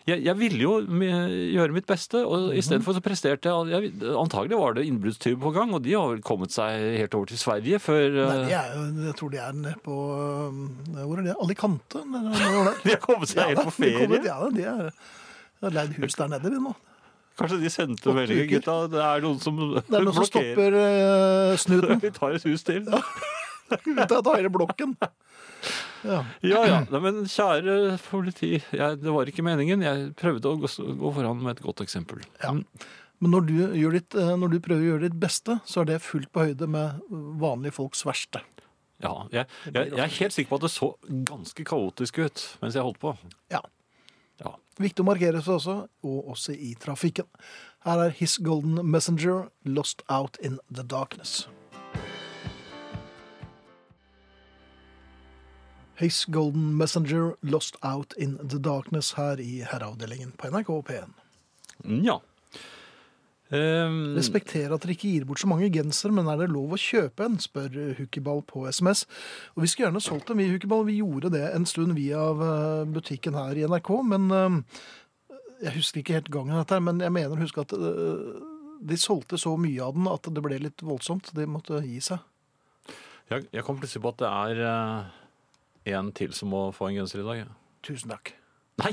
jeg, 0.09 0.19
jeg 0.27 0.35
ville 0.37 0.61
jo 0.61 0.73
gjøre 0.85 1.73
mitt 1.73 1.87
beste, 1.89 2.21
og 2.27 2.53
i 2.57 2.63
stedet 2.65 2.85
for 2.85 2.97
så 2.97 3.03
presterte 3.05 3.49
jeg, 3.49 3.71
jeg 3.73 4.13
Antagelig 4.21 4.59
var 4.61 4.77
det 4.77 4.85
innbruddstyver 4.89 5.41
på 5.41 5.53
gang, 5.57 5.73
og 5.77 5.85
de 5.85 5.95
har 5.97 6.11
vel 6.13 6.21
kommet 6.27 6.53
seg 6.55 6.85
helt 6.99 7.17
over 7.17 7.31
til 7.31 7.41
Sverige 7.41 7.81
før 7.83 8.19
Nei, 8.19 8.27
eh, 8.27 8.45
de 8.51 8.59
er 8.59 9.09
jeg 9.09 9.17
tror 9.21 9.33
de 9.33 9.41
er 9.41 9.57
nede 9.57 9.81
på 9.85 9.97
øh, 10.17 10.61
Hvor 10.99 11.23
er 11.23 11.27
det? 11.31 11.39
Alicante? 11.45 12.05
De 12.85 12.93
har 12.93 13.03
kommet 13.05 13.33
seg 13.33 13.53
helt 13.53 13.65
på 13.65 13.73
de 13.73 13.97
kommet, 13.97 14.21
ferie. 14.21 14.23
Ja, 14.29 14.39
de 14.53 14.69
er 14.69 14.95
de 15.61 15.69
har 15.69 15.75
leid 15.77 15.97
hus 16.01 16.15
der 16.17 16.31
nede, 16.33 16.51
de 16.55 16.61
nå. 16.63 16.71
Kanskje 17.41 17.59
de 17.61 17.71
sendte 17.73 18.13
meldinger, 18.17 18.47
gutta. 18.49 18.77
Det 18.93 19.01
er 19.05 19.25
noen 19.25 19.41
som 19.41 19.59
Det 19.61 19.97
er 19.97 20.07
noen 20.07 20.17
som 20.17 20.29
stopper 20.33 20.77
øh, 20.81 21.59
snuten 21.61 22.01
Vi 22.05 22.13
tar 22.17 22.37
et 22.37 22.47
hus 22.49 22.65
til. 22.65 22.89
ut 24.01 24.15
av 24.17 24.31
blokken. 24.55 24.97
Ja. 26.03 26.23
Ja, 26.41 26.63
ja. 26.65 26.79
Nei, 26.89 27.01
men 27.05 27.25
kjære 27.29 27.99
politi, 28.07 28.55
jeg, 28.73 29.01
det 29.03 29.13
var 29.13 29.29
ikke 29.29 29.45
meningen. 29.45 29.85
Jeg 29.85 30.13
prøvde 30.21 30.49
å 30.49 30.61
gå, 30.63 30.71
gå 31.01 31.13
foran 31.17 31.43
med 31.45 31.59
et 31.59 31.65
godt 31.65 31.83
eksempel. 31.85 32.23
Ja. 32.43 32.55
Men 33.21 33.35
når 33.35 33.49
du, 33.49 33.57
ditt, 33.93 34.17
øh, 34.17 34.33
når 34.41 34.55
du 34.55 34.61
prøver 34.65 34.81
å 34.81 34.89
gjøre 34.95 35.09
ditt 35.09 35.19
beste, 35.21 35.59
så 35.69 35.83
er 35.83 35.91
det 35.91 35.99
fullt 36.05 36.31
på 36.33 36.47
høyde 36.49 36.69
med 36.73 37.03
vanlige 37.11 37.77
folks 37.77 38.07
verste. 38.09 38.41
Ja, 39.01 39.13
jeg, 39.33 39.47
jeg, 39.69 39.93
jeg 39.93 40.01
er 40.05 40.17
helt 40.17 40.37
sikker 40.37 40.53
på 40.53 40.61
at 40.61 40.65
det 40.67 40.73
så 40.73 40.91
ganske 41.29 41.65
kaotisk 41.69 42.21
ut 42.21 42.43
mens 42.61 42.77
jeg 42.77 42.85
holdt 42.85 43.01
på. 43.01 43.15
Ja. 43.53 43.63
Ja. 44.41 44.55
Viktig 44.81 45.05
å 45.05 45.09
markere 45.09 45.41
seg 45.45 45.59
også, 45.59 45.77
og 46.05 46.33
også 46.33 46.57
i 46.57 46.75
trafikken. 46.81 47.29
Her 47.85 48.07
er 48.07 48.17
His 48.17 48.39
Golden 48.45 48.81
Messenger, 48.89 49.49
Lost 49.69 50.05
Out 50.09 50.41
in 50.45 50.61
the 50.73 50.85
Darkness. 50.85 51.47
His 56.01 56.25
Golden 56.33 56.73
Messenger, 56.79 57.35
Lost 57.43 57.77
Out 57.85 58.15
in 58.17 58.39
the 58.41 58.59
Darkness 58.59 59.13
her 59.19 59.41
i 59.41 59.61
herreavdelingen 59.69 60.33
på 60.39 60.49
NRK 60.49 60.71
P1. 60.89 61.11
Mm, 61.85 62.05
ja. 62.07 62.21
Um... 63.51 64.15
Respekterer 64.15 64.73
at 64.73 64.85
dere 64.85 64.95
ikke 64.95 65.11
gir 65.11 65.27
bort 65.29 65.43
så 65.43 65.49
mange 65.51 65.69
gensere, 65.75 66.15
men 66.15 66.29
er 66.31 66.39
det 66.41 66.49
lov 66.55 66.73
å 66.73 66.81
kjøpe 66.81 67.27
en, 67.27 67.37
spør 67.43 67.77
Hukiball 67.99 68.41
på 68.49 68.65
SMS. 68.71 69.05
Og 69.57 69.65
vi 69.65 69.69
skulle 69.69 69.91
gjerne 69.91 70.05
solgt 70.05 70.31
dem, 70.31 70.41
vi 70.41 70.49
Hukiball. 70.55 70.87
Vi 70.89 71.01
gjorde 71.03 71.35
det 71.35 71.45
en 71.51 71.69
stund 71.69 71.99
via 71.99 72.23
eh, 72.33 72.89
butikken 72.89 73.37
her 73.37 73.59
i 73.61 73.69
NRK, 73.69 73.93
men 74.15 74.33
eh, 74.37 74.81
jeg 75.67 75.77
husker 75.77 76.01
ikke 76.01 76.17
helt 76.21 76.33
gangen 76.33 76.57
dette, 76.57 76.81
men 76.81 77.05
jeg 77.05 77.13
mener 77.13 77.37
å 77.37 77.45
huske 77.45 77.67
at 77.67 77.77
eh, 77.77 78.27
de 78.81 78.97
solgte 78.97 79.37
så 79.37 79.53
mye 79.61 79.85
av 79.85 79.99
den 79.99 80.09
at 80.09 80.33
det 80.33 80.49
ble 80.49 80.65
litt 80.65 80.81
voldsomt. 80.87 81.35
De 81.37 81.45
måtte 81.45 81.85
gi 81.85 82.01
seg. 82.09 82.23
jeg, 83.29 83.51
jeg 83.53 83.67
kom 83.67 83.83
plutselig 83.83 84.07
på 84.07 84.15
at 84.15 84.23
det 84.23 84.31
er 84.31 85.19
en 85.89 86.13
til 86.17 86.35
som 86.37 86.53
må 86.53 86.67
få 86.77 86.91
en 86.91 87.01
genser 87.01 87.23
i 87.23 87.27
dag. 87.27 87.43
ja. 87.45 87.49
Tusen 87.87 88.13
takk. 88.13 88.35
Nei! 88.83 88.93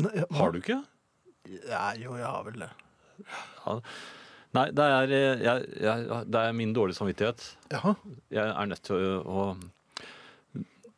Nei, 0.00 0.12
Har 0.32 0.52
du 0.52 0.58
ikke? 0.62 0.78
Ja, 1.68 1.92
jo, 1.98 2.14
jeg 2.16 2.26
har 2.26 2.44
vel 2.46 2.62
det. 2.64 2.70
Ja. 3.66 3.78
Nei, 4.52 4.66
det 4.76 4.84
er, 4.84 5.12
eh, 5.16 5.42
jeg, 5.44 5.66
jeg, 5.80 6.20
det 6.28 6.40
er 6.40 6.52
min 6.56 6.72
dårlige 6.76 6.98
samvittighet. 6.98 7.44
Jaha. 7.72 7.94
Jeg 8.32 8.48
er 8.52 8.68
nødt 8.68 8.82
til 8.84 8.96
å, 9.00 9.14
å 9.24 9.44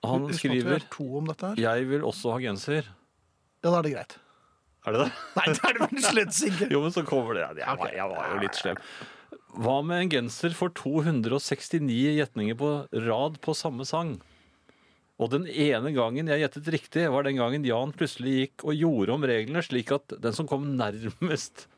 Han 0.05 0.27
Husk 0.27 0.35
at 0.35 0.35
vi 0.35 0.61
skriver 0.61 0.77
er 0.77 0.87
to 0.93 1.07
om 1.21 1.31
dette 1.31 1.53
her. 1.53 1.61
'Jeg 1.63 1.89
vil 1.89 2.05
også 2.05 2.35
ha 2.35 2.41
genser'. 2.43 2.91
Ja, 3.65 3.71
da 3.71 3.79
er 3.79 3.87
det 3.87 3.93
greit. 3.95 4.17
Er 4.85 4.93
det 4.93 5.05
det? 5.07 5.11
Nei, 5.39 5.47
det 5.55 5.63
er 5.65 5.79
det 5.79 5.87
vel 5.87 6.03
slett 6.05 6.41
ikke. 6.51 6.69
Jo, 6.75 6.83
men 6.85 6.93
så 6.93 7.05
kommer 7.09 7.39
det. 7.39 7.47
Jeg 7.63 7.79
var, 7.81 7.93
jeg 7.95 8.11
var 8.11 8.33
jo 8.35 8.41
litt 8.43 8.59
slem. 8.59 8.83
Hva 9.55 9.77
med 9.87 10.03
en 10.03 10.11
genser 10.13 10.55
for 10.59 10.75
269 10.75 12.19
gjetninger 12.19 12.59
på 12.59 12.71
rad 13.07 13.39
på 13.41 13.55
samme 13.57 13.87
sang? 13.89 14.17
Og 15.23 15.31
den 15.31 15.45
ene 15.47 15.93
gangen 15.95 16.27
jeg 16.27 16.41
gjettet 16.43 16.69
riktig, 16.75 17.05
var 17.13 17.23
den 17.23 17.37
gangen 17.39 17.65
Jan 17.67 17.93
plutselig 17.95 18.33
gikk 18.41 18.65
og 18.67 18.75
gjorde 18.75 19.15
om 19.15 19.27
reglene 19.31 19.63
slik 19.63 19.93
at 19.95 20.17
den 20.21 20.35
som 20.35 20.49
kom 20.51 20.65
nærmest 20.79 21.69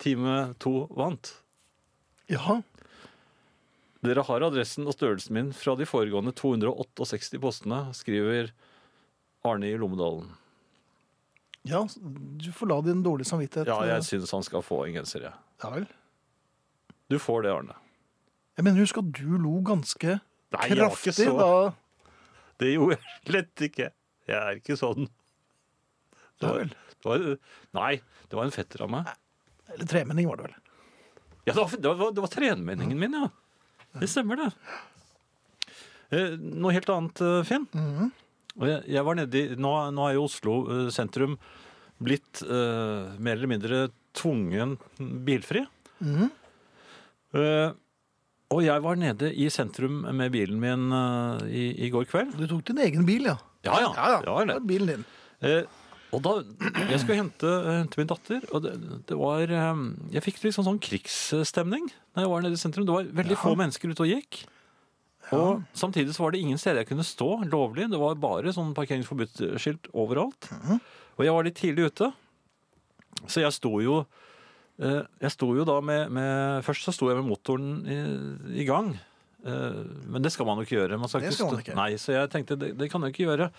time 0.00 0.54
to, 0.62 0.86
vant. 0.96 1.34
Jaha. 2.32 2.62
Dere 4.06 4.22
har 4.28 4.44
adressen 4.46 4.86
og 4.88 4.94
størrelsen 4.96 5.34
min 5.36 5.52
fra 5.56 5.74
de 5.76 5.86
foregående 5.88 6.32
268 6.36 7.40
postene, 7.42 7.82
skriver 7.96 8.52
Arne 9.46 9.68
i 9.72 9.76
Lommedalen. 9.80 10.28
Ja, 11.66 11.80
du 11.98 12.48
får 12.54 12.68
la 12.70 12.76
din 12.86 13.00
dårlige 13.02 13.26
samvittighet 13.26 13.66
Ja, 13.66 13.80
eh, 13.82 13.90
jeg 13.96 14.04
syns 14.06 14.30
han 14.36 14.44
skal 14.46 14.62
få 14.62 14.84
en 14.86 14.94
genser, 15.00 15.24
jeg. 15.26 15.34
Ja 15.64 15.70
vel. 15.74 15.88
Du 17.10 17.18
får 17.22 17.42
det, 17.44 17.52
Arne. 17.56 17.74
Jeg 18.56 18.64
mener, 18.66 18.80
husk 18.84 19.00
at 19.02 19.08
du 19.18 19.34
lo 19.36 19.58
ganske 19.66 20.20
Nei, 20.54 20.68
kraftig 20.70 21.12
så- 21.18 21.34
da. 21.36 21.74
Det 22.60 22.72
gjorde 22.72 22.96
jeg 22.96 23.14
slett 23.28 23.64
ikke. 23.68 23.88
Jeg 24.26 24.36
er 24.40 24.60
ikke 24.60 24.78
sånn. 24.80 25.08
Det 26.40 26.48
var, 26.50 26.68
det 26.68 27.06
var, 27.06 27.24
nei, 27.78 27.92
det 28.28 28.38
var 28.38 28.48
en 28.48 28.54
fetter 28.54 28.84
av 28.84 28.92
meg. 28.92 29.10
Eller 29.74 29.88
tremenning 29.90 30.28
var 30.28 30.40
det 30.40 30.48
vel. 30.48 30.56
Ja, 31.46 31.52
det 31.52 31.60
var, 31.60 31.74
det 31.78 31.94
var, 32.00 32.12
det 32.16 32.24
var 32.24 32.32
tremenningen 32.32 32.98
min, 32.98 33.16
ja. 33.16 33.28
Det 33.96 34.08
stemmer, 34.10 34.40
det. 34.40 34.50
Eh, 36.16 36.34
noe 36.36 36.74
helt 36.74 36.90
annet, 36.92 37.22
Finn. 37.46 37.68
Finn. 37.70 37.86
-hmm. 37.86 38.10
jeg, 38.66 38.82
jeg 38.96 39.04
var 39.06 39.14
nedi, 39.16 39.42
nå, 39.56 39.72
nå 39.94 40.08
er 40.08 40.16
jo 40.16 40.26
Oslo 40.26 40.56
eh, 40.74 40.90
sentrum 40.90 41.38
blitt 42.02 42.42
eh, 42.42 43.14
mer 43.18 43.38
eller 43.38 43.50
mindre 43.50 43.88
tvungen 44.16 44.76
bilfri. 44.98 45.64
Eh, 47.36 47.70
og 48.54 48.62
jeg 48.62 48.82
var 48.84 48.98
nede 49.00 49.32
i 49.34 49.48
sentrum 49.50 50.04
med 50.14 50.30
bilen 50.34 50.60
min 50.62 50.86
uh, 50.94 51.40
i, 51.48 51.64
i 51.86 51.90
går 51.90 52.06
kveld. 52.10 52.36
Du 52.38 52.46
tok 52.50 52.64
din 52.68 52.78
egen 52.84 53.06
bil, 53.08 53.26
ja. 53.32 53.36
Ja, 53.66 53.80
ja. 53.82 53.90
Ja, 53.96 54.06
ja. 54.14 54.18
Det 54.22 54.30
var 54.36 54.46
det. 54.52 54.56
Bilen 54.68 54.92
din. 54.92 55.04
Eh, 55.42 55.62
Og 56.14 56.22
da, 56.22 56.36
Jeg 56.86 57.00
skulle 57.02 57.16
hente, 57.18 57.48
hente 57.66 57.98
min 57.98 58.06
datter, 58.08 58.44
og 58.54 58.62
det, 58.62 58.76
det 59.08 59.16
var 59.18 59.50
um, 59.72 59.88
Jeg 60.14 60.22
fikk 60.22 60.38
liksom 60.44 60.64
sånn 60.64 60.78
krigsstemning 60.80 61.88
da 62.14 62.22
jeg 62.22 62.30
var 62.30 62.44
nede 62.44 62.54
i 62.56 62.60
sentrum. 62.60 62.86
Det 62.86 62.94
var 62.94 63.08
veldig 63.18 63.36
få 63.40 63.56
mennesker 63.58 63.90
ute 63.90 64.04
og 64.06 64.12
gikk. 64.14 64.38
Og 65.34 65.64
samtidig 65.74 66.14
så 66.14 66.22
var 66.22 66.32
det 66.32 66.40
ingen 66.46 66.60
steder 66.62 66.84
jeg 66.84 66.88
kunne 66.92 67.04
stå 67.04 67.28
lovlig. 67.50 67.88
Det 67.90 67.98
var 67.98 68.14
bare 68.22 68.54
sånn 68.54 68.70
parkeringsforbudsskilt 68.78 69.90
overalt. 69.98 70.46
Og 71.18 71.26
jeg 71.26 71.34
var 71.34 71.48
litt 71.48 71.58
tidlig 71.58 71.90
ute, 71.90 72.12
så 73.26 73.42
jeg 73.42 73.52
sto 73.58 73.74
jo 73.82 73.98
eh, 74.04 74.24
Jeg 74.78 75.30
sto 75.32 75.46
jo 75.56 75.64
da 75.64 75.78
med, 75.80 76.10
med 76.12 76.62
Først 76.66 76.84
så 76.84 76.92
sto 76.92 77.08
jeg 77.08 77.16
med 77.16 77.30
motoren 77.30 77.86
i, 77.88 78.60
i 78.60 78.64
gang. 78.68 78.90
Eh, 79.46 79.82
Men 80.12 80.20
det 80.22 80.32
skal 80.34 80.44
man 80.46 80.58
jo 80.58 80.66
ikke 80.66 80.76
gjøre. 80.76 80.98
Man 81.00 81.08
skal 81.08 81.20
Det 81.24 81.32
skal 81.32 81.46
man 81.52 81.62
ikke. 81.62 81.74
Nei, 81.78 81.92
så 81.96 82.12
jeg 82.12 82.30
tenkte 82.34 82.58
det, 82.60 82.74
det 82.76 82.90
kan 82.92 83.00
jeg 83.06 83.14
ikke 83.14 83.28
gjøre. 83.30 83.50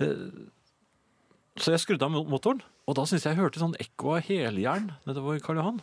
Eh, 0.00 0.24
Så 1.56 1.70
jeg 1.72 1.80
skrudde 1.80 2.04
av 2.04 2.10
motoren, 2.28 2.60
og 2.86 2.96
da 2.98 3.04
syntes 3.08 3.24
jeg 3.24 3.32
jeg 3.36 3.40
hørte 3.40 3.60
sånn 3.62 3.76
ekko 3.80 4.16
av 4.18 4.26
heljern 4.26 4.90
nedover 5.06 5.38
Karl 5.40 5.56
Johan. 5.62 5.78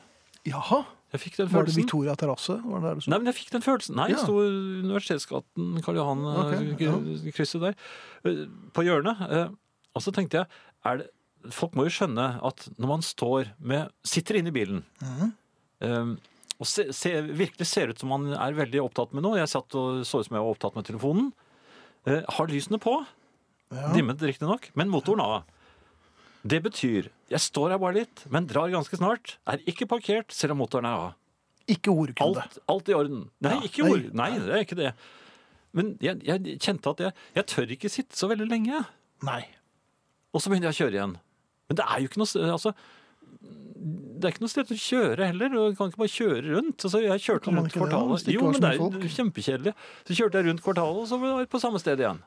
Jaha. 0.45 0.83
Var 1.13 1.65
det. 1.65 1.73
Victoria 1.77 2.13
terrasse? 2.17 2.55
Var 2.61 2.79
det 2.81 2.87
der 2.89 2.95
du? 2.99 3.09
Nei, 3.09 3.17
men 3.21 3.27
jeg 3.29 3.35
fikk 3.37 3.51
den 3.53 3.61
følelsen. 3.61 3.95
Nei, 3.95 4.09
Ja. 4.09 4.17
sto 4.17 4.33
Universitetsgaten, 4.41 5.81
Karl 5.85 5.95
Johan, 5.99 6.23
Ok, 6.25 6.53
eh, 6.53 6.75
k- 6.77 7.31
krysset 7.37 7.61
der, 7.61 7.75
eh, 8.25 8.45
på 8.73 8.81
hjørnet. 8.85 9.21
eh, 9.31 9.47
Og 9.95 10.01
så 10.01 10.11
tenkte 10.11 10.39
jeg, 10.41 10.47
er 10.85 10.97
det, 10.97 11.07
folk 11.51 11.73
må 11.75 11.87
jo 11.87 11.93
skjønne 11.95 12.27
at 12.45 12.67
når 12.77 12.87
man 12.87 13.01
står 13.03 13.49
med, 13.59 13.91
sitter 14.07 14.39
inne 14.39 14.51
i 14.51 14.55
bilen, 14.55 14.83
mm. 15.01 15.31
um, 15.87 16.13
og 16.61 16.69
se, 16.69 16.85
se, 16.95 17.11
virkelig 17.33 17.67
ser 17.67 17.91
ut 17.91 17.99
som 17.99 18.11
man 18.13 18.29
er 18.37 18.55
veldig 18.55 18.79
opptatt 18.83 19.11
med 19.17 19.25
noe, 19.25 19.39
jeg 19.41 19.51
satt 19.51 19.75
og 19.79 20.03
så 20.07 20.21
ut 20.21 20.27
som 20.29 20.37
jeg 20.37 20.45
var 20.45 20.53
opptatt 20.55 20.77
med 20.79 20.87
telefonen, 20.89 21.33
Uh, 22.03 22.19
har 22.35 22.49
lysene 22.51 22.75
på, 22.83 22.97
Ja. 23.71 23.93
dimmet 23.95 24.19
riktig 24.19 24.43
nok, 24.43 24.65
men 24.75 24.89
motoren 24.91 25.21
av. 25.23 25.45
Det 26.43 26.59
betyr, 26.59 27.07
jeg 27.31 27.39
står 27.39 27.71
her 27.71 27.79
bare 27.79 27.95
litt, 28.01 28.25
men 28.29 28.43
drar 28.45 28.67
ganske 28.73 28.97
snart, 28.99 29.37
er 29.47 29.63
ikke 29.63 29.87
parkert, 29.87 30.35
selv 30.35 30.51
om 30.51 30.59
motoren 30.59 30.83
er 30.89 30.97
av. 30.99 31.13
Ikke 31.71 31.93
ordkunde. 31.95 32.43
Alt, 32.43 32.57
alt 32.67 32.91
i 32.91 32.93
orden. 32.97 33.29
Nei, 33.39 33.53
Ja, 33.55 33.61
ikke 33.69 33.85
nei. 33.85 33.91
ord. 33.93 34.09
Nei, 34.19 34.29
det 34.35 34.51
er 34.51 34.65
ikke 34.65 34.75
det. 34.81 34.91
Men 35.71 35.93
jeg, 36.03 36.19
jeg 36.27 36.59
kjente 36.59 36.91
at 36.91 36.99
jeg, 37.05 37.13
jeg 37.39 37.47
tør 37.53 37.71
ikke 37.77 37.89
sitte 37.95 38.19
så 38.19 38.27
veldig 38.27 38.49
lenge. 38.51 38.83
Nei. 39.23 39.45
Og 40.35 40.43
så 40.43 40.51
begynner 40.51 40.73
jeg 40.73 40.75
å 40.75 40.81
kjøre 40.83 40.97
igjen. 40.99 41.15
Men 41.73 41.79
det 41.81 41.87
er 41.89 42.03
jo 42.03 42.11
ikke 42.11 42.21
noe 42.21 42.51
altså, 42.53 42.73
det 43.83 44.29
er 44.29 44.35
ikke 44.35 44.43
noe 44.45 44.51
sted 44.53 44.69
å 44.71 44.77
kjøre 44.79 45.25
heller. 45.31 45.51
Du 45.51 45.75
kan 45.75 45.89
ikke 45.91 45.99
bare 46.03 46.13
kjøre 46.13 46.43
rundt. 46.53 46.85
Altså, 46.87 47.01
jeg 47.03 47.23
kjørte 47.25 47.51
rundt 47.51 47.73
kvartalet. 47.73 48.29
Jo, 48.31 48.45
men 48.47 48.61
det 48.63 48.69
er 48.69 48.79
jo 48.79 49.15
kjempekjedelig. 49.17 49.73
Så 50.07 50.15
kjørte 50.15 50.39
jeg 50.39 50.47
rundt 50.47 50.63
kvartalet, 50.63 51.01
og 51.03 51.09
så 51.09 51.19
var 51.19 51.41
jeg 51.41 51.49
på 51.51 51.59
samme 51.63 51.81
sted 51.83 52.03
igjen. 52.03 52.21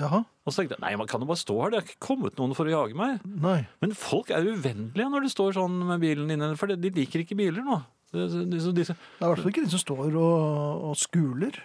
Jaha. 0.00 0.22
Og 0.42 0.50
så 0.50 0.62
tenkte 0.62 0.78
jeg 0.78 0.82
nei, 0.82 0.92
man 0.98 1.10
kan 1.10 1.22
jo 1.22 1.28
bare 1.28 1.38
stå 1.38 1.56
her. 1.60 1.72
Det 1.72 1.78
er 1.78 1.86
ikke 1.86 2.06
kommet 2.08 2.38
noen 2.40 2.56
for 2.58 2.66
å 2.66 2.72
jage 2.72 2.98
meg. 2.98 3.22
Nei. 3.44 3.58
Men 3.84 3.94
folk 3.98 4.32
er 4.34 4.48
uvennlige 4.48 5.10
når 5.12 5.26
de 5.26 5.32
står 5.36 5.54
sånn 5.60 5.76
med 5.92 6.02
bilen 6.02 6.32
inne, 6.34 6.54
for 6.58 6.72
de 6.72 6.94
liker 6.96 7.22
ikke 7.22 7.38
biler 7.38 7.62
nå. 7.66 7.78
De, 8.12 8.26
de, 8.26 8.58
de, 8.58 8.72
Det 8.72 8.82
er 8.90 8.96
i 8.96 9.28
hvert 9.30 9.40
fall 9.40 9.52
ikke 9.52 9.64
de 9.64 9.72
som 9.72 9.80
står 9.80 10.16
og, 10.20 10.88
og 10.90 10.98
skuler. 11.00 11.60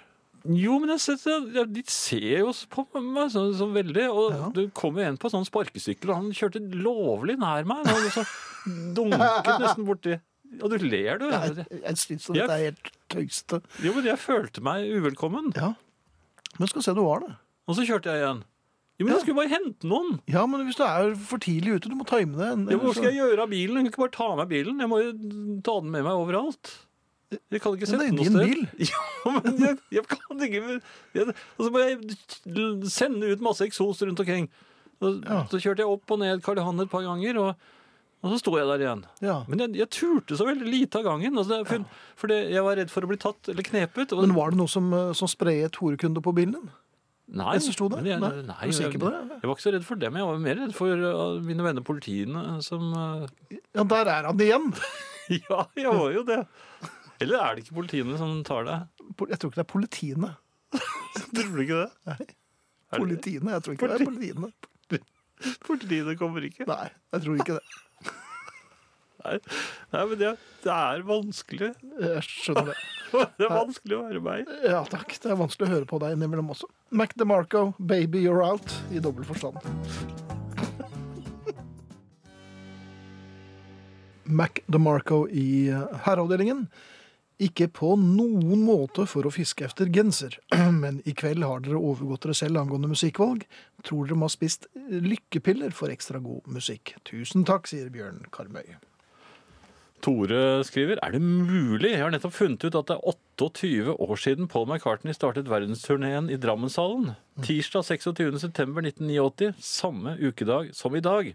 Jo, 0.47 0.77
men 0.79 0.93
jeg 0.95 1.01
ser, 1.19 1.47
ja, 1.55 1.63
de 1.67 1.81
ser 1.91 2.39
jo 2.39 2.51
på 2.71 2.85
meg 3.03 3.31
så, 3.33 3.41
så 3.57 3.67
veldig. 3.73 4.05
Og 4.13 4.31
Ja. 4.31 4.49
det 4.55 4.67
kom 4.77 4.95
jo 4.99 5.03
en 5.03 5.17
på 5.19 5.29
sånn 5.33 5.45
sparkesykkel, 5.47 6.09
og 6.13 6.15
han 6.21 6.31
kjørte 6.31 6.61
lovlig 6.71 7.37
nær 7.41 7.65
meg. 7.67 7.83
Og 7.91 8.11
så 8.15 8.23
dunket 8.97 9.49
nesten 9.59 9.87
borti. 9.87 10.17
Og 10.63 10.71
du 10.71 10.77
ler, 10.79 11.17
du. 11.19 11.25
Jeg, 11.29 11.65
jeg 11.83 12.19
Ja. 12.33 12.45
dette 12.47 12.53
er 12.55 12.63
helt 12.69 12.91
tøyste. 13.11 13.61
Jo, 13.83 13.91
men 13.97 14.05
jeg 14.07 14.17
følte 14.21 14.61
meg 14.63 14.87
uvelkommen. 14.95 15.51
Ja. 15.57 15.73
Men 16.57 16.67
skal 16.71 16.81
se 16.85 16.93
du 16.95 17.03
var 17.03 17.19
det. 17.25 17.33
Og 17.67 17.75
så 17.75 17.83
kjørte 17.83 18.07
jeg 18.13 18.21
igjen. 18.23 18.43
Jo, 18.97 19.05
men 19.05 19.11
Ja. 19.11 19.17
jeg 19.19 19.25
skulle 19.27 19.35
bare 19.43 19.51
hente 19.51 19.85
noen. 19.91 20.19
Ja, 20.25 20.45
men 20.47 20.63
hvis 20.65 20.77
du 20.79 20.83
er 20.87 21.13
for 21.15 21.37
tidlig 21.37 21.75
ute, 21.75 21.89
du 21.91 21.95
må 21.99 22.07
time 22.07 22.33
det. 22.39 22.71
Ja, 22.71 22.77
hvor 22.79 22.95
skal 22.95 23.11
jeg 23.11 23.19
gjøre 23.19 23.43
av 23.43 23.49
bilen? 23.51 23.75
Jeg 23.83 23.91
kan 23.91 23.91
ikke 23.93 24.05
bare 24.07 24.15
ta 24.17 24.35
med 24.39 24.49
bilen. 24.49 24.79
Jeg 24.79 24.89
må 24.89 24.97
jo 25.03 25.11
ta 25.61 25.75
den 25.81 25.91
med 25.91 26.03
meg 26.07 26.13
overalt. 26.17 26.71
Jeg 27.27 27.59
kan 27.59 27.73
ikke 27.75 27.87
sette 27.89 27.99
det 27.99 28.07
er 28.07 28.13
den 28.13 28.19
noe 28.19 28.27
din 28.27 28.35
sted. 28.37 28.47
bil. 28.47 28.61
Ja, 28.87 29.31
men 29.35 29.57
jeg, 29.59 29.77
jeg 29.91 30.03
kan 30.07 30.43
ikke 30.45 30.61
jeg, 31.17 31.33
Og 31.57 31.65
så 31.65 31.71
må 31.73 31.81
jeg 31.83 32.91
sende 32.93 33.31
ut 33.33 33.43
masse 33.43 33.65
eksos 33.67 34.03
rundt 34.07 34.21
omkring. 34.23 34.47
Og, 35.03 35.19
Ja. 35.27 35.41
Så 35.51 35.59
kjørte 35.59 35.83
jeg 35.83 35.91
opp 35.91 36.13
og 36.15 36.21
ned 36.23 36.41
Karl 36.45 36.61
Johan 36.61 36.79
et 36.85 36.89
par 36.93 37.03
ganger, 37.05 37.37
og, 37.41 37.67
og 38.23 38.31
så 38.31 38.39
sto 38.39 38.55
jeg 38.57 38.69
der 38.71 38.85
igjen. 38.85 39.03
Ja. 39.21 39.35
Men 39.51 39.65
jeg, 39.65 39.75
jeg 39.83 39.91
turte 39.93 40.39
så 40.39 40.47
veldig 40.47 40.71
lite 40.71 41.01
av 41.01 41.05
gangen. 41.09 41.35
Altså 41.37 41.57
det, 41.57 41.67
for, 41.69 41.83
fordi 42.23 42.39
jeg 42.55 42.63
var 42.65 42.79
redd 42.79 42.93
for 42.93 43.05
å 43.05 43.11
bli 43.11 43.19
tatt 43.21 43.51
eller 43.51 43.67
knepet. 43.67 44.15
Og, 44.15 44.23
Men 44.23 44.35
var 44.37 44.55
det 44.55 44.61
noe 44.61 44.71
som, 44.71 44.87
eh, 44.95 45.11
som 45.17 45.29
sprayet 45.31 45.75
horekunder 45.83 46.23
på 46.23 46.33
bilen 46.37 46.55
din? 46.61 46.71
nei, 47.27 47.57
Jeg, 48.07 48.21
Nei. 48.23 48.29
nei, 48.47 48.55
Er 48.63 48.71
det? 48.71 48.77
Jeg, 48.87 49.39
jeg 49.43 49.49
var 49.49 49.57
ikke 49.57 49.65
så 49.65 49.73
redd 49.75 49.83
for 49.83 49.99
dem. 49.99 50.15
Jeg 50.15 50.27
var 50.31 50.37
mer 50.39 50.55
redd 50.61 50.73
for 50.77 51.01
uh, 51.11 51.41
mine 51.43 51.65
venner 51.65 51.83
politiene 51.83 52.43
som 52.63 52.87
uh, 52.95 53.27
Ja, 53.51 53.83
der 53.83 54.13
er 54.15 54.29
han 54.31 54.39
igjen! 54.47 54.71
Ja, 55.27 55.65
jeg 55.75 55.91
var 55.91 56.13
jo 56.15 56.21
det. 56.23 56.37
Eller 57.23 57.37
er 57.41 57.49
det 57.55 57.59
ikke 57.65 57.77
politiene 57.79 58.13
som 58.19 58.31
tar 58.45 58.63
deg? 58.67 58.79
Jeg 59.31 59.37
tror 59.41 59.49
ikke 59.51 59.59
det 59.59 59.65
er 59.65 59.73
politiene. 59.73 60.29
Tror 61.33 61.55
du 61.55 61.61
ikke 61.63 61.79
det? 61.81 61.91
Nei. 62.07 62.25
Politiene, 62.97 63.49
Jeg 63.55 63.61
tror 63.65 63.73
ikke 63.75 63.87
det 63.89 63.95
er 63.97 64.07
politiene. 64.07 64.47
Politiene 65.67 66.13
kommer 66.17 66.41
ikke. 66.47 66.63
Nei, 66.69 66.87
jeg 67.13 67.19
tror 67.25 67.35
ikke 67.41 67.55
det. 67.57 67.65
Nei, 69.27 69.35
Nei 69.93 70.03
men 70.09 70.15
det, 70.21 70.31
det 70.63 70.71
er 70.73 71.01
vanskelig. 71.05 71.69
Jeg 71.99 72.21
skjønner 72.25 72.65
det. 72.71 72.77
Det 73.39 73.45
er 73.45 73.51
vanskelig 73.53 73.95
å 73.95 74.01
være 74.03 74.19
meg. 74.19 74.49
Ja 74.67 74.81
takk, 74.83 75.13
det 75.23 75.29
er 75.31 75.37
vanskelig 75.39 75.63
å 75.63 75.71
høre 75.71 75.87
på 75.87 75.95
deg 76.03 76.11
innimellom 76.17 76.49
også. 76.51 76.67
Mac 76.91 77.13
DeMarco, 77.15 77.71
'Baby 77.79 78.19
You're 78.25 78.43
Out', 78.43 78.67
i 78.91 78.99
dobbel 78.99 79.23
forstand. 79.23 79.55
Mac 84.41 84.59
DeMarco 84.67 85.23
i 85.31 85.71
eh, 85.71 85.87
herreavdelingen. 86.03 86.67
Ikke 87.37 87.67
på 87.69 87.91
noen 88.01 88.63
måte 88.65 89.05
for 89.05 89.27
å 89.27 89.33
fiske 89.33 89.67
efter 89.67 89.91
genser, 89.93 90.39
men 90.81 91.03
i 91.05 91.13
kveld 91.17 91.45
har 91.45 91.61
dere 91.61 91.77
overgått 91.77 92.25
dere 92.25 92.37
selv 92.39 92.63
angående 92.63 92.89
musikkvalg. 92.89 93.45
Tror 93.85 94.07
dere 94.07 94.17
må 94.17 94.25
ha 94.25 94.33
spist 94.33 94.65
lykkepiller 94.89 95.75
for 95.77 95.93
ekstra 95.93 96.21
god 96.23 96.49
musikk. 96.49 96.95
Tusen 97.05 97.45
takk, 97.45 97.69
sier 97.69 97.93
Bjørn 97.93 98.25
Karmøy. 98.33 98.79
Tore 100.01 100.63
skriver 100.65 100.99
Er 101.01 101.13
det 101.15 101.21
mulig? 101.21 101.93
Jeg 101.93 102.03
har 102.03 102.11
nettopp 102.13 102.35
funnet 102.35 102.63
ut 102.65 102.75
at 102.77 102.89
det 102.89 102.97
er 102.97 103.15
28 103.37 103.95
år 103.97 104.19
siden 104.21 104.49
Paul 104.49 104.67
McCartney 104.69 105.13
startet 105.13 105.49
verdensturneen 105.49 106.29
i 106.29 106.37
Drammenshallen. 106.41 107.15
Tirsdag 107.45 107.85
26.9.1989, 107.85 109.57
samme 109.61 110.17
ukedag 110.21 110.73
som 110.77 110.95
i 110.95 111.01
dag. 111.01 111.33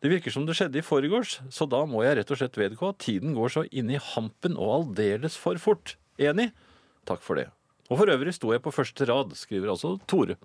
Det 0.00 0.08
virker 0.08 0.32
som 0.32 0.46
det 0.48 0.54
skjedde 0.56 0.80
i 0.80 0.84
forgårs, 0.86 1.38
så 1.52 1.66
da 1.68 1.82
må 1.88 2.00
jeg 2.06 2.16
rett 2.16 2.30
og 2.32 2.38
slett 2.40 2.56
vedgå 2.56 2.88
at 2.94 3.00
tiden 3.04 3.34
går 3.36 3.52
så 3.52 3.66
inn 3.68 3.90
i 3.92 3.98
hampen 4.00 4.54
og 4.56 4.70
aldeles 4.78 5.36
for 5.36 5.60
fort. 5.60 5.96
Enig? 6.20 6.50
Takk 7.08 7.20
for 7.24 7.36
det. 7.40 7.50
Og 7.90 7.98
for 7.98 8.08
øvrig 8.12 8.32
sto 8.36 8.52
jeg 8.54 8.62
på 8.64 8.72
første 8.72 9.04
rad, 9.10 9.34
skriver 9.36 9.72
altså 9.74 9.96
Tore. 10.08 10.36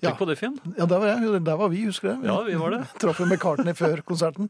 Tenk 0.00 0.12
Ja. 0.12 0.16
på 0.16 0.26
det, 0.28 0.38
Finn. 0.40 0.54
Ja, 0.78 0.86
der 0.88 0.98
var 1.00 1.10
jeg. 1.10 1.42
Der 1.44 1.56
var 1.60 1.68
vi, 1.68 1.82
husker 1.84 2.08
jeg. 2.14 2.22
Ja, 2.24 2.38
vi 2.46 2.54
var 2.60 2.70
det. 2.72 2.78
Traff 3.02 3.18
jo 3.20 3.26
McCartney 3.26 3.74
før 3.76 4.00
konserten. 4.06 4.48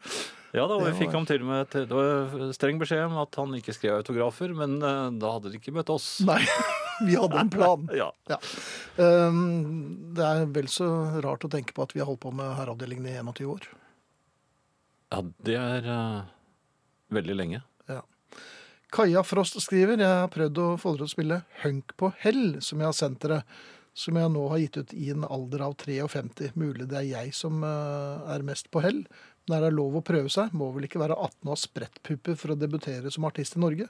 Ja, 0.53 0.67
da 0.67 0.77
og 0.77 0.85
vi 0.85 0.93
fikk 0.99 1.13
ham 1.15 1.25
til 1.27 1.43
og 1.43 1.49
med 1.49 1.71
det 1.73 1.89
var 1.95 2.53
streng 2.55 2.79
beskjed 2.79 3.05
om 3.07 3.17
at 3.23 3.35
han 3.39 3.55
ikke 3.59 3.75
skrev 3.75 3.97
autografer, 4.03 4.51
men 4.55 4.77
eh, 4.83 5.11
da 5.23 5.33
hadde 5.37 5.51
de 5.53 5.59
ikke 5.59 5.75
møtt 5.75 5.91
oss. 5.95 6.21
Nei, 6.27 6.41
vi 7.07 7.15
hadde 7.19 7.39
en 7.47 7.51
plan. 7.55 7.87
Ja. 8.01 8.11
Ja. 8.31 8.39
Um, 8.99 10.13
det 10.15 10.27
er 10.27 10.47
vel 10.55 10.67
så 10.71 10.87
rart 11.23 11.47
å 11.47 11.51
tenke 11.51 11.75
på 11.77 11.87
at 11.87 11.95
vi 11.95 12.03
har 12.03 12.11
holdt 12.11 12.23
på 12.27 12.33
med 12.35 12.51
herreavdelingen 12.59 13.07
i 13.11 13.17
21 13.23 13.47
år. 13.55 13.69
Ja, 15.11 15.25
det 15.47 15.59
er 15.59 15.91
eh, 15.91 16.31
veldig 17.11 17.37
lenge. 17.37 17.65
Kaja 18.91 19.23
Frost 19.23 19.55
skriver 19.63 20.01
jeg 20.01 20.23
har 20.23 20.31
prøvd 20.35 20.59
å 20.59 20.71
få 20.81 20.97
dere 20.97 21.05
til 21.05 21.07
å 21.07 21.13
spille 21.13 21.37
Hunk 21.63 21.93
på 22.01 22.11
hell, 22.25 22.59
som 22.65 22.81
jeg 22.83 22.91
har 22.91 22.97
sendt 22.97 23.23
dere. 23.23 23.45
Som 23.95 24.17
jeg 24.19 24.31
nå 24.33 24.45
har 24.53 24.61
gitt 24.63 24.79
ut 24.79 24.93
i 24.95 25.09
en 25.13 25.27
alder 25.27 25.65
av 25.67 25.75
53. 25.79 26.53
Mulig 26.59 26.87
det 26.91 26.99
er 27.01 27.09
jeg 27.09 27.35
som 27.37 27.63
eh, 27.67 28.31
er 28.35 28.47
mest 28.47 28.71
på 28.75 28.83
hell. 28.83 29.03
Men 29.47 29.57
er 29.57 29.67
det 29.67 29.77
lov 29.77 29.99
å 29.99 30.05
prøve 30.07 30.31
seg? 30.31 30.55
Må 30.57 30.71
vel 30.75 30.87
ikke 30.87 31.03
være 31.03 31.19
18 31.19 31.43
og 31.43 31.53
ha 31.53 31.59
sprettpupper 31.59 32.39
for 32.39 32.55
å 32.55 32.59
debutere 32.59 33.11
som 33.15 33.27
artist 33.27 33.59
i 33.59 33.63
Norge? 33.63 33.89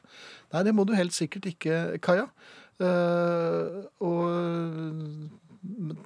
Nei, 0.53 0.65
det 0.67 0.75
må 0.77 0.87
du 0.89 0.95
helt 0.97 1.17
sikkert 1.17 1.49
ikke, 1.53 1.81
Kaja. 2.05 2.27
Eh, 2.81 3.81
og 4.05 5.50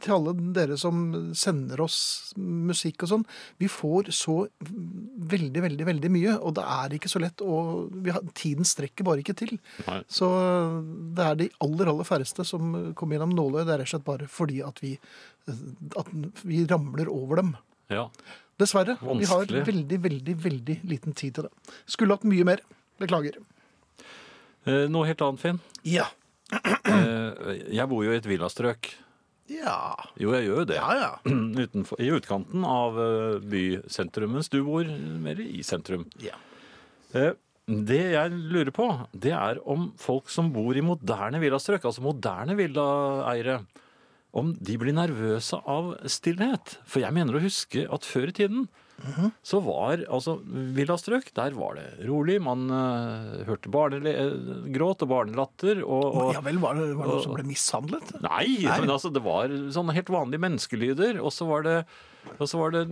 til 0.02 0.14
alle 0.16 0.32
dere 0.56 0.76
som 0.80 1.00
sender 1.38 1.80
oss 1.84 1.98
musikk 2.36 3.04
og 3.04 3.10
sånn, 3.10 3.26
vi 3.62 3.68
får 3.70 4.10
så 4.14 4.36
veldig, 4.64 5.62
veldig, 5.66 5.86
veldig 5.88 6.10
mye, 6.14 6.36
og 6.40 6.56
det 6.58 6.64
er 6.74 6.96
ikke 6.96 7.10
så 7.12 7.22
lett, 7.22 7.44
og 7.44 7.92
vi 8.04 8.14
har, 8.14 8.24
tiden 8.34 8.66
strekker 8.66 9.06
bare 9.06 9.22
ikke 9.22 9.36
til. 9.38 9.54
Nei. 9.86 10.00
Så 10.10 10.30
det 11.14 11.28
er 11.28 11.38
de 11.38 11.50
aller, 11.64 11.92
aller 11.92 12.08
færreste 12.08 12.46
som 12.48 12.74
kommer 12.98 13.18
gjennom 13.18 13.36
nåløyet. 13.36 13.68
Det 13.68 13.76
er 13.76 13.82
rett 13.84 13.90
og 13.90 13.94
slett 13.94 14.08
bare 14.08 14.30
fordi 14.30 14.58
at 14.66 14.82
vi, 14.82 14.96
at 16.02 16.10
vi 16.42 16.64
ramler 16.70 17.12
over 17.12 17.42
dem. 17.42 17.54
Ja. 17.92 18.08
Dessverre. 18.58 18.98
Vi 19.02 19.30
har 19.30 19.46
veldig, 19.70 20.00
veldig, 20.02 20.36
veldig 20.42 20.80
liten 20.90 21.14
tid 21.14 21.38
til 21.38 21.48
det. 21.48 21.72
Skulle 21.90 22.18
hatt 22.18 22.26
mye 22.26 22.46
mer. 22.46 22.62
Beklager. 23.02 23.38
Eh, 24.64 24.84
noe 24.90 25.08
helt 25.08 25.22
annet, 25.26 25.42
Finn. 25.42 25.62
Ja. 25.86 26.10
Eh, 26.54 27.64
jeg 27.74 27.86
bor 27.90 28.04
jo 28.04 28.12
i 28.12 28.18
et 28.20 28.28
villastrøk 28.28 28.92
Ja. 29.52 29.94
Jo, 30.20 30.30
jeg 30.32 30.46
gjør 30.48 30.60
jo 30.62 30.66
det. 30.70 30.76
Ja, 30.80 30.92
ja. 30.96 31.10
Utenfor, 31.64 32.00
I 32.00 32.10
utkanten 32.16 32.64
av 32.68 32.96
eh, 33.00 33.38
bysentrum, 33.44 34.32
mens 34.38 34.48
du 34.52 34.60
bor 34.64 34.88
mer 35.24 35.40
i 35.44 35.60
sentrum. 35.66 36.06
Ja. 36.24 36.38
Eh, 37.12 37.32
Det 37.66 38.00
jeg 38.12 38.32
lurer 38.52 38.72
på, 38.76 38.86
det 39.16 39.32
er 39.32 39.60
om 39.64 39.86
folk 40.00 40.28
som 40.28 40.50
bor 40.52 40.76
i 40.76 40.82
moderne 40.84 41.38
villastrøk, 41.40 41.84
altså 41.88 42.02
moderne 42.04 42.56
villaeiere, 42.58 43.62
om 44.36 44.50
de 44.60 44.74
blir 44.82 44.92
nervøse 44.96 45.56
av 45.70 45.94
stillhet. 46.10 46.74
For 46.84 47.00
jeg 47.00 47.14
mener 47.16 47.38
å 47.38 47.44
huske 47.44 47.86
at 47.88 48.04
før 48.04 48.28
i 48.32 48.36
tiden 48.36 48.66
så 49.44 49.60
var 49.64 50.04
altså 50.08 50.38
villastrøk, 50.46 51.28
der 51.36 51.56
var 51.58 51.76
det 51.78 52.06
rolig. 52.08 52.38
Man 52.42 52.68
uh, 52.70 53.42
hørte 53.48 53.72
barnegråt 53.72 55.04
og 55.04 55.10
barnelatter. 55.10 55.82
Og, 55.84 56.06
og, 56.08 56.32
Ja 56.36 56.42
vel, 56.44 56.60
var 56.62 56.78
det, 56.78 56.88
var 56.96 57.10
det 57.10 57.16
noen 57.16 57.26
som 57.26 57.36
ble 57.36 57.46
mishandlet? 57.48 58.16
Nei, 58.24 58.46
Nei. 58.64 58.80
men 58.80 58.94
altså, 58.94 59.12
det 59.12 59.24
var 59.24 59.52
sånne 59.74 59.96
helt 59.96 60.12
vanlige 60.14 60.44
menneskelyder. 60.46 61.20
Og 61.20 61.34
så 61.34 61.48
var 61.50 61.66
det, 61.66 61.76
og 62.38 62.48
så 62.48 62.62
var 62.62 62.72
det 62.72 62.86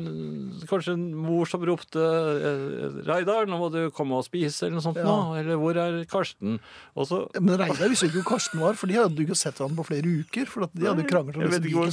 kanskje 0.68 0.98
en 0.98 1.08
mor 1.16 1.48
som 1.48 1.64
ropte 1.64 2.02
eh, 2.02 3.00
'Reidar, 3.06 3.48
nå 3.48 3.62
må 3.62 3.70
du 3.72 3.80
komme 3.94 4.18
og 4.20 4.26
spise', 4.26 4.66
eller 4.66 4.76
noe 4.76 4.84
sånt. 4.84 5.00
Ja. 5.00 5.08
nå, 5.08 5.38
Eller 5.40 5.56
'Hvor 5.56 5.80
er 5.86 6.02
Karsten?' 6.10 6.60
Og 6.92 7.08
så 7.08 7.24
Men 7.40 7.56
Reidar 7.62 7.88
visste 7.88 8.10
ikke 8.10 8.20
hvor 8.20 8.34
Karsten 8.36 8.60
var, 8.60 8.76
for 8.76 8.90
de 8.90 9.00
hadde 9.00 9.16
jo 9.16 9.30
ikke 9.30 9.42
sett 9.46 9.64
han 9.64 9.78
på 9.78 9.88
flere 9.88 10.16
uker. 10.22 10.50
For 10.50 10.68
de 10.68 10.88
hadde 10.90 11.08
kranglet 11.08 11.38
om 11.38 11.46
disse 11.46 11.62
ikke 11.62 11.88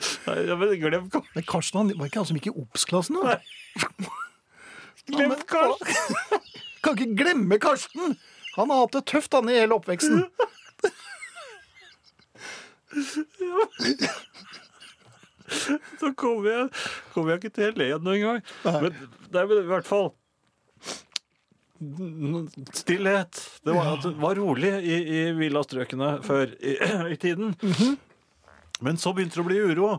jeg 0.00 0.58
vet, 0.60 0.74
glem 0.80 1.08
Karsten. 1.10 1.34
men 1.34 1.44
Karsten 1.48 1.78
han, 1.80 1.92
var 1.98 2.10
ikke 2.10 2.20
han 2.22 2.28
som 2.30 2.38
gikk 2.38 2.50
i 2.50 2.56
Obs-klassen? 2.62 3.16
da? 3.20 3.38
Glem 5.10 5.34
Karsten. 5.48 5.86
Kan 6.84 6.96
ikke 6.96 7.14
glemme 7.18 7.58
Karsten! 7.60 8.16
Han 8.56 8.70
har 8.72 8.78
hatt 8.84 8.94
det 8.96 9.04
tøft 9.12 9.32
han 9.36 9.50
i 9.52 9.58
hele 9.60 9.76
oppveksten. 9.76 10.24
Så 16.00 16.12
kommer 16.18 16.50
jeg, 16.50 16.68
kommer 17.12 17.34
jeg 17.34 17.38
ikke 17.42 17.54
til 17.58 17.70
å 17.72 17.78
le 17.78 17.88
noen 18.02 18.22
gang. 18.24 18.40
Men 18.64 18.90
det 19.30 19.38
er 19.42 19.44
i 19.58 19.68
hvert 19.68 19.88
fall 19.88 20.08
Stillhet. 22.76 23.40
Det 23.64 23.72
var, 23.72 23.96
det 24.04 24.10
var 24.20 24.34
rolig 24.36 24.68
i, 24.84 24.96
i 25.16 25.20
villastrøkene 25.32 26.10
før 26.26 26.52
i, 26.60 26.74
i 27.14 27.16
tiden. 27.20 27.54
Men 28.80 28.96
så 29.00 29.12
begynte 29.16 29.38
det 29.38 29.44
å 29.44 29.48
bli 29.48 29.60
uro. 29.60 29.90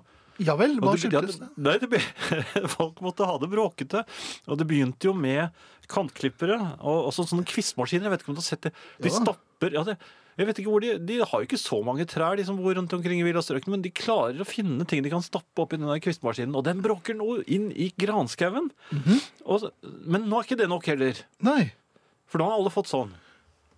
Ja 0.42 0.56
vel, 0.58 0.78
hva 0.82 0.96
skyldtes 0.98 1.38
det? 1.42 1.50
Nei, 1.62 1.76
det 1.82 1.90
be- 1.92 2.02
folk 2.78 3.02
måtte 3.06 3.28
ha 3.28 3.36
det 3.42 3.50
bråkete. 3.52 4.06
Og 4.50 4.58
det 4.58 4.66
begynte 4.70 5.10
jo 5.10 5.14
med 5.14 5.52
kantklippere 5.92 6.58
og 6.80 7.12
også 7.12 7.28
sånne 7.30 7.46
kvistmaskiner. 7.50 8.08
Jeg 8.08 8.14
vet 8.16 8.24
ikke 8.24 8.34
om 8.34 8.40
du 8.40 8.42
har 8.42 8.48
sett 8.48 8.66
det. 8.70 8.74
De 9.04 9.12
Ja. 9.12 9.20
stapper 9.20 9.76
ja, 9.76 9.84
det, 9.86 9.98
Jeg 10.40 10.48
vet 10.48 10.60
ikke 10.62 10.72
hvor 10.72 10.82
de 10.82 10.94
De 10.98 11.18
har 11.20 11.42
jo 11.42 11.46
ikke 11.46 11.60
så 11.60 11.82
mange 11.86 12.06
trær, 12.08 12.38
de 12.40 12.46
som 12.48 12.58
bor 12.58 12.74
rundt 12.74 12.94
omkring 12.96 13.20
i 13.20 13.26
villastrøkene, 13.28 13.76
men 13.76 13.84
de 13.84 13.92
klarer 13.92 14.40
å 14.42 14.48
finne 14.48 14.88
ting 14.88 15.04
de 15.04 15.12
kan 15.12 15.22
stappe 15.22 15.68
i 15.68 15.78
den 15.78 15.92
kvistmaskinen. 16.02 16.56
Og 16.56 16.64
den 16.66 16.82
bråker 16.82 17.14
nå 17.14 17.44
inn 17.46 17.70
i 17.76 17.92
granskauen. 18.00 18.72
Mm 18.92 19.04
-hmm. 19.04 19.72
Men 20.08 20.30
nå 20.30 20.40
er 20.40 20.44
ikke 20.48 20.58
det 20.58 20.70
nok 20.70 20.86
heller. 20.88 21.14
Nei. 21.42 21.74
For 22.26 22.40
nå 22.40 22.46
har 22.46 22.58
alle 22.58 22.70
fått 22.72 22.88
sånn. 22.88 23.12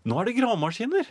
Nå 0.06 0.20
er 0.22 0.26
det 0.26 0.38
gravemaskiner. 0.38 1.06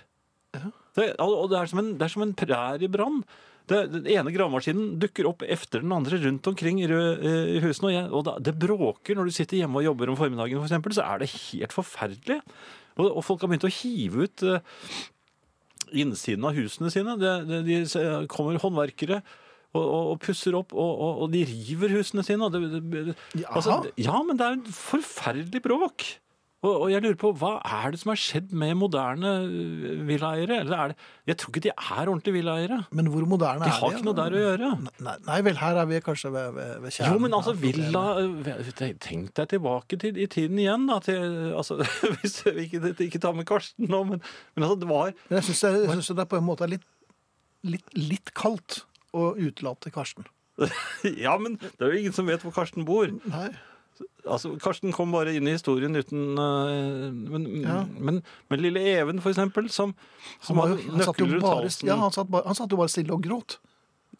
Det, 0.94 1.16
og 1.18 1.50
det 1.50 1.58
er 1.58 1.66
som 1.66 1.78
en, 1.80 1.98
det 1.98 2.04
er 2.04 2.08
som 2.08 2.22
en 2.22 2.34
præriebrann. 2.34 3.24
Det, 3.70 3.78
den 3.92 4.06
ene 4.10 4.32
gravemaskinen 4.34 4.96
dukker 5.02 5.28
opp 5.30 5.44
efter 5.46 5.84
den 5.84 5.92
andre 5.94 6.18
rundt 6.24 6.48
omkring 6.50 6.80
i, 6.82 6.88
eh, 6.90 7.52
i 7.56 7.60
husene. 7.62 7.88
Og, 7.88 7.94
jeg, 7.94 8.08
og 8.10 8.24
da, 8.26 8.34
det 8.42 8.56
bråker 8.58 9.14
når 9.18 9.30
du 9.30 9.34
sitter 9.36 9.60
hjemme 9.60 9.78
og 9.80 9.86
jobber 9.86 10.10
om 10.12 10.18
formiddagen, 10.18 10.58
for 10.58 10.66
eksempel, 10.68 10.94
så 10.96 11.04
er 11.06 11.22
det 11.22 11.30
helt 11.36 11.72
forferdelig. 11.76 12.40
Og, 12.98 13.06
og 13.06 13.22
folk 13.24 13.40
har 13.44 13.52
begynt 13.52 13.68
å 13.68 13.72
hive 13.72 14.26
ut 14.26 14.42
uh, 14.44 14.58
innsiden 15.92 16.44
av 16.48 16.56
husene 16.58 16.90
sine. 16.92 17.14
Det, 17.20 17.32
det, 17.48 17.60
de 17.68 17.78
s- 17.86 17.96
kommer 18.32 18.58
håndverkere 18.62 19.22
og, 19.72 19.84
og, 19.86 20.18
pusser 20.20 20.52
opp, 20.58 20.74
og, 20.76 21.22
de 21.32 21.44
river 21.48 21.94
husene 21.96 22.24
sine. 22.26 22.44
Altså, 23.48 23.78
ja, 23.96 24.18
men 24.26 24.36
det 24.36 24.44
er 24.50 24.58
jo 24.58 24.74
forferdelig 24.76 25.62
bråk. 25.64 26.04
Og, 26.62 26.74
og 26.84 26.90
jeg 26.92 27.02
lurer 27.02 27.16
på, 27.18 27.32
hva 27.40 27.56
er 27.66 27.90
det 27.90 27.98
som 27.98 28.12
har 28.12 28.18
skjedd 28.22 28.52
med 28.54 28.76
moderne 28.78 29.30
øh, 29.42 30.02
villaeiere? 30.06 30.60
Eller 30.62 30.76
er 30.76 30.92
det, 30.92 31.06
jeg 31.26 31.38
tror 31.42 31.50
ikke 31.50 31.62
de 31.64 31.72
er 31.72 32.02
ordentlige 32.12 32.36
villaeiere. 32.36 32.76
Men 32.94 33.08
hvor 33.10 33.24
moderne 33.26 33.64
De 33.64 33.72
er 33.72 33.74
har 33.80 33.90
de? 33.90 33.96
ikke 33.98 34.06
noe 34.06 34.18
der 34.20 34.36
å 34.36 34.42
gjøre. 34.44 34.68
Nei, 35.02 35.14
nei 35.26 35.38
vel, 35.48 35.58
her 35.58 35.80
er 35.82 35.88
vi 35.90 35.98
kanskje 36.06 36.30
ved, 36.36 36.52
ved, 36.58 36.70
ved 36.84 36.94
kjernen. 36.94 37.16
Jo, 37.16 37.22
men 37.24 37.34
altså, 37.40 37.54
villa 37.58 38.04
øh, 38.22 38.70
Tenk 39.02 39.32
deg 39.40 39.50
tilbake 39.56 39.98
til, 40.04 40.20
i 40.22 40.28
tiden 40.30 40.60
igjen, 40.62 40.86
da. 40.86 41.00
Til, 41.02 41.26
altså, 41.58 41.80
hvis 42.20 42.38
vi 42.46 42.68
ikke, 42.68 42.94
ikke 43.08 43.22
tar 43.26 43.34
med 43.40 43.48
Karsten 43.50 43.90
nå, 43.90 44.04
men, 44.12 44.22
men 44.54 44.68
altså, 44.68 44.78
det 44.84 44.90
var 44.92 45.10
Men 45.26 45.40
jeg 45.40 45.48
syns 45.50 46.12
det, 46.12 46.18
det 46.22 46.28
på 46.30 46.38
en 46.38 46.46
måte 46.46 46.68
er 46.68 46.76
litt, 46.76 46.86
litt, 47.66 47.90
litt 47.98 48.32
kaldt 48.38 48.84
å 49.10 49.32
utelate 49.34 49.90
Karsten. 49.90 50.30
Ja, 51.24 51.34
men 51.40 51.56
det 51.58 51.82
er 51.82 51.90
jo 51.90 52.00
ingen 52.04 52.14
som 52.14 52.28
vet 52.30 52.46
hvor 52.46 52.54
Karsten 52.54 52.86
bor. 52.86 53.10
Nei. 53.26 53.50
Altså, 54.22 54.52
Karsten 54.62 54.92
kom 54.94 55.10
bare 55.12 55.32
inn 55.34 55.48
i 55.50 55.56
historien 55.56 55.96
uten 55.98 56.38
uh, 56.38 57.10
men, 57.12 57.46
Ja. 57.62 57.80
men, 57.98 58.22
men 58.48 58.62
lille 58.62 58.80
Even, 58.94 59.18
for 59.20 59.32
eksempel, 59.34 59.66
som, 59.70 59.94
Han, 59.96 60.46
som 60.46 60.60
hadde 60.62 60.76
jo- 60.78 60.92
han, 60.92 61.02
satt 61.08 61.18
jo 61.18 61.26
bare, 61.42 61.72
ja, 61.88 61.96
han, 61.98 62.14
satt 62.14 62.30
bare, 62.30 62.46
han 62.46 62.54
satt 62.58 62.70
jo 62.70 62.78
bare 62.78 62.92
stille 62.92 63.12
og 63.12 63.22
gråt. 63.26 63.58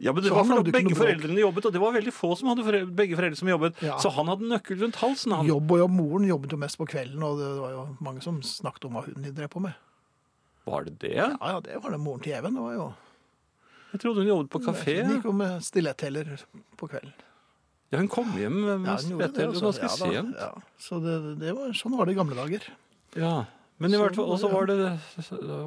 Ja, 0.02 0.10
men 0.12 0.24
det 0.24 0.32
Så 0.32 0.34
var 0.34 0.44
for 0.48 0.58
fordi 0.64 0.72
begge 0.74 0.96
foreldrene 0.98 1.38
jobbet, 1.44 1.66
og 1.68 1.72
det 1.76 1.80
var 1.80 1.92
veldig 1.94 2.12
få 2.16 2.32
som 2.38 2.48
hadde 2.50 2.64
foreldre, 2.66 2.90
begge 2.98 3.14
foreldre 3.18 3.38
som 3.38 3.50
jobbet. 3.52 3.82
Ja. 3.86 3.98
Så 4.02 4.10
han 4.16 4.26
hadde 4.32 4.48
nøkkel 4.50 4.80
rundt 4.82 4.98
halsen. 4.98 5.34
Han. 5.36 5.46
Jobb 5.46 5.70
og 5.76 5.78
jobb. 5.84 5.94
Moren 5.94 6.26
jobbet 6.26 6.50
jo 6.56 6.58
mest 6.58 6.78
på 6.80 6.88
kvelden, 6.90 7.22
og 7.22 7.38
det 7.38 7.50
var 7.60 7.70
jo 7.76 7.84
mange 8.02 8.22
som 8.24 8.40
snakket 8.42 8.88
om 8.88 8.98
hva 8.98 9.04
hun 9.06 9.28
drev 9.30 9.50
på 9.52 9.62
med. 9.62 9.76
Var 10.66 10.84
det 10.88 10.98
det? 11.04 11.14
Ja, 11.20 11.30
ja, 11.38 11.60
det 11.62 11.78
var 11.82 11.94
det 11.94 12.00
moren 12.02 12.22
til 12.24 12.34
Even. 12.34 12.54
Det 12.58 12.62
var 12.66 12.74
jo 12.74 12.88
Jeg 13.92 14.00
trodde 14.02 14.24
hun 14.24 14.32
jobbet 14.32 14.50
på 14.50 14.62
kafé. 14.66 14.96
Hun 15.04 15.14
gikk 15.16 15.24
jo 15.30 15.32
med 15.38 15.62
stilettheller 15.62 16.34
på 16.80 16.88
kvelden. 16.90 17.14
Ja, 17.92 17.98
hun 18.00 18.08
kom 18.08 18.30
hjem 18.40 18.54
med 18.64 18.86
Ja, 18.88 18.94
det, 18.96 19.04
spettel 19.04 19.50
altså. 19.50 19.66
ganske 19.68 19.82
Ja, 19.84 19.96
sent. 20.00 20.36
Ja, 20.40 20.52
så 20.80 21.00
det, 21.04 21.16
det 21.42 21.52
var, 21.58 21.74
sånn 21.76 21.96
var 21.98 22.08
det 22.08 22.14
i 22.14 22.18
gamle 22.18 22.38
dager. 22.38 22.64
Ja. 23.20 23.34
Men 23.82 23.90
i 23.92 23.96
Så- 23.98 24.02
hvert 24.06 24.16
fall, 24.16 24.30
også 24.32 24.48
så 24.48 24.52
var 24.52 24.66
det, 24.70 24.78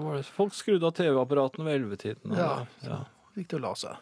var 0.01 0.15
det 0.17 0.26
Folk 0.34 0.53
skrudde 0.57 0.88
av 0.89 0.93
TV-apparatene 0.97 1.65
ved 1.67 1.76
ellevetiden. 1.82 2.34
Ja. 2.38 2.65
ja. 2.82 2.99
Gikk 3.38 3.49
til 3.53 3.59
å 3.59 3.67
la 3.67 3.73
seg. 3.78 3.95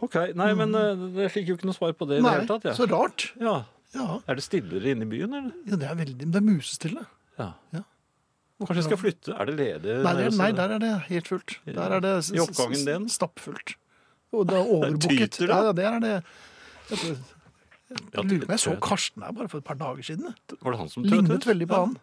OK. 0.00 0.14
Nei, 0.38 0.50
men 0.56 0.72
eh, 0.78 1.04
jeg 1.26 1.32
fikk 1.34 1.48
jo 1.50 1.56
ikke 1.58 1.68
noe 1.68 1.76
svar 1.76 1.92
på 1.98 2.06
det 2.08 2.20
i 2.20 2.22
det 2.24 2.32
hele 2.32 2.48
tatt. 2.48 2.64
Ja. 2.70 2.72
så 2.78 2.86
rart. 2.88 3.30
Ja. 3.40 3.58
Ja, 3.94 4.18
Er 4.28 4.34
det 4.36 4.44
stillere 4.44 4.90
inne 4.92 5.06
i 5.06 5.08
byen, 5.08 5.32
eller? 5.36 5.52
ja 5.68 5.76
det 5.80 5.86
er 5.88 5.94
veldig, 5.96 6.26
det 6.32 6.36
er 6.40 6.44
musestille. 6.44 7.04
Ja. 7.38 7.50
Ja. 7.72 7.82
Kanskje 8.60 8.76
jeg 8.80 8.86
skal 8.88 9.00
flytte? 9.00 9.34
Er 9.36 9.48
det 9.48 9.54
ledig? 9.56 9.94
Nei, 10.04 10.12
det, 10.16 10.24
nede 10.30 10.36
nei, 10.40 10.48
der 10.56 10.74
er 10.76 10.80
det 10.82 10.90
helt 11.10 11.28
fullt. 11.28 11.54
Der 11.68 11.94
er 11.98 12.00
det 12.04 12.12
I 12.32 12.40
oppgangen 12.40 12.84
din? 12.88 13.08
Stappfullt. 13.12 13.74
Og 14.32 14.46
det 14.48 14.56
er 14.56 14.70
overbooket. 14.78 15.36
Tyter 15.36 15.46
det? 15.46 15.52
Ja, 15.52 15.62
ja, 15.68 15.72
der 15.76 15.90
er 15.92 16.00
det 16.00 16.14
Jeg 16.90 18.24
lurer 18.24 18.46
på 18.46 18.52
jeg 18.56 18.60
så. 18.62 18.74
Karsten 18.82 19.22
her 19.22 19.32
bare 19.36 19.48
for 19.48 19.62
et 19.62 19.64
par 19.64 19.78
dager 19.78 20.02
siden. 20.02 20.34
Var 20.62 20.70
det 20.74 20.78
han 20.80 20.88
som 20.90 21.04
tøt 21.04 21.12
Lignet 21.12 21.36
ut? 21.42 21.46
veldig 21.46 21.68
på 21.70 21.80
han. 21.84 21.96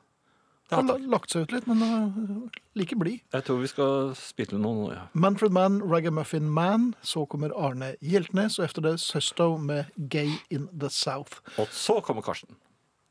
Ja, 0.71 0.79
Har 0.79 1.01
lagt 1.11 1.29
seg 1.33 1.43
ut 1.43 1.51
litt, 1.51 1.65
men 1.67 1.81
uh, 1.83 2.45
like 2.79 2.95
blid. 2.97 3.19
Jeg 3.35 3.43
tror 3.45 3.59
vi 3.61 3.67
skal 3.69 4.13
spille 4.17 4.57
noe 4.57 4.77
nå, 4.77 4.85
ja. 4.95 5.01
Manfred 5.13 5.51
Mann, 5.53 5.81
Ragamuffin 5.83 6.47
Man. 6.49 6.93
Så 7.03 7.25
kommer 7.29 7.51
Arne 7.53 7.91
Hjeltnes, 8.01 8.57
og 8.59 8.65
efter 8.65 8.81
det 8.87 8.95
Søsto 9.03 9.57
med 9.59 9.91
Gay 10.09 10.31
in 10.49 10.69
the 10.71 10.89
South. 10.89 11.43
Og 11.59 11.67
så 11.69 11.99
kommer 12.01 12.23
Karsten. 12.25 12.55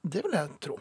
Det 0.02 0.24
vil 0.24 0.34
jeg 0.34 0.48
tro. 0.64 0.78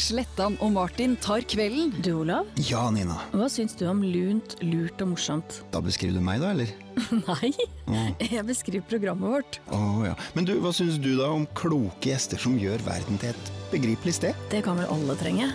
Slettan 0.00 0.56
og 0.64 0.72
Martin 0.74 1.14
tar 1.20 1.44
kvelden. 1.46 1.92
Du, 2.02 2.10
Olav, 2.22 2.46
Ja, 2.56 2.88
Nina. 2.90 3.18
hva 3.32 3.46
syns 3.52 3.74
du 3.78 3.84
om 3.86 4.00
lunt, 4.02 4.56
lurt 4.64 5.00
og 5.04 5.12
morsomt? 5.12 5.60
Da 5.70 5.80
beskriver 5.84 6.16
du 6.18 6.24
meg, 6.24 6.40
da, 6.42 6.50
eller? 6.54 6.72
Nei, 7.28 7.52
Å 7.86 8.14
jeg 8.24 8.44
beskriver 8.48 8.86
programmet 8.88 9.30
vårt. 9.30 9.60
Å, 9.70 9.80
ja. 10.08 10.14
Men 10.34 10.48
du, 10.48 10.54
hva 10.64 10.72
syns 10.74 10.98
du 11.02 11.12
da 11.20 11.28
om 11.36 11.44
kloke 11.58 12.08
gjester 12.10 12.40
som 12.40 12.56
gjør 12.58 12.82
verden 12.86 13.20
til 13.22 13.30
et 13.34 13.52
begripelig 13.72 14.16
sted? 14.18 14.38
Det 14.50 14.62
kan 14.66 14.80
vel 14.80 14.90
alle 14.90 15.16
trenge? 15.20 15.52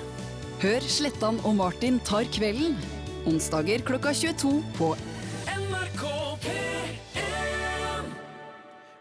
Hør 0.62 0.86
Slettan 0.90 1.42
og 1.46 1.58
Martin 1.60 2.00
tar 2.08 2.30
kvelden. 2.34 2.78
Onsdager 3.28 3.84
klokka 3.86 4.14
22 4.16 4.62
på 4.78 4.94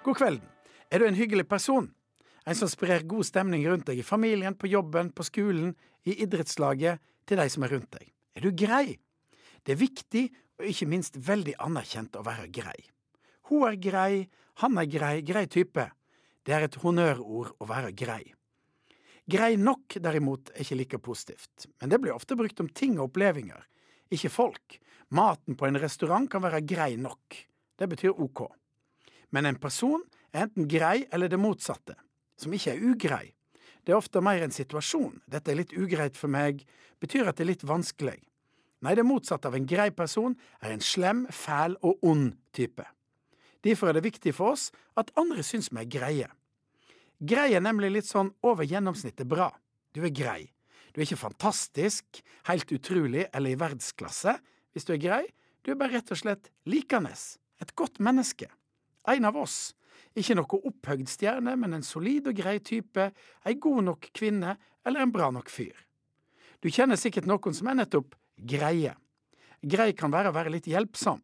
God 0.07 0.15
kvelden. 0.21 0.43
Er 0.95 1.03
du 1.03 1.07
en 1.09 1.17
hyggelig 1.19 1.49
person? 1.51 1.89
En 2.47 2.55
som 2.55 2.71
sprer 2.71 3.03
god 3.11 3.27
stemning 3.27 3.65
rundt 3.67 3.89
deg 3.89 3.99
i 3.99 4.07
familien, 4.07 4.55
på 4.55 4.71
jobben, 4.71 5.11
på 5.11 5.27
skolen, 5.27 5.75
i 6.07 6.15
idrettslaget, 6.23 7.03
til 7.27 7.41
de 7.43 7.47
som 7.51 7.67
er 7.67 7.75
rundt 7.75 7.91
deg. 7.99 8.13
Er 8.39 8.47
du 8.47 8.53
grei? 8.55 8.99
Det 9.67 9.75
er 9.75 9.81
viktig, 9.81 10.25
og 10.61 10.69
ikke 10.71 10.89
minst 10.89 11.19
veldig 11.19 11.57
anerkjent 11.67 12.17
å 12.17 12.23
være 12.27 12.47
grei. 12.55 12.79
Hun 13.51 13.67
er 13.67 13.79
grei, 13.83 14.27
han 14.63 14.79
er 14.79 14.87
grei, 14.91 15.15
grei 15.27 15.45
type. 15.51 15.89
Det 16.47 16.55
er 16.55 16.69
et 16.69 16.79
honnørord 16.85 17.57
å 17.59 17.69
være 17.69 17.91
grei. 17.99 18.23
Grei 19.27 19.57
nok, 19.59 19.99
derimot, 19.99 20.53
er 20.55 20.63
ikke 20.63 20.79
like 20.79 21.03
positivt, 21.03 21.67
men 21.81 21.91
det 21.91 21.99
blir 21.99 22.15
ofte 22.15 22.39
brukt 22.39 22.63
om 22.63 22.71
ting 22.71 22.95
og 23.01 23.09
opplevelser, 23.09 23.65
ikke 24.15 24.31
folk. 24.31 24.79
Maten 25.19 25.59
på 25.59 25.67
en 25.67 25.81
restaurant 25.83 26.31
kan 26.31 26.45
være 26.45 26.63
grei 26.63 26.93
nok. 26.95 27.35
Det 27.75 27.89
betyr 27.91 28.15
ok. 28.15 28.47
Men 29.35 29.51
en 29.51 29.59
person 29.59 30.05
er 30.31 30.47
enten 30.47 30.69
grei 30.71 31.09
eller 31.11 31.31
det 31.31 31.43
motsatte, 31.43 31.99
som 32.41 32.55
ikke 32.55 32.75
er 32.75 32.85
ugrei. 32.85 33.27
Det 33.87 33.95
er 33.95 34.01
ofte 34.01 34.23
mer 34.25 34.43
en 34.43 34.55
situasjon. 34.55 35.21
Dette 35.31 35.53
er 35.53 35.61
litt 35.61 35.77
ugreit 35.77 36.17
for 36.19 36.33
meg, 36.33 36.65
betyr 37.03 37.29
at 37.29 37.39
det 37.39 37.47
er 37.47 37.53
litt 37.53 37.67
vanskelig. 37.67 38.19
Nei, 38.85 38.95
det 38.99 39.07
motsatte 39.07 39.49
av 39.49 39.57
en 39.57 39.69
grei 39.69 39.89
person 39.95 40.35
er 40.61 40.75
en 40.75 40.83
slem, 40.85 41.25
fæl 41.33 41.79
og 41.87 42.03
ond 42.05 42.35
type. 42.57 42.85
Derfor 43.65 43.91
er 43.91 43.97
det 43.97 44.05
viktig 44.07 44.35
for 44.37 44.55
oss 44.55 44.69
at 45.01 45.13
andre 45.19 45.45
syns 45.47 45.71
vi 45.73 45.81
er 45.83 45.91
greie. 45.91 46.29
Grei 47.17 47.55
er 47.57 47.65
nemlig 47.65 47.93
litt 47.95 48.09
sånn 48.09 48.35
over 48.45 48.67
gjennomsnittet 48.69 49.29
bra. 49.29 49.49
Du 49.97 50.03
er 50.05 50.13
grei. 50.13 50.43
Du 50.93 51.01
er 51.01 51.07
ikke 51.07 51.21
fantastisk, 51.21 52.21
helt 52.49 52.71
utrolig 52.73 53.27
eller 53.33 53.53
i 53.53 53.59
verdensklasse 53.61 54.37
hvis 54.77 54.87
du 54.89 54.93
er 54.95 55.01
grei. 55.01 55.23
Du 55.65 55.73
er 55.73 55.81
bare 55.81 55.97
rett 55.97 56.13
og 56.13 56.21
slett 56.21 56.51
likende. 56.69 57.15
Et 57.63 57.73
godt 57.75 57.99
menneske. 58.05 58.51
En 59.09 59.25
av 59.25 59.39
oss. 59.41 59.73
Ikke 60.17 60.37
noe 60.39 60.61
opphøgd 60.71 61.11
stjerne, 61.11 61.57
men 61.57 61.77
en 61.77 61.85
solid 61.87 62.31
og 62.31 62.39
grei 62.39 62.59
type, 62.65 63.11
ei 63.47 63.55
god 63.61 63.89
nok 63.91 64.11
kvinne 64.17 64.57
eller 64.87 65.03
en 65.03 65.13
bra 65.15 65.31
nok 65.35 65.51
fyr. 65.53 65.75
Du 66.63 66.71
kjenner 66.73 66.99
sikkert 66.99 67.29
noen 67.29 67.55
som 67.55 67.69
er 67.71 67.81
nettopp 67.83 68.17
greie. 68.37 68.95
Grei 69.63 69.93
kan 69.97 70.13
være 70.13 70.33
å 70.33 70.37
være 70.37 70.53
litt 70.57 70.69
hjelpsom. 70.71 71.23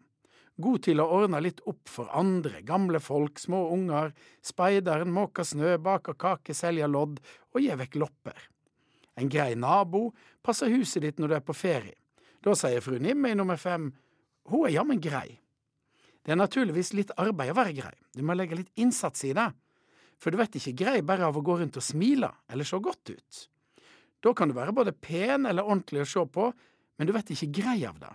God 0.62 0.82
til 0.84 1.00
å 1.00 1.08
ordne 1.16 1.40
litt 1.40 1.62
opp 1.68 1.88
for 1.88 2.10
andre, 2.12 2.60
gamle 2.66 3.00
folk, 3.00 3.40
små 3.40 3.64
unger, 3.72 4.12
speideren, 4.44 5.12
måker 5.12 5.46
snø, 5.48 5.78
baker 5.80 6.16
kake, 6.20 6.54
selger 6.54 6.90
lodd 6.92 7.22
og 7.54 7.60
gir 7.64 7.78
vekk 7.80 7.96
lopper. 8.02 8.48
En 9.16 9.28
grei 9.32 9.54
nabo 9.56 10.10
passer 10.44 10.72
huset 10.72 11.04
ditt 11.04 11.20
når 11.20 11.32
du 11.32 11.36
er 11.38 11.46
på 11.46 11.56
ferie. 11.56 11.96
Da 12.42 12.54
sier 12.58 12.82
fru 12.84 12.98
Nimme 13.00 13.32
i 13.32 13.38
nummer 13.38 13.60
fem, 13.60 13.90
hun 14.50 14.66
er 14.66 14.76
jammen 14.76 15.00
grei. 15.00 15.38
Det 16.22 16.34
er 16.34 16.38
naturligvis 16.38 16.92
litt 16.94 17.10
arbeid 17.18 17.50
å 17.50 17.58
være 17.58 17.74
grei, 17.74 17.94
du 18.14 18.22
må 18.22 18.36
legge 18.38 18.60
litt 18.60 18.70
innsats 18.78 19.24
i 19.26 19.32
det, 19.34 19.48
for 20.22 20.30
du 20.30 20.38
vet 20.38 20.54
ikke 20.54 20.76
grei 20.84 21.00
bare 21.02 21.26
av 21.26 21.38
å 21.38 21.42
gå 21.42 21.56
rundt 21.58 21.80
og 21.80 21.82
smile 21.82 22.30
eller 22.52 22.68
se 22.68 22.78
godt 22.78 23.10
ut. 23.10 23.40
Da 24.22 24.30
kan 24.38 24.50
du 24.50 24.54
være 24.54 24.74
både 24.74 24.94
pen 24.94 25.48
eller 25.50 25.66
ordentlig 25.66 26.04
å 26.04 26.10
se 26.12 26.22
på, 26.30 26.52
men 26.98 27.08
du 27.08 27.12
vet 27.16 27.32
ikke 27.34 27.50
grei 27.58 27.80
av 27.88 27.98
det. 27.98 28.12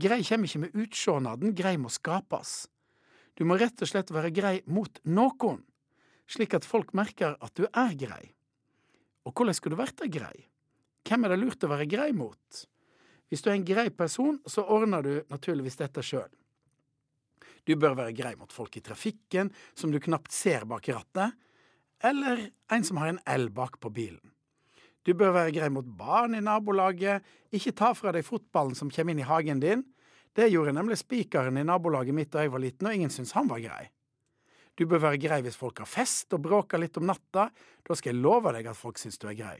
Grei 0.00 0.22
kommer 0.24 0.48
ikke 0.48 0.62
med 0.62 0.78
utsjånaden, 0.78 1.54
grei 1.58 1.74
må 1.76 1.90
skapes. 1.92 2.68
Du 3.36 3.44
må 3.44 3.58
rett 3.60 3.82
og 3.82 3.90
slett 3.90 4.12
være 4.14 4.32
grei 4.32 4.54
mot 4.70 5.00
noen, 5.04 5.60
slik 6.28 6.56
at 6.56 6.66
folk 6.66 6.94
merker 6.96 7.36
at 7.44 7.52
du 7.58 7.66
er 7.68 7.92
grei. 7.98 8.24
Og 9.28 9.34
hvordan 9.34 9.56
skulle 9.56 9.76
du 9.76 9.82
verte 9.82 10.08
grei? 10.08 10.46
Hvem 11.04 11.24
er 11.24 11.34
det 11.34 11.40
lurt 11.42 11.64
å 11.64 11.70
være 11.70 11.88
grei 11.90 12.08
mot? 12.16 12.64
Hvis 13.28 13.44
du 13.44 13.50
er 13.50 13.58
en 13.58 13.68
grei 13.68 13.90
person, 13.92 14.38
så 14.48 14.64
ordner 14.64 15.04
du 15.04 15.12
naturligvis 15.28 15.76
dette 15.76 16.04
sjøl. 16.04 16.30
Du 17.66 17.74
bør 17.76 17.96
være 17.98 18.16
grei 18.16 18.34
mot 18.38 18.52
folk 18.52 18.76
i 18.78 18.84
trafikken 18.84 19.52
som 19.74 19.92
du 19.92 20.00
knapt 20.02 20.34
ser 20.34 20.66
bak 20.68 20.88
rattet, 20.92 21.36
eller 22.04 22.48
en 22.72 22.84
som 22.86 23.00
har 23.02 23.10
en 23.10 23.22
L 23.34 23.48
bak 23.54 23.80
på 23.82 23.90
bilen. 23.90 24.22
Du 25.06 25.14
bør 25.16 25.32
være 25.32 25.54
grei 25.56 25.68
mot 25.72 25.86
barn 25.98 26.36
i 26.36 26.42
nabolaget, 26.44 27.24
ikke 27.54 27.72
ta 27.78 27.94
fra 27.96 28.12
deg 28.12 28.26
fotballen 28.26 28.76
som 28.76 28.90
kommer 28.92 29.14
inn 29.14 29.22
i 29.22 29.28
hagen 29.28 29.62
din. 29.62 29.86
Det 30.36 30.50
gjorde 30.52 30.74
nemlig 30.76 30.98
spikeren 31.00 31.56
i 31.56 31.64
nabolaget 31.64 32.14
mitt 32.14 32.30
da 32.34 32.44
jeg 32.44 32.52
var 32.52 32.62
liten, 32.62 32.86
og 32.86 32.94
ingen 32.94 33.10
syntes 33.10 33.32
han 33.38 33.48
var 33.50 33.62
grei. 33.64 33.86
Du 34.78 34.84
bør 34.86 35.00
være 35.08 35.18
grei 35.18 35.40
hvis 35.42 35.56
folk 35.58 35.80
har 35.82 35.88
fest 35.90 36.36
og 36.36 36.44
bråker 36.44 36.78
litt 36.78 37.00
om 37.00 37.08
natta, 37.08 37.48
da 37.50 37.96
skal 37.98 38.12
jeg 38.12 38.22
love 38.22 38.52
deg 38.54 38.68
at 38.70 38.78
folk 38.78 39.00
syns 39.00 39.18
du 39.18 39.26
er 39.30 39.38
grei. 39.38 39.56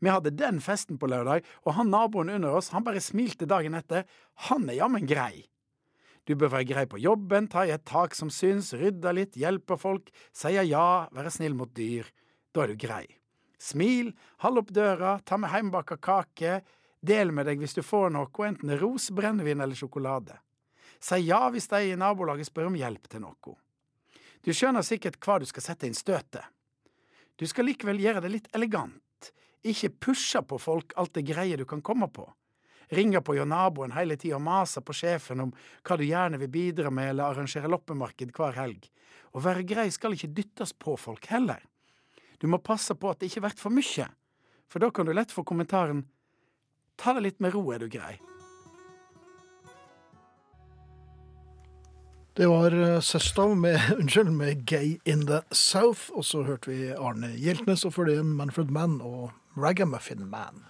Vi 0.00 0.12
hadde 0.12 0.32
den 0.36 0.62
festen 0.64 1.00
på 1.00 1.08
lørdag, 1.08 1.44
og 1.64 1.76
han 1.76 1.90
naboen 1.92 2.30
under 2.32 2.56
oss, 2.56 2.70
han 2.72 2.84
bare 2.84 3.02
smilte 3.04 3.48
dagen 3.48 3.76
etter, 3.76 4.04
han 4.48 4.68
er 4.68 4.78
jammen 4.78 5.08
grei. 5.08 5.44
Du 6.26 6.34
bør 6.34 6.50
være 6.56 6.66
grei 6.66 6.86
på 6.90 6.98
jobben, 6.98 7.46
ta 7.46 7.62
i 7.66 7.70
et 7.74 7.84
tak 7.86 8.16
som 8.18 8.32
syns, 8.34 8.72
rydde 8.74 9.12
litt, 9.14 9.36
hjelpe 9.38 9.78
folk, 9.78 10.10
sier 10.34 10.66
ja, 10.66 11.06
være 11.14 11.30
snill 11.30 11.54
mot 11.54 11.70
dyr. 11.76 12.08
Da 12.50 12.64
er 12.64 12.72
du 12.72 12.80
grei. 12.82 13.04
Smil, 13.62 14.10
hold 14.42 14.58
opp 14.60 14.72
døra, 14.74 15.16
ta 15.24 15.38
med 15.38 15.52
heimbaka 15.52 15.96
kake, 16.02 16.58
del 17.06 17.30
med 17.32 17.46
deg 17.46 17.62
hvis 17.62 17.76
du 17.78 17.82
får 17.86 18.10
noe, 18.16 18.32
enten 18.48 18.74
ros, 18.80 19.08
brennevin 19.14 19.62
eller 19.62 19.78
sjokolade. 19.78 20.40
Si 20.98 21.20
ja 21.28 21.44
hvis 21.52 21.68
de 21.70 21.92
i 21.92 21.96
nabolaget 21.98 22.48
spør 22.50 22.72
om 22.72 22.78
hjelp 22.78 23.06
til 23.12 23.22
noe. 23.22 23.54
Du 24.42 24.52
skjønner 24.54 24.84
sikkert 24.86 25.20
hva 25.22 25.38
du 25.40 25.46
skal 25.48 25.64
sette 25.64 25.86
inn 25.86 25.96
støtet. 25.96 26.44
Du 27.36 27.46
skal 27.46 27.68
likevel 27.68 28.00
gjøre 28.00 28.24
det 28.24 28.32
litt 28.32 28.50
elegant, 28.56 29.30
ikke 29.66 29.92
pushe 30.08 30.40
på 30.42 30.58
folk 30.62 30.94
alt 30.96 31.14
det 31.14 31.26
greie 31.28 31.58
du 31.58 31.66
kan 31.68 31.84
komme 31.84 32.08
på. 32.08 32.26
Ringe 32.94 33.22
på 33.24 33.34
hjå 33.34 33.46
naboen 33.48 33.94
hele 33.96 34.18
tida 34.20 34.36
og 34.38 34.44
mase 34.46 34.82
på 34.84 34.94
sjefen 34.94 35.42
om 35.42 35.54
hva 35.82 35.96
du 35.98 36.04
gjerne 36.06 36.38
vil 36.42 36.52
bidra 36.52 36.92
med 36.94 37.10
eller 37.10 37.32
arrangere 37.32 37.70
loppemarked 37.70 38.34
hver 38.36 38.58
helg. 38.60 38.86
Å 39.34 39.42
være 39.42 39.66
grei 39.66 39.88
skal 39.94 40.14
ikke 40.14 40.34
dyttes 40.36 40.72
på 40.72 40.94
folk 41.00 41.26
heller. 41.32 41.64
Du 42.38 42.46
må 42.46 42.62
passe 42.62 42.94
på 42.94 43.10
at 43.10 43.20
det 43.20 43.30
ikke 43.30 43.46
blir 43.46 43.58
for 43.58 43.74
mye, 43.74 44.06
for 44.70 44.82
da 44.82 44.90
kan 44.90 45.08
du 45.08 45.14
lett 45.16 45.34
få 45.34 45.44
kommentaren 45.46 46.06
Ta 46.96 47.12
det 47.12 47.26
litt 47.26 47.42
med 47.44 47.52
ro, 47.52 47.60
er 47.74 47.82
du 47.82 47.90
grei. 47.92 48.14
Det 52.36 52.46
var 52.48 52.72
eh, 52.72 53.00
Søstav 53.00 53.54
med, 53.56 53.80
unnskyld, 54.00 54.30
med 54.32 54.64
Gay 54.68 54.96
in 55.04 55.26
the 55.28 55.42
South, 55.52 56.10
og 56.12 56.24
så 56.24 56.42
hørte 56.44 56.72
vi 56.72 56.90
Arne 56.92 57.32
Hjeltnes, 57.36 57.84
og 57.88 57.94
før 57.96 58.10
det 58.10 58.18
Manfred 58.28 58.72
Mann 58.72 58.98
og 59.00 59.30
Ragamuffin 59.56 60.26
Man. 60.28 60.64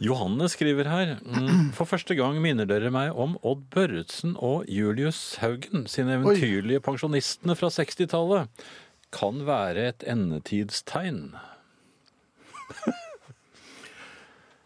Johanne 0.00 0.46
skriver 0.48 0.88
her 0.88 1.10
mm, 1.20 1.72
For 1.76 1.84
første 1.84 2.14
gang 2.16 2.38
minner 2.40 2.64
dere 2.68 2.88
meg 2.94 3.12
om 3.12 3.34
Odd 3.44 3.66
Børretzen 3.74 4.32
og 4.40 4.64
Julius 4.70 5.36
Haugen 5.42 5.84
sine 5.90 6.16
eventyrlige 6.16 6.80
pensjonistene 6.80 7.56
fra 7.58 7.68
60-tallet. 7.74 8.48
Kan 9.12 9.44
være 9.48 9.90
et 9.92 10.06
endetidstegn. 10.08 11.34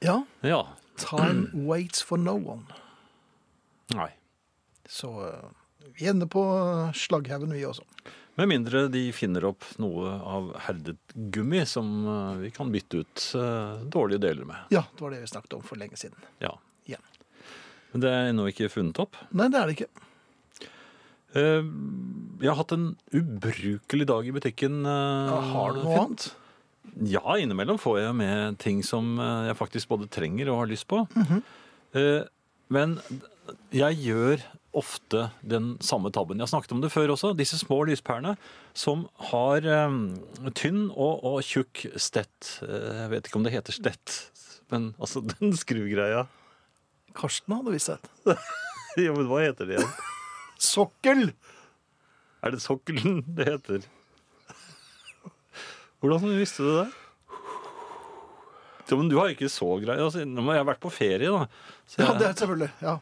Ja. 0.05 0.18
Ja. 0.45 0.62
Time 1.01 1.49
waits 1.55 2.03
for 2.03 2.16
no 2.20 2.35
one. 2.37 2.66
Nei. 3.95 4.11
Så 4.89 5.09
eh, 5.24 5.47
vi 5.97 6.11
ender 6.11 6.28
på 6.28 6.43
eh, 6.45 6.93
slagghaugen, 6.93 7.55
vi 7.57 7.64
også. 7.64 7.87
Med 8.35 8.51
mindre 8.51 8.87
de 8.91 9.03
finner 9.14 9.45
opp 9.47 9.62
noe 9.78 10.11
av 10.26 10.49
herdet 10.66 11.14
gummi 11.14 11.61
som 11.70 11.91
eh, 12.03 12.41
vi 12.43 12.51
kan 12.55 12.72
bytte 12.72 13.05
ut 13.05 13.26
eh, 13.39 13.85
dårlige 13.95 14.24
deler 14.26 14.49
med. 14.49 14.72
Ja, 14.74 14.82
det 14.91 15.05
var 15.05 15.14
det 15.14 15.20
vi 15.22 15.30
snakket 15.30 15.55
om 15.59 15.62
for 15.66 15.78
lenge 15.78 15.99
siden. 16.01 16.18
Ja. 16.43 16.51
Ja. 16.91 16.99
Men 17.93 18.03
det 18.03 18.11
er 18.11 18.32
ennå 18.32 18.49
ikke 18.51 18.72
funnet 18.72 18.99
opp. 19.05 19.18
Nei, 19.30 19.47
det 19.55 19.61
er 19.61 19.70
det 19.70 19.76
ikke. 19.76 19.91
Eh, 21.39 21.68
Jeg 22.43 22.51
har 22.51 22.59
hatt 22.59 22.74
en 22.74 22.89
ubrukelig 23.14 24.09
dag 24.11 24.26
i 24.26 24.35
butikken. 24.35 24.82
Ja, 24.82 25.39
har 25.53 25.76
du 25.76 25.85
noe 25.85 26.01
annet? 26.03 26.26
Ja, 27.11 27.39
innimellom 27.39 27.78
får 27.80 28.01
jeg 28.03 28.18
med 28.18 28.59
ting 28.62 28.82
som 28.87 29.14
jeg 29.18 29.55
faktisk 29.59 29.89
både 29.95 30.11
trenger 30.11 30.51
og 30.53 30.64
har 30.64 30.68
lyst 30.70 30.87
på. 30.91 31.07
Mm 31.14 31.24
-hmm. 31.30 32.26
Men 32.68 32.99
jeg 33.74 33.97
gjør 33.99 34.43
ofte 34.74 35.28
den 35.46 35.74
samme 35.84 36.10
tabben. 36.14 36.38
Jeg 36.40 36.46
har 36.48 36.52
snakket 36.52 36.72
om 36.76 36.80
det 36.82 36.90
før 36.92 37.12
også. 37.14 37.32
Disse 37.38 37.58
små 37.60 37.80
lyspærene 37.88 38.34
som 38.76 39.06
har 39.30 39.64
eh, 39.66 39.96
tynn 40.58 40.88
og, 40.90 41.22
og 41.24 41.40
tjukk 41.46 41.84
stett. 42.00 42.56
Eh, 42.66 43.04
Jeg 43.04 43.10
vet 43.14 43.28
ikke 43.30 43.38
om 43.40 43.46
det 43.46 43.54
heter 43.54 43.76
stett, 43.76 44.16
men 44.72 44.90
altså 44.98 45.22
den 45.36 45.54
skrugreia. 45.58 46.26
Karsten 47.14 47.54
hadde 47.58 47.74
visst 47.76 47.92
det. 47.94 48.00
Ja, 48.94 49.10
men 49.10 49.26
hva 49.26 49.40
heter 49.42 49.66
det 49.66 49.74
igjen? 49.80 49.94
Sokkel! 50.62 51.24
Er 52.46 52.52
det 52.54 52.60
sokkelen 52.62 53.24
det 53.38 53.48
heter? 53.48 53.86
Hvordan 55.98 56.36
visste 56.38 56.62
du 56.62 56.68
det? 56.76 56.84
Ja, 58.84 58.98
men 59.00 59.08
du 59.10 59.16
har 59.18 59.30
ikke 59.32 59.48
så 59.50 59.66
grei 59.80 59.96
altså, 60.04 60.22
Nå 60.28 60.42
må 60.44 60.52
jeg 60.54 60.66
vært 60.68 60.82
på 60.82 60.90
ferie, 60.92 61.30
da. 61.32 61.46
Så 61.88 62.02
Ja, 62.04 62.12
det 62.20 62.26
er 62.28 62.34
selvfølgelig. 62.38 62.70
ja. 62.84 62.94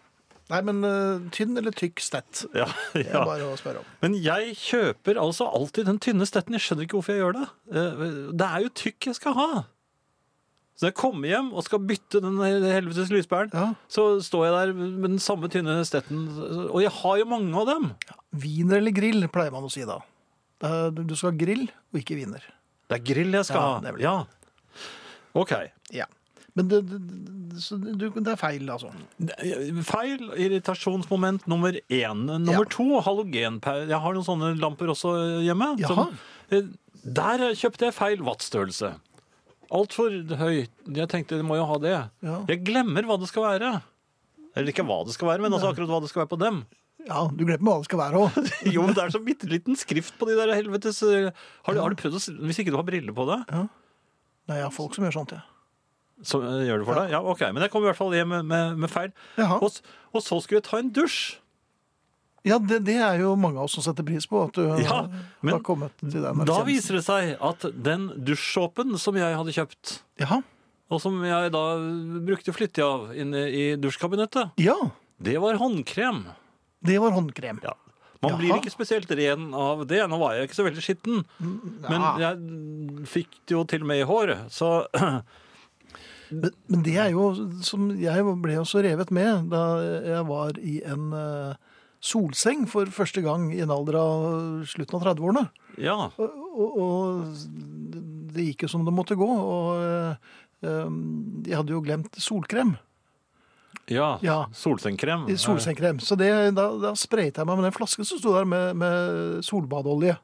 Nei, 0.53 0.61
men 0.69 0.83
uh, 0.85 1.23
tynn 1.33 1.57
eller 1.57 1.73
tykk 1.73 2.01
stett? 2.05 2.43
Ja, 2.61 2.67
Det 2.93 3.07
er 3.09 3.25
bare 3.25 3.47
å 3.49 3.57
spørre 3.57 3.81
om. 3.81 3.87
Men 4.05 4.17
jeg 4.21 4.53
kjøper 4.61 5.17
altså 5.23 5.47
alltid 5.49 5.87
den 5.89 6.01
tynne 6.05 6.27
stetten. 6.29 6.53
Jeg 6.59 6.65
skjønner 6.67 6.85
ikke 6.87 6.99
hvorfor 7.01 7.15
jeg 7.17 7.23
gjør 7.25 7.39
det. 7.39 7.47
Eh, 7.73 8.03
Det 8.37 8.49
er 8.51 8.67
jo 8.67 8.73
tykk 8.83 9.09
jeg 9.09 9.17
skal 9.17 9.37
ha. 9.39 9.49
Så 10.77 10.87
når 10.87 10.91
jeg 10.93 10.99
kommer 10.99 11.29
hjem 11.31 11.49
og 11.53 11.65
skal 11.67 11.83
bytte 11.89 12.21
den 12.25 12.39
helvetes 12.43 13.11
lyspæren, 13.13 13.53
så 13.93 14.05
står 14.25 14.47
jeg 14.49 14.55
der 14.57 14.71
med 14.81 15.11
den 15.13 15.21
samme 15.23 15.49
tynne 15.53 15.75
stetten. 15.87 16.23
Og 16.73 16.81
jeg 16.83 16.91
har 17.01 17.19
jo 17.21 17.27
mange 17.33 17.53
av 17.61 17.69
dem. 17.69 17.91
Wiener 18.45 18.81
eller 18.81 18.95
grill, 18.97 19.27
pleier 19.33 19.53
man 19.55 19.69
å 19.69 19.71
si 19.73 19.85
da. 19.89 19.99
Du 20.97 21.13
skal 21.17 21.31
ha 21.33 21.37
grill, 21.39 21.69
og 21.93 22.01
ikke 22.01 22.17
wiener. 22.19 22.45
Det 22.89 22.99
er 23.01 23.05
grill 23.13 23.37
jeg 23.37 23.49
skal 23.49 23.61
Ja, 23.61 23.69
ha. 23.69 23.93
vel- 23.93 24.03
Ja. 24.03 24.15
OK. 25.39 25.53
Ja. 25.97 26.09
Men 26.59 26.69
det, 26.69 26.81
det, 26.91 26.99
det, 27.97 28.09
det 28.13 28.33
er 28.35 28.41
feil, 28.41 28.67
altså. 28.73 28.91
Feil. 29.89 30.27
Irritasjonsmoment 30.37 31.47
nummer 31.49 31.79
én. 31.89 32.27
Nummer 32.29 32.69
to, 32.69 32.85
halogenpære. 33.07 33.87
Jeg 33.89 34.01
har 34.05 34.17
noen 34.17 34.27
sånne 34.27 34.53
lamper 34.61 34.93
også 34.93 35.15
hjemme. 35.47 35.71
Som, 35.87 36.13
eh, 36.53 36.69
der 37.03 37.47
kjøpte 37.57 37.89
jeg 37.89 37.97
feil 37.97 38.27
wattstørrelse. 38.27 38.93
Altfor 39.73 40.13
høy. 40.37 40.67
Jeg 40.93 41.09
tenkte 41.09 41.41
jeg 41.41 41.49
må 41.49 41.57
jo 41.57 41.65
ha 41.71 41.81
det. 41.81 41.97
Ja. 42.21 42.37
Jeg 42.51 42.61
glemmer 42.69 43.09
hva 43.09 43.17
det 43.21 43.31
skal 43.33 43.49
være. 43.49 43.73
Eller 44.53 44.75
ikke 44.75 44.85
hva 44.85 45.01
det 45.09 45.15
skal 45.17 45.31
være, 45.33 45.41
men 45.47 45.57
altså 45.57 45.71
akkurat 45.73 45.89
hva 45.89 46.03
det 46.05 46.11
skal 46.13 46.27
være 46.27 46.33
på 46.35 46.41
dem. 46.43 46.61
Ja, 47.09 47.25
du 47.33 47.41
glemmer 47.49 47.73
hva 47.73 47.79
det 47.81 47.89
skal 47.89 48.03
være 48.03 48.21
òg. 48.21 48.37
Jo, 48.75 48.85
men 48.85 48.95
det 48.95 49.07
er 49.07 49.15
så 49.15 49.23
bitte 49.25 49.49
liten 49.51 49.79
skrift 49.81 50.19
på 50.21 50.29
de 50.29 50.37
der 50.39 50.53
helvetes 50.55 51.01
eh, 51.07 51.33
Har 51.67 51.75
du, 51.75 51.81
har 51.83 51.91
du 51.91 51.99
prøvd 51.99 52.19
å 52.19 52.21
Hvis 52.47 52.61
ikke 52.63 52.71
du 52.75 52.79
har 52.79 52.87
briller 52.87 53.17
på 53.17 53.25
deg, 53.27 53.49
Nei, 53.51 54.59
jeg 54.61 54.67
har 54.67 54.75
folk 54.75 54.95
som 54.95 55.07
gjør 55.07 55.17
sånt, 55.17 55.33
jeg. 55.35 55.43
så 55.43 55.52
eh, 56.23 56.63
gjør 56.69 56.83
det 56.83 56.87
for 56.89 56.99
deg? 57.03 57.11
Ja, 57.15 57.21
ok. 57.23 57.41
Men 57.53 57.63
jeg 57.67 57.73
kom 57.75 57.83
i 57.85 57.89
hvert 57.91 57.99
fall 58.01 58.15
hjem 58.17 58.29
med, 58.37 58.45
med, 58.51 58.77
med 58.85 58.91
feil. 58.93 59.13
Og, 59.59 59.69
og 60.13 60.23
så 60.25 60.39
skulle 60.43 60.61
jeg 60.63 60.69
ta 60.71 60.79
en 60.83 60.91
dusj. 60.95 61.39
Ja, 62.47 62.57
det, 62.59 62.81
det 62.89 62.97
er 62.99 63.21
jo 63.23 63.37
mange 63.39 63.61
av 63.63 63.69
oss 63.69 63.77
som 63.79 63.85
setter 63.87 64.03
pris 64.03 64.25
på, 64.27 64.41
at 64.49 64.57
du 64.59 64.65
Ja, 64.83 65.05
har- 65.07 65.61
kommet 65.63 65.93
til 66.03 66.25
den 66.25 66.41
Da 66.49 66.57
viser 66.67 66.97
det 66.99 67.05
seg 67.07 67.37
at 67.39 67.67
den 67.87 68.09
dusjsåpen 68.19 68.97
som 68.99 69.15
jeg 69.15 69.37
hadde 69.39 69.55
kjøpt, 69.55 69.93
ja. 70.19 70.41
og 70.91 70.99
som 71.05 71.21
jeg 71.23 71.53
da 71.55 71.63
brukte 72.27 72.51
flittig 72.57 72.83
av 72.83 73.13
inne 73.15 73.45
i 73.47 73.63
dusjkabinettet, 73.79 74.51
Ja, 74.59 74.75
det 75.23 75.37
var 75.39 75.55
håndkrem. 75.63 76.25
det 76.83 76.99
var 76.99 77.15
håndkrem. 77.15 77.61
Ja. 77.63 77.77
Man 78.23 78.35
Jaha. 78.35 78.39
blir 78.43 78.57
ikke 78.59 78.71
spesielt 78.75 79.11
ren 79.19 79.49
av 79.55 79.81
det. 79.91 80.03
Nå 80.11 80.19
var 80.19 80.35
jeg 80.35 80.47
ikke 80.51 80.59
så 80.59 80.67
veldig 80.67 80.83
skitten, 80.83 81.23
men 81.39 82.05
jeg 82.23 83.07
fikk 83.11 83.39
det 83.47 83.55
jo 83.57 83.63
til 83.71 83.83
og 83.83 83.89
med 83.91 84.03
i 84.03 84.07
håret. 84.07 84.45
Så 84.55 84.69
Men, 86.33 86.51
men 86.73 86.83
det 86.87 86.97
er 86.97 87.11
jo 87.13 87.29
som 87.67 87.91
Jeg 88.01 88.25
ble 88.43 88.57
også 88.61 88.83
revet 88.85 89.11
med 89.15 89.51
da 89.53 89.63
jeg 90.07 90.27
var 90.29 90.59
i 90.59 90.79
en 90.89 91.09
eh, 91.13 91.55
solseng 92.03 92.65
for 92.71 92.89
første 92.91 93.23
gang 93.23 93.51
i 93.55 93.61
en 93.63 93.71
alder 93.71 93.99
av 94.01 94.25
slutten 94.67 94.99
av 94.99 95.05
30-årene. 95.13 95.45
ja. 95.79 95.99
Og, 96.19 96.39
og, 96.53 96.79
og 96.83 98.33
det 98.33 98.47
gikk 98.49 98.65
jo 98.67 98.73
som 98.73 98.85
det 98.87 98.95
måtte 98.97 99.17
gå. 99.21 99.29
Og 99.29 99.83
eh, 99.85 100.33
eh, 100.65 100.97
jeg 101.51 101.59
hadde 101.61 101.77
jo 101.77 101.83
glemt 101.85 102.17
solkrem. 102.21 102.75
Ja, 103.91 104.17
Ja. 104.23 104.47
solsengkrem. 104.55 105.27
Solsengkrem. 105.37 105.99
Så 106.01 106.17
det, 106.17 106.31
da, 106.57 106.69
da 106.81 106.93
sprayet 106.97 107.37
jeg 107.41 107.47
meg 107.49 107.59
med 107.59 107.67
den 107.67 107.75
flasken 107.77 108.07
som 108.09 108.21
sto 108.21 108.33
der 108.37 108.47
med, 108.49 108.77
med 108.79 109.43
solbadeolje. 109.45 110.17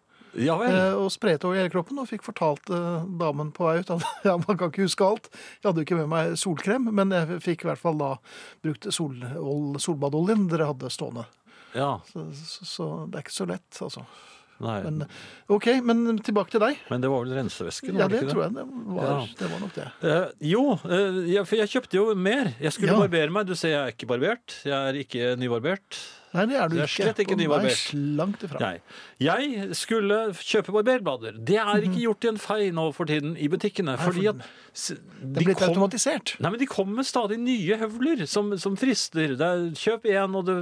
Ja 0.45 0.55
vel. 0.61 0.71
Eh, 0.75 0.95
og 0.99 1.11
spredte 1.15 1.49
over 1.49 1.59
hele 1.59 1.71
kroppen, 1.73 1.99
og 2.03 2.09
fikk 2.11 2.23
fortalt 2.27 2.71
eh, 2.71 3.05
damen 3.21 3.51
på 3.57 3.67
vei 3.69 3.79
ut 3.83 3.91
at 3.97 4.07
ja, 4.29 4.37
man 4.37 4.57
kan 4.61 4.71
ikke 4.73 4.87
huske 4.87 5.05
alt. 5.07 5.29
Jeg 5.61 5.69
hadde 5.71 5.83
jo 5.83 5.89
ikke 5.89 6.01
med 6.01 6.09
meg 6.15 6.37
solkrem, 6.41 6.89
men 6.95 7.11
jeg 7.15 7.41
fikk 7.45 7.65
i 7.67 7.71
hvert 7.73 7.83
fall 7.83 7.99
da 8.01 8.15
brukt 8.65 8.89
sol, 8.95 9.19
solbadoljen 9.83 10.49
dere 10.53 10.71
hadde 10.73 10.91
stående. 10.95 11.27
Ja, 11.77 11.99
Så, 12.13 12.31
så, 12.33 12.65
så 12.65 12.91
det 13.11 13.19
er 13.21 13.27
ikke 13.27 13.35
så 13.43 13.47
lett, 13.51 13.69
altså. 13.85 14.03
nei. 14.65 14.79
Men 14.87 15.03
OK, 15.53 15.67
men 15.85 16.17
tilbake 16.25 16.51
til 16.55 16.63
deg. 16.65 16.79
Men 16.91 17.03
det 17.05 17.11
var 17.13 17.27
vel 17.27 17.35
rensevæsken? 17.37 17.99
Ja, 18.01 18.07
det 18.11 18.23
ikke 18.23 18.33
tror 18.33 18.47
jeg 18.47 18.55
det 18.57 18.65
var. 18.97 19.05
Ja. 19.11 19.19
Det 19.39 19.51
var 19.53 19.61
nok 19.63 19.75
det. 19.77 19.85
Eh, 20.09 20.25
jo, 20.51 20.63
eh, 20.89 21.43
for 21.47 21.61
jeg 21.61 21.71
kjøpte 21.75 22.01
jo 22.01 22.07
mer. 22.17 22.55
Jeg 22.59 22.73
skulle 22.75 22.97
Ja. 22.97 23.03
barbere 23.05 23.31
meg. 23.37 23.47
Du 23.47 23.55
ser 23.55 23.75
jeg 23.77 23.83
er 23.85 23.93
ikke 23.95 24.09
barbert. 24.11 24.57
Jeg 24.67 24.75
er 24.79 24.99
ikke 25.05 25.35
nybarbert. 25.39 26.01
Nei, 26.35 26.45
det 26.51 26.57
er 26.61 26.69
du 26.69 26.77
Det 26.77 26.85
er 26.85 26.93
slett 26.93 27.21
ikke 27.23 27.29
ikke 27.29 27.37
nei, 27.39 27.47
nybarbert. 27.47 27.83
Langt 28.19 28.43
ifra. 28.45 28.59
Nei. 28.61 28.75
Jeg 29.23 29.75
skulle 29.79 30.19
kjøpe 30.37 30.75
barberblader. 30.77 31.39
Det 31.49 31.57
er 31.61 31.87
ikke 31.89 32.03
gjort 32.05 32.27
i 32.27 32.31
en 32.33 32.41
fei 32.43 32.61
nå 32.75 32.89
for 32.97 33.09
tiden 33.09 33.37
i 33.41 33.49
butikkene. 33.51 33.97
fordi 33.99 34.27
at 34.31 34.43
de 34.43 34.97
Det 35.19 35.43
er 35.43 35.47
blitt 35.49 35.63
automatisert. 35.65 36.35
Nei, 36.39 36.51
men 36.53 36.61
De 36.61 36.67
kommer 36.71 37.01
med 37.01 37.09
stadig 37.09 37.39
nye 37.41 37.79
høvler 37.81 38.27
som, 38.29 38.53
som 38.61 38.77
frister. 38.79 39.35
Det 39.39 39.47
er, 39.49 39.65
kjøp 39.79 40.05
én, 40.13 40.37
og 40.39 40.45
det, 40.47 40.57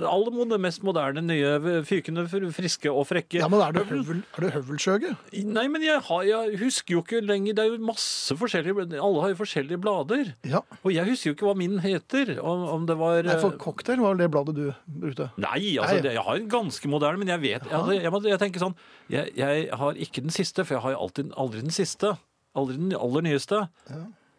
det 0.00 0.06
aller 0.08 0.30
mod- 0.32 0.56
mest 0.60 0.82
moderne, 0.86 1.22
nye, 1.24 1.82
fykende, 1.86 2.24
friske 2.54 2.90
og 2.90 3.06
frekke. 3.10 3.40
Ja, 3.42 3.48
men 3.50 3.60
er 3.64 3.74
du, 3.76 3.82
høvel, 3.90 4.22
er 4.36 4.46
du 4.46 4.48
høvelskjøge? 4.56 5.12
Nei, 5.50 5.66
men 5.68 5.82
jeg, 5.84 6.00
har, 6.06 6.22
jeg 6.26 6.58
husker 6.62 6.96
jo 6.96 7.02
ikke 7.04 7.20
lenger 7.24 7.54
Det 7.58 7.64
er 7.64 7.74
jo 7.74 7.78
masse 7.90 8.34
forskjellige 8.38 8.98
Alle 9.00 9.22
har 9.24 9.32
jo 9.34 9.38
forskjellige 9.42 9.80
blader. 9.82 10.32
Ja. 10.48 10.62
Og 10.84 10.94
jeg 10.94 11.08
husker 11.10 11.30
jo 11.32 11.36
ikke 11.36 11.50
hva 11.50 11.56
min 11.58 11.78
heter. 11.84 12.36
Om, 12.40 12.64
om 12.78 12.86
det 12.88 12.96
var 13.00 13.22
Nei, 13.26 13.36
for 13.42 13.52
eh, 13.54 13.60
cocktail 13.60 14.00
var 14.02 14.18
det 14.20 14.30
bladet 14.32 14.56
du 14.56 14.59
brukte. 14.86 15.28
Nei, 15.40 15.76
altså, 15.80 15.96
Nei. 15.96 16.02
det, 16.06 16.14
jeg 16.16 16.24
har 16.26 16.40
en 16.40 16.50
ganske 16.52 16.90
moderne, 16.92 17.20
men 17.20 17.32
jeg 17.32 17.42
vet 17.42 17.66
altså, 17.68 17.94
jeg, 17.96 18.04
jeg, 18.06 18.22
jeg 18.32 18.42
tenker 18.42 18.64
sånn 18.64 18.76
jeg, 19.12 19.32
jeg 19.38 19.68
har 19.82 20.00
ikke 20.06 20.24
den 20.26 20.34
siste, 20.34 20.64
for 20.66 20.76
jeg 20.76 20.84
har 20.86 20.98
alltid, 21.00 21.32
aldri 21.40 21.64
den 21.64 21.74
siste. 21.74 22.14
Aldri 22.58 22.78
den 22.80 22.94
aller 22.98 23.26
nyeste. 23.26 23.64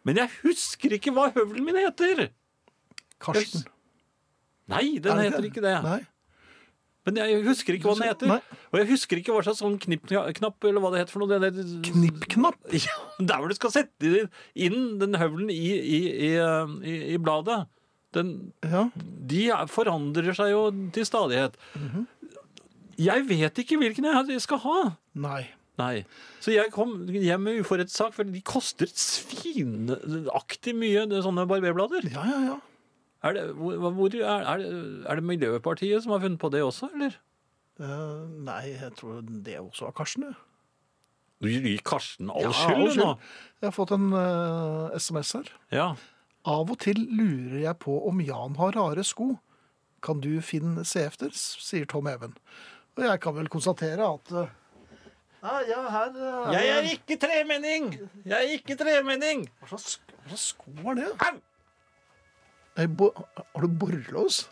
Men 0.08 0.18
jeg 0.22 0.32
husker 0.42 0.96
ikke 0.98 1.14
hva 1.14 1.30
høvelen 1.34 1.66
min 1.66 1.78
heter! 1.78 2.26
Karsten. 3.22 3.66
Nei, 4.72 4.98
den 5.02 5.12
ikke 5.18 5.28
heter 5.28 5.46
ikke 5.50 5.64
det. 5.64 5.76
Nei. 5.84 6.00
Men 7.02 7.18
jeg 7.18 7.42
husker 7.48 7.74
ikke 7.74 7.88
hva 7.90 7.96
den 7.98 8.06
heter. 8.12 8.30
Nei. 8.30 8.58
Og 8.70 8.78
jeg 8.78 8.88
husker 8.92 9.18
ikke 9.18 9.34
hva 9.34 9.42
slags 9.42 9.62
sånn 9.62 9.78
knippknapp 9.82 10.66
eller 10.68 10.82
hva 10.84 10.92
det 10.94 11.02
heter 11.02 11.16
for 11.16 11.24
noe. 11.24 11.52
Knippknapp? 11.88 12.58
Ja, 12.82 12.98
der 13.18 13.42
hvor 13.42 13.50
du 13.50 13.56
skal 13.58 13.74
sette 13.74 14.26
inn 14.54 15.00
den 15.00 15.18
høvelen 15.18 15.50
i, 15.50 15.58
i, 15.78 16.00
i, 16.28 16.30
eh, 16.38 16.76
i, 16.86 16.94
i 17.16 17.18
bladet. 17.22 17.64
Den, 18.12 18.52
Ja. 18.64 18.88
de 19.26 19.48
er- 19.50 19.66
forandrer 19.72 20.34
seg 20.36 20.50
jo 20.52 20.70
til 20.92 21.04
stadighet. 21.08 21.54
Mhm. 21.74 22.06
Jeg 22.98 23.24
vet 23.28 23.54
ikke 23.58 23.78
hvilken 23.80 24.04
jeg 24.28 24.40
skal 24.40 24.58
ha. 24.58 24.96
Nei. 25.14 25.48
Nei. 25.78 26.04
Så 26.40 26.52
jeg 26.52 26.70
kom 26.70 27.06
hjem 27.08 27.40
med 27.46 27.60
uforrettssak, 27.64 28.12
for 28.12 28.24
de 28.28 28.40
koster 28.44 28.86
svinaktig 28.92 30.74
mye, 30.76 31.06
sånne 31.24 31.46
barberblader. 31.48 32.04
Ja, 32.12 32.24
ja, 32.28 32.38
ja. 32.52 32.58
Er 33.24 33.32
det, 33.36 33.44
hvor, 33.56 34.12
er, 34.18 34.42
er, 34.42 34.58
det, 34.58 34.70
er 35.06 35.14
det 35.20 35.24
Miljøpartiet 35.24 36.02
som 36.02 36.12
har 36.12 36.20
funnet 36.24 36.40
på 36.42 36.50
det 36.50 36.62
også, 36.66 36.88
eller? 36.94 37.14
Uh, 37.80 38.26
nei, 38.44 38.74
jeg 38.74 38.92
tror 38.98 39.22
det 39.24 39.56
også 39.60 39.86
var 39.88 39.92
Karsten. 39.96 40.22
ja. 40.28 40.34
Du 41.42 41.48
gir 41.48 41.80
Karsten 41.82 42.28
all 42.30 42.44
Ja, 42.44 42.50
skyld 42.54 42.84
all 42.84 42.96
nå. 43.00 43.06
Jeg 43.62 43.66
har 43.66 43.72
fått 43.74 43.90
en 43.96 44.12
uh, 44.14 44.90
SMS 44.98 45.32
her. 45.38 45.48
Ja. 45.74 45.88
Av 46.42 46.70
og 46.74 46.78
til 46.82 46.98
lurer 47.06 47.60
jeg 47.62 47.78
på 47.84 47.94
om 48.08 48.20
Jan 48.24 48.56
har 48.58 48.74
rare 48.74 49.04
sko. 49.06 49.36
Kan 50.02 50.22
du 50.24 50.40
Finn, 50.42 50.80
se 50.84 51.04
efter, 51.06 51.30
sier 51.34 51.86
Tom 51.86 52.08
Even. 52.10 52.34
Og 52.98 53.04
jeg 53.06 53.20
kan 53.22 53.36
vel 53.36 53.50
konstatere 53.52 54.08
at 54.08 54.32
uh, 54.34 54.50
ja, 55.42 55.60
ja, 55.68 55.84
her 55.90 56.10
uh, 56.18 56.50
Jeg 56.54 56.72
er 56.72 56.88
ikke 56.90 57.16
tremenning! 57.22 57.92
Jeg 58.26 58.34
er 58.36 58.56
ikke 58.58 58.76
tremenning! 58.78 59.46
Hva 59.62 59.70
slags, 59.70 60.00
hva 60.18 60.34
slags 60.34 60.48
sko 60.50 60.74
er 60.92 60.98
det? 60.98 61.30
Nei, 62.76 62.88
bo, 62.90 63.12
har 63.38 63.62
du 63.64 63.78
borrelås? 63.78 64.42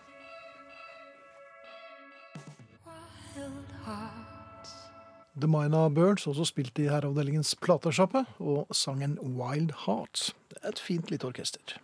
The 5.38 5.46
Mina 5.50 5.84
Birds, 5.94 6.26
også 6.26 6.48
spilt 6.48 6.78
i 6.82 6.88
herreavdelingens 6.90 7.54
platesjappe, 7.62 8.24
og 8.42 8.72
sangen 8.74 9.18
Wild 9.22 9.74
Hearts. 9.84 10.32
Det 10.50 10.58
er 10.62 10.72
et 10.72 10.82
fint 10.82 11.12
lite 11.12 11.28
orkester. 11.28 11.76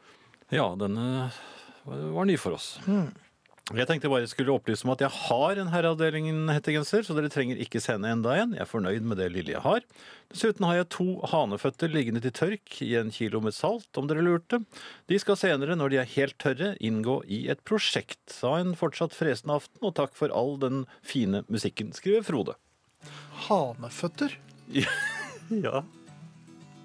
Ja, 0.51 0.73
denne 0.79 1.31
var 1.87 2.27
ny 2.27 2.35
for 2.41 2.57
oss. 2.59 2.77
Mm. 2.87 3.13
Jeg 3.75 3.89
tenkte 3.89 4.07
bare 4.07 4.23
jeg 4.23 4.31
skulle 4.31 4.55
opplyse 4.55 4.87
om 4.87 4.93
at 4.93 5.01
jeg 5.03 5.11
har 5.11 5.59
en 5.59 5.71
Herreavdelingen-hettegenser, 5.73 7.03
så 7.03 7.17
dere 7.17 7.31
trenger 7.35 7.59
ikke 7.59 7.81
sende 7.83 8.13
enda 8.15 8.37
en. 8.39 8.53
Jeg 8.55 8.63
er 8.63 8.69
fornøyd 8.71 9.07
med 9.11 9.19
det 9.19 9.27
lille 9.35 9.57
jeg 9.57 9.63
har. 9.65 9.83
Dessuten 10.31 10.67
har 10.69 10.77
jeg 10.79 10.89
to 10.95 11.07
haneføtter 11.33 11.91
liggende 11.91 12.23
til 12.23 12.35
tørk 12.35 12.77
i 12.87 12.93
en 12.99 13.11
kilo 13.15 13.41
med 13.43 13.57
salt, 13.59 13.91
om 13.99 14.07
dere 14.07 14.23
lurte. 14.23 14.61
De 15.11 15.19
skal 15.19 15.39
senere, 15.41 15.75
når 15.79 15.91
de 15.91 15.99
er 15.99 16.15
helt 16.15 16.39
tørre, 16.43 16.77
inngå 16.79 17.25
i 17.27 17.49
et 17.51 17.65
prosjekt. 17.67 18.39
Ha 18.39 18.55
en 18.63 18.77
fortsatt 18.79 19.19
fresende 19.19 19.59
aften, 19.59 19.83
og 19.83 19.97
takk 19.99 20.15
for 20.15 20.31
all 20.31 20.55
den 20.63 20.85
fine 21.03 21.43
musikken, 21.51 21.91
skriver 21.97 22.23
Frode. 22.27 22.55
Haneføtter? 23.47 24.39
Ja. 25.47 25.85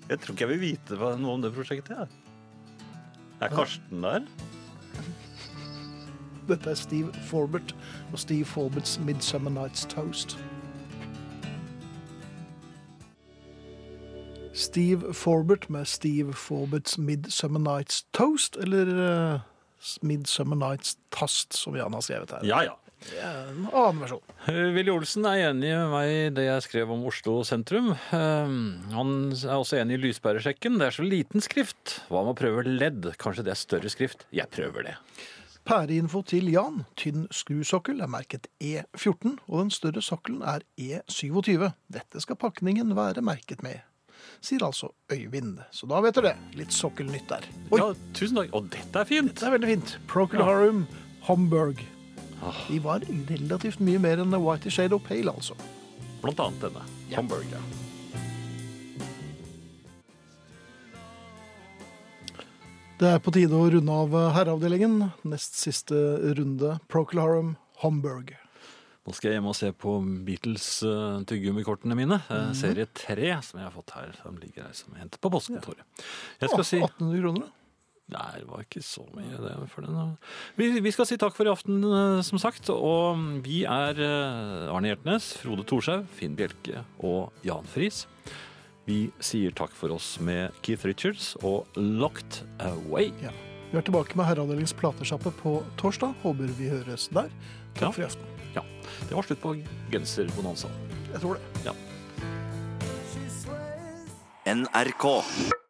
Jeg 0.06 0.20
tror 0.22 0.36
ikke 0.36 0.44
jeg 0.44 0.50
vil 0.52 0.60
vite 0.62 0.98
noe 1.18 1.32
om 1.34 1.42
det 1.42 1.50
prosjektet. 1.56 1.98
Jeg. 1.98 2.08
Er 3.42 3.50
Karsten 3.50 4.04
der? 4.06 4.28
Dette 6.46 6.70
er 6.70 6.78
Steve 6.78 7.14
Forbert 7.26 7.74
og 8.12 8.20
Steve 8.22 8.46
Forberts 8.46 9.00
Midsummer 9.00 9.50
Night's 9.56 9.88
Toast. 9.90 10.38
Steve 14.54 15.14
Forbert 15.14 15.70
med 15.70 15.86
Steve 15.86 16.34
Forberts 16.34 16.98
Midsummer 16.98 17.60
Night's 17.60 18.06
Toast, 18.14 18.58
eller 18.58 19.34
uh, 19.34 19.40
Midsummer 20.02 20.56
Night's 20.56 20.98
Tast, 21.12 21.54
som 21.54 21.76
Jan 21.76 21.94
har 21.94 22.02
skrevet 22.02 22.32
her. 22.32 22.46
Ja, 22.46 22.62
ja. 22.62 22.78
En 23.22 23.66
annen 23.74 24.00
versjon. 24.04 24.22
Willy 24.76 24.92
Olsen 24.94 25.26
er 25.26 25.48
enig 25.50 25.72
med 25.74 25.90
meg 25.92 26.12
i 26.14 26.30
det 26.38 26.46
jeg 26.46 26.66
skrev 26.68 26.92
om 26.94 27.04
Oslo 27.10 27.40
sentrum. 27.48 27.92
Eh, 28.14 28.54
Han 28.94 29.12
er 29.34 29.58
også 29.58 29.80
enig 29.82 29.98
i 29.98 30.04
lyspæresjekken. 30.06 30.78
Det 30.80 30.88
er 30.92 30.98
så 31.00 31.06
liten 31.08 31.42
skrift. 31.44 32.00
Hva 32.12 32.22
med 32.26 32.36
å 32.36 32.40
prøve 32.40 32.64
ledd? 32.68 33.10
Kanskje 33.22 33.44
det 33.48 33.56
er 33.56 33.62
større 33.62 33.90
skrift? 33.94 34.26
Jeg 34.32 34.50
prøver 34.54 34.86
det. 34.92 34.96
Pæreinfo 35.66 36.24
til 36.26 36.48
Jan. 36.54 36.84
Tynn 36.98 37.28
skrusokkel 37.34 38.02
er 38.02 38.10
merket 38.10 38.48
E14, 38.62 39.36
og 39.48 39.60
den 39.60 39.70
større 39.74 40.02
sokkelen 40.02 40.42
er 40.48 40.64
E27. 40.82 41.68
Dette 41.94 42.22
skal 42.24 42.38
pakningen 42.42 42.96
være 42.98 43.22
merket 43.26 43.62
med. 43.66 43.82
Sier 44.42 44.62
altså 44.66 44.90
Øyvind. 45.14 45.60
Så 45.74 45.90
da 45.90 46.00
vet 46.02 46.18
du 46.18 46.22
det. 46.26 46.36
Litt 46.58 46.74
sokkelnytt 46.74 47.28
der. 47.30 47.46
Oi, 47.72 47.78
Ja, 47.82 47.92
tusen 48.18 48.38
takk. 48.42 48.54
Og 48.58 48.70
dette 48.74 49.02
er 49.04 49.10
fint. 49.10 49.34
Dette 49.34 49.50
er 49.50 49.56
veldig 49.58 49.70
fint. 49.76 49.96
Procol 50.10 50.46
Harum, 50.46 50.84
Homburg. 51.30 51.82
De 52.42 52.80
var 52.82 53.06
relativt 53.30 53.82
mye 53.84 54.02
mer 54.02 54.22
enn 54.24 54.34
Whitey 54.42 54.74
Shade 54.74 54.98
of 54.98 55.06
Pale, 55.06 55.34
altså. 55.34 55.58
Blant 56.22 56.42
annet 56.42 56.68
denne. 56.68 56.84
Ja. 57.12 57.22
Det 63.02 63.10
er 63.10 63.22
på 63.22 63.34
tide 63.34 63.58
å 63.58 63.66
runde 63.74 63.94
av 64.04 64.14
herreavdelingen. 64.36 65.00
Nest 65.26 65.58
siste 65.58 65.98
runde, 66.38 66.76
Procolarum 66.92 67.56
Homburg. 67.82 68.36
Nå 69.02 69.16
skal 69.18 69.32
jeg 69.32 69.40
hjem 69.40 69.48
og 69.50 69.56
se 69.58 69.72
på 69.74 69.96
Beatles 70.28 70.66
uh, 70.86 71.24
tyggegummikortene 71.26 71.98
mine. 71.98 72.20
Mm. 72.30 72.52
Serie 72.58 72.86
3, 72.86 73.32
som 73.48 73.58
jeg 73.58 73.66
har 73.66 73.74
fått 73.74 73.96
her. 73.98 74.14
Som 74.22 74.38
ligger 74.38 74.68
her 74.68 74.76
som 74.78 74.94
jeg 74.94 75.02
hentet 75.08 75.18
på 75.24 75.32
postkontoret. 75.34 75.82
Jeg 76.44 76.54
skal 76.54 76.68
si 76.68 76.82
1800 76.84 77.24
kroner, 77.24 77.48
da. 77.48 77.61
Nei, 78.12 78.32
det 78.42 78.48
var 78.50 78.64
ikke 78.66 78.82
så 78.84 79.06
mye 79.16 79.38
det 79.40 79.54
for 79.72 79.86
den. 79.88 80.18
Vi, 80.60 80.66
vi 80.84 80.92
skal 80.92 81.08
si 81.08 81.16
takk 81.22 81.32
for 81.38 81.48
i 81.48 81.52
aften, 81.54 81.78
eh, 81.88 82.22
som 82.28 82.42
sagt. 82.44 82.68
Og 82.74 83.22
vi 83.46 83.62
er 83.64 84.02
eh, 84.04 84.72
Arne 84.74 84.92
Hjertnes, 84.92 85.30
Frode 85.40 85.64
Thorshaug, 85.70 86.10
Finn 86.18 86.36
Bjelke 86.36 86.84
og 87.00 87.32
Jan 87.48 87.64
Friis. 87.72 88.04
Vi 88.90 89.06
sier 89.24 89.54
takk 89.56 89.72
for 89.78 89.94
oss 89.96 90.18
med 90.20 90.52
Keith 90.66 90.84
Richards 90.90 91.36
og 91.46 91.70
Locked 91.80 92.42
Away. 92.66 93.14
Vi 93.72 93.80
er 93.80 93.86
tilbake 93.88 94.18
med 94.20 94.28
Herreavdelingens 94.28 94.74
platesjappe 94.76 95.32
på 95.40 95.62
torsdag. 95.80 96.12
Håper 96.26 96.52
vi 96.58 96.68
høres 96.74 97.08
der. 97.16 97.32
Takk 97.78 97.86
Ja. 97.86 97.92
for 97.96 98.02
i 98.02 98.10
aften. 98.10 98.28
Ja, 98.58 98.66
Det 99.08 99.16
var 99.16 99.24
slutt 99.24 99.40
på 99.42 99.56
genserbonanzaen. 99.94 100.76
Jeg 101.14 101.22
tror 101.24 101.40
det. 101.40 101.42
Ja. 101.64 101.74
NRK. 104.52 105.61